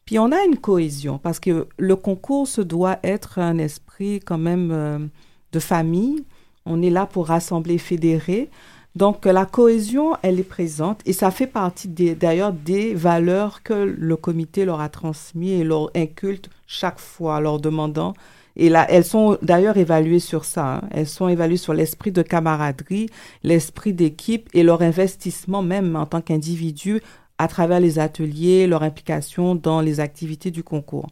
puis 0.05 0.19
on 0.19 0.31
a 0.31 0.43
une 0.43 0.57
cohésion 0.57 1.17
parce 1.17 1.39
que 1.39 1.67
le 1.77 1.95
concours 1.95 2.47
se 2.47 2.61
doit 2.61 2.99
être 3.03 3.39
un 3.39 3.57
esprit 3.57 4.19
quand 4.19 4.37
même 4.37 5.09
de 5.51 5.59
famille. 5.59 6.25
On 6.65 6.81
est 6.83 6.89
là 6.91 7.05
pour 7.07 7.27
rassembler, 7.27 7.77
fédérer. 7.79 8.49
Donc 8.95 9.25
la 9.25 9.45
cohésion, 9.45 10.15
elle 10.21 10.39
est 10.39 10.43
présente 10.43 11.01
et 11.05 11.11
ça 11.11 11.29
fait 11.29 11.47
partie 11.47 11.89
d'ailleurs 11.89 12.53
des 12.53 12.93
valeurs 12.93 13.61
que 13.61 13.73
le 13.73 14.15
comité 14.15 14.63
leur 14.63 14.79
a 14.79 14.87
transmis 14.87 15.51
et 15.51 15.63
leur 15.65 15.91
inculte 15.95 16.49
chaque 16.65 16.99
fois, 16.99 17.41
leur 17.41 17.59
demandant. 17.59 18.13
Et 18.55 18.69
là, 18.69 18.85
elles 18.89 19.03
sont 19.03 19.37
d'ailleurs 19.41 19.75
évaluées 19.75 20.21
sur 20.21 20.45
ça. 20.45 20.75
hein. 20.75 20.81
Elles 20.91 21.07
sont 21.07 21.27
évaluées 21.27 21.57
sur 21.57 21.73
l'esprit 21.73 22.13
de 22.13 22.21
camaraderie, 22.21 23.09
l'esprit 23.43 23.91
d'équipe 23.91 24.49
et 24.53 24.63
leur 24.63 24.81
investissement 24.81 25.61
même 25.61 25.97
en 25.97 26.05
tant 26.05 26.21
qu'individu 26.21 27.01
à 27.37 27.49
travers 27.49 27.81
les 27.81 27.99
ateliers, 27.99 28.65
leur 28.65 28.83
implication 28.83 29.55
dans 29.55 29.81
les 29.81 29.99
activités 29.99 30.51
du 30.51 30.63
concours. 30.63 31.07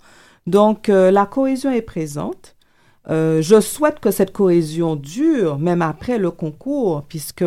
Donc 0.48 0.88
euh, 0.88 1.12
la 1.12 1.26
cohésion 1.26 1.70
est 1.70 1.82
présente. 1.82 2.56
Euh, 3.10 3.42
je 3.42 3.60
souhaite 3.60 4.00
que 4.00 4.12
cette 4.12 4.32
cohésion 4.32 4.96
dure 4.96 5.60
même 5.60 5.82
après 5.82 6.18
le 6.18 6.32
concours, 6.32 7.04
puisque, 7.10 7.44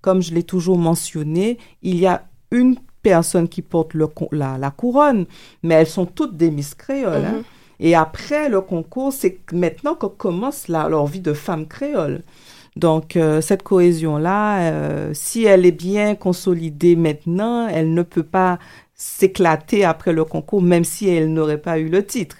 comme 0.00 0.22
je 0.22 0.32
l'ai 0.34 0.44
toujours 0.44 0.78
mentionné, 0.78 1.58
il 1.82 1.96
y 1.98 2.06
a 2.06 2.22
une 2.52 2.76
personne 3.02 3.48
qui 3.48 3.62
porte 3.62 3.94
le, 3.94 4.06
con- 4.06 4.28
la, 4.30 4.56
la 4.58 4.70
couronne, 4.70 5.26
mais 5.62 5.74
elles 5.74 5.86
sont 5.86 6.06
toutes 6.06 6.36
des 6.36 6.50
Miss 6.50 6.74
Créoles. 6.74 7.24
hein. 7.24 7.32
Mhm. 7.38 7.42
Et 7.82 7.94
après 7.94 8.48
le 8.50 8.60
concours, 8.60 9.12
c'est 9.12 9.38
maintenant 9.52 9.94
que 9.94 10.06
commence 10.06 10.68
la- 10.68 10.88
leur 10.88 11.06
vie 11.06 11.20
de 11.20 11.32
femme 11.32 11.66
créole. 11.66 12.22
Donc, 12.76 13.16
euh, 13.16 13.40
cette 13.40 13.62
cohésion-là, 13.64 14.70
euh, 14.70 15.10
si 15.14 15.44
elle 15.44 15.66
est 15.66 15.72
bien 15.72 16.14
consolidée 16.14 16.94
maintenant, 16.94 17.66
elle 17.68 17.92
ne 17.94 18.02
peut 18.02 18.22
pas 18.22 18.58
s'éclater 18.94 19.84
après 19.84 20.12
le 20.12 20.24
concours, 20.24 20.62
même 20.62 20.84
si 20.84 21.08
elle 21.08 21.32
n'aurait 21.32 21.58
pas 21.58 21.78
eu 21.78 21.88
le 21.88 22.04
titre. 22.04 22.36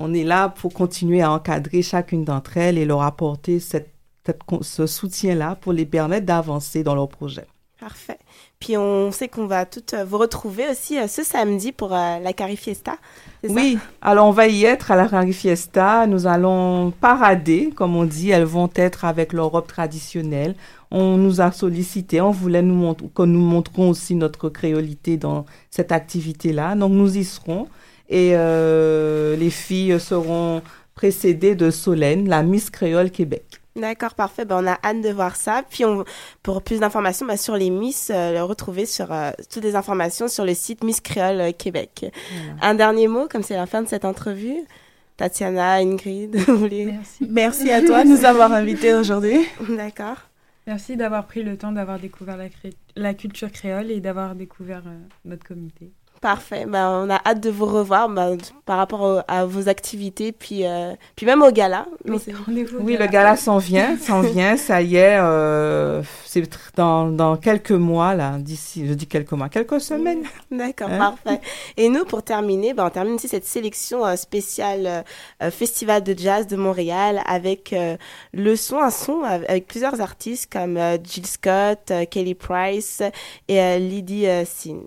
On 0.00 0.14
est 0.14 0.24
là 0.24 0.48
pour 0.48 0.72
continuer 0.72 1.22
à 1.22 1.32
encadrer 1.32 1.82
chacune 1.82 2.24
d'entre 2.24 2.56
elles 2.56 2.78
et 2.78 2.84
leur 2.84 3.02
apporter 3.02 3.58
cette, 3.58 3.92
cette 4.24 4.42
con- 4.44 4.62
ce 4.62 4.86
soutien-là 4.86 5.56
pour 5.60 5.72
les 5.72 5.86
permettre 5.86 6.24
d'avancer 6.26 6.84
dans 6.84 6.94
leur 6.94 7.08
projet. 7.08 7.46
Parfait. 7.80 8.18
Puis 8.58 8.76
on 8.76 9.12
sait 9.12 9.28
qu'on 9.28 9.46
va 9.46 9.64
toutes 9.64 9.94
euh, 9.94 10.04
vous 10.04 10.18
retrouver 10.18 10.64
aussi 10.68 10.98
euh, 10.98 11.06
ce 11.06 11.22
samedi 11.22 11.70
pour 11.70 11.92
euh, 11.94 12.18
la 12.18 12.32
Cari 12.32 12.56
Fiesta. 12.56 12.96
c'est 13.40 13.48
ça? 13.48 13.54
Oui, 13.54 13.78
alors 14.02 14.26
on 14.26 14.32
va 14.32 14.48
y 14.48 14.64
être 14.64 14.90
à 14.90 14.96
la 14.96 15.06
Rari 15.06 15.32
Fiesta. 15.32 16.06
Nous 16.08 16.26
allons 16.26 16.90
parader, 17.00 17.70
comme 17.76 17.94
on 17.94 18.04
dit. 18.04 18.30
Elles 18.30 18.42
vont 18.42 18.70
être 18.74 19.04
avec 19.04 19.32
leur 19.32 19.50
robe 19.52 19.68
traditionnelle. 19.68 20.56
On 20.90 21.16
nous 21.16 21.40
a 21.40 21.52
sollicité, 21.52 22.20
on 22.20 22.32
voulait 22.32 22.62
nous 22.62 22.94
que 22.94 23.22
nous 23.22 23.38
montrons 23.40 23.90
aussi 23.90 24.16
notre 24.16 24.48
créolité 24.48 25.16
dans 25.16 25.44
cette 25.70 25.92
activité-là. 25.92 26.74
Donc 26.74 26.92
nous 26.92 27.16
y 27.16 27.24
serons. 27.24 27.68
Et 28.08 28.32
euh, 28.34 29.36
les 29.36 29.50
filles 29.50 29.98
seront 30.00 30.62
précédées 30.94 31.54
de 31.54 31.70
Solène, 31.70 32.28
la 32.28 32.42
Miss 32.42 32.70
Créole 32.70 33.10
Québec. 33.10 33.44
D'accord, 33.76 34.14
parfait. 34.14 34.44
Ben, 34.44 34.64
on 34.64 34.66
a 34.66 34.76
hâte 34.82 35.02
de 35.02 35.10
voir 35.10 35.36
ça. 35.36 35.62
Puis, 35.70 35.84
on, 35.84 36.04
pour 36.42 36.62
plus 36.62 36.80
d'informations 36.80 37.26
ben, 37.26 37.36
sur 37.36 37.56
les 37.56 37.70
Miss, 37.70 38.10
euh, 38.12 38.32
le 38.32 38.42
retrouver 38.42 38.86
sur 38.86 39.12
euh, 39.12 39.30
toutes 39.52 39.62
les 39.62 39.76
informations 39.76 40.26
sur 40.26 40.44
le 40.44 40.54
site 40.54 40.82
Miss 40.82 41.00
Créole 41.00 41.40
euh, 41.40 41.52
Québec. 41.52 42.06
Un 42.60 42.74
dernier 42.74 43.06
mot, 43.06 43.28
comme 43.28 43.44
c'est 43.44 43.54
la 43.54 43.66
fin 43.66 43.82
de 43.82 43.88
cette 43.88 44.04
entrevue. 44.04 44.56
Tatiana, 45.16 45.74
Ingrid, 45.74 46.34
vous 46.46 46.56
voulez 46.56 46.86
Merci. 46.86 47.26
Merci 47.28 47.70
à 47.70 47.82
toi 47.82 48.02
de 48.04 48.08
nous 48.08 48.24
avoir 48.24 48.52
invités 48.52 48.94
aujourd'hui. 48.94 49.38
D'accord. 49.76 50.16
Merci 50.66 50.96
d'avoir 50.96 51.26
pris 51.26 51.42
le 51.42 51.56
temps 51.56 51.72
d'avoir 51.72 51.98
découvert 51.98 52.36
la, 52.36 52.48
cré- 52.48 52.74
la 52.96 53.14
culture 53.14 53.50
créole 53.52 53.90
et 53.90 54.00
d'avoir 54.00 54.34
découvert 54.34 54.82
euh, 54.86 54.98
notre 55.24 55.44
comité. 55.46 55.92
Parfait. 56.20 56.64
Ben, 56.66 56.88
on 57.06 57.10
a 57.10 57.20
hâte 57.24 57.40
de 57.40 57.48
vous 57.50 57.66
revoir 57.66 58.08
ben, 58.08 58.36
par 58.66 58.76
rapport 58.78 59.00
au- 59.02 59.20
à 59.28 59.44
vos 59.44 59.68
activités, 59.68 60.32
puis, 60.32 60.66
euh, 60.66 60.94
puis 61.14 61.26
même 61.26 61.42
au 61.42 61.50
gala. 61.52 61.86
Oui, 62.80 62.96
le 62.98 63.06
gala 63.06 63.36
s'en 63.36 63.58
vient, 63.58 63.96
s'en 63.98 64.20
vient, 64.22 64.56
ça 64.56 64.82
y 64.82 64.96
est, 64.96 65.16
euh, 65.20 66.02
c'est 66.24 66.42
dans, 66.76 67.06
dans 67.06 67.36
quelques 67.36 67.70
mois, 67.70 68.14
là, 68.14 68.38
d'ici, 68.38 68.86
je 68.86 68.94
dis 68.94 69.06
quelques 69.06 69.32
mois, 69.32 69.48
quelques 69.48 69.80
semaines. 69.80 70.24
D'accord, 70.50 70.88
Hein? 70.90 71.14
parfait. 71.24 71.40
Et 71.76 71.88
nous, 71.88 72.04
pour 72.04 72.22
terminer, 72.22 72.74
ben, 72.74 72.86
on 72.86 72.90
termine 72.90 73.14
ici 73.16 73.28
cette 73.28 73.46
sélection 73.46 74.04
euh, 74.04 74.16
spéciale 74.16 74.86
euh, 74.86 75.02
euh, 75.44 75.50
Festival 75.52 76.02
de 76.02 76.18
jazz 76.18 76.46
de 76.46 76.56
Montréal 76.56 77.20
avec 77.26 77.72
euh, 77.72 77.96
le 78.34 78.56
son, 78.56 78.78
un 78.78 78.90
son 78.90 79.22
av- 79.22 79.44
avec 79.48 79.66
plusieurs 79.68 80.00
artistes 80.00 80.52
comme 80.52 80.76
euh, 80.76 80.96
Jill 81.02 81.26
Scott, 81.26 81.78
euh, 81.90 82.04
Kelly 82.06 82.34
Price 82.34 83.02
et 83.48 83.60
euh, 83.60 83.78
Lydie 83.78 84.26
euh, 84.26 84.44
Sin. 84.44 84.80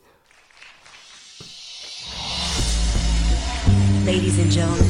Ladies 4.05 4.39
and 4.39 4.51
gentlemen, 4.51 4.87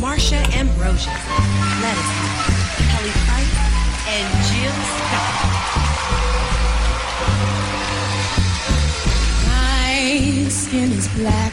Marsha 0.00 0.40
Ambrosius, 0.56 1.06
Knight, 1.82 2.04
Kelly 2.88 3.12
Price, 3.26 3.56
and 4.08 4.26
Jill 4.48 4.76
Scott. 4.96 5.34
My 9.46 10.48
skin 10.48 10.92
is 10.92 11.08
black. 11.08 11.52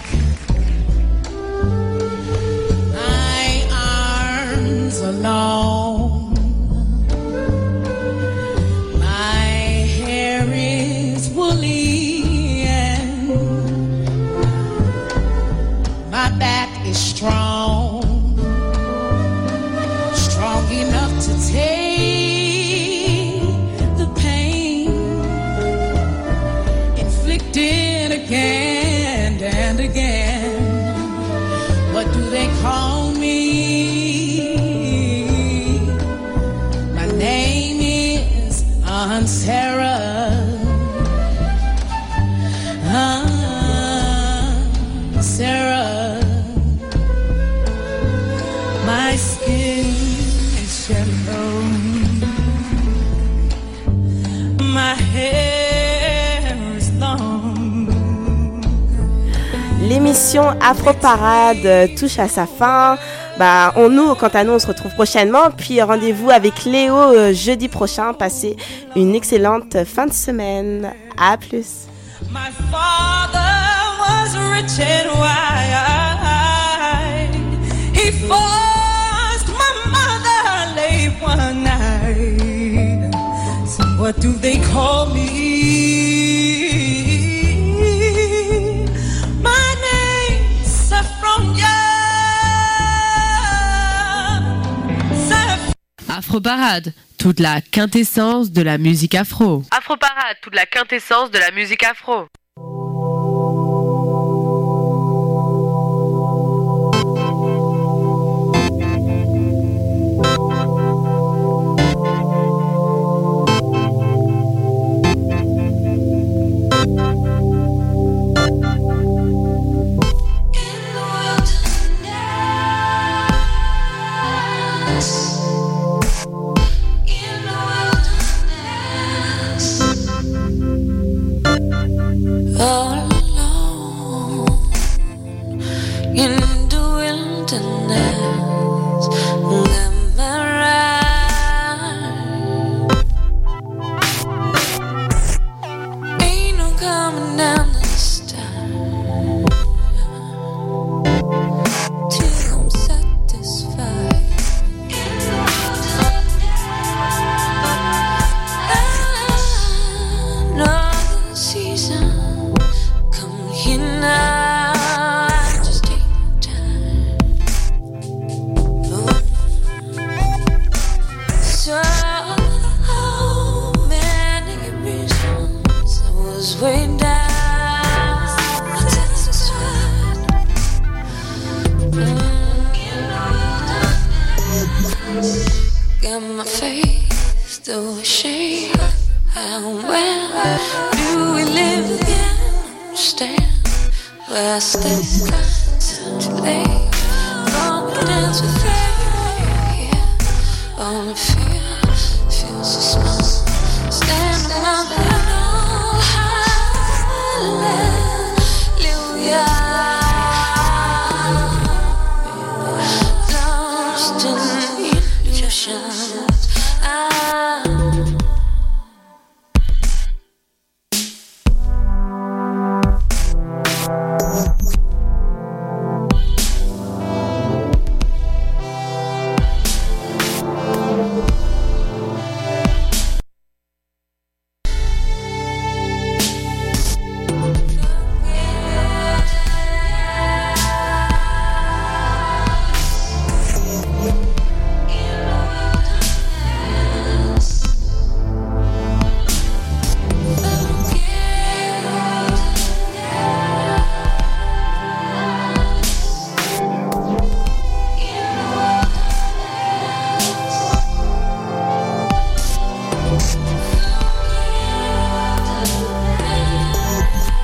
My 2.95 3.47
arms 4.55 5.01
are 5.01 5.12
long. 5.12 6.34
My 8.97 9.45
hair 9.99 10.47
is 10.49 11.30
woolly 11.32 12.64
and 12.64 13.28
my 16.09 16.30
back 16.39 16.71
strong. 17.22 18.02
Strong 20.16 20.72
enough 20.72 21.14
to 21.26 21.52
take 21.52 21.81
l'émission 60.42 60.60
Afro 60.62 60.94
Parade 60.94 61.66
euh, 61.66 61.88
touche 61.98 62.20
à 62.20 62.28
sa 62.28 62.46
fin. 62.46 62.98
Bah, 63.38 63.74
on 63.76 63.89
nous, 63.89 64.16
quant 64.16 64.28
à 64.28 64.44
nous, 64.44 64.54
on 64.54 64.60
se 64.60 64.68
retrouve 64.68 64.94
prochainement. 64.94 65.52
Puis 65.56 65.82
rendez-vous 65.82 66.30
avec 66.30 66.66
Léo 66.66 66.96
euh, 66.96 67.34
jeudi 67.34 67.68
prochain. 67.68 68.14
Passez 68.14 68.56
une 68.96 69.16
excellente 69.16 69.84
fin 69.86 70.06
de 70.06 70.14
semaine. 70.14 70.92
À 71.18 71.38
plus. 71.38 71.88
My 72.30 72.52
father 72.72 73.39
was 74.00 74.36
rich 74.38 74.80
and. 74.80 75.10
He 77.94 78.12
forced 78.28 79.50
my 79.50 79.72
mother 79.92 81.12
one 81.22 81.64
night. 81.64 83.12
What 84.00 84.20
do 84.20 84.32
they 84.34 84.58
call 84.60 85.08
me? 85.14 85.61
Afro 96.22 96.40
Parade, 96.40 96.94
toute 97.18 97.40
la 97.40 97.62
quintessence 97.62 98.52
de 98.52 98.62
la 98.62 98.78
musique 98.78 99.16
afro. 99.16 99.64
Afro 99.72 99.98
Parade, 99.98 100.38
toute 100.44 100.54
la 100.54 100.68
quintessence 100.68 101.32
de 101.32 101.40
la 101.40 101.50
musique 101.50 101.84
afro. 101.84 102.28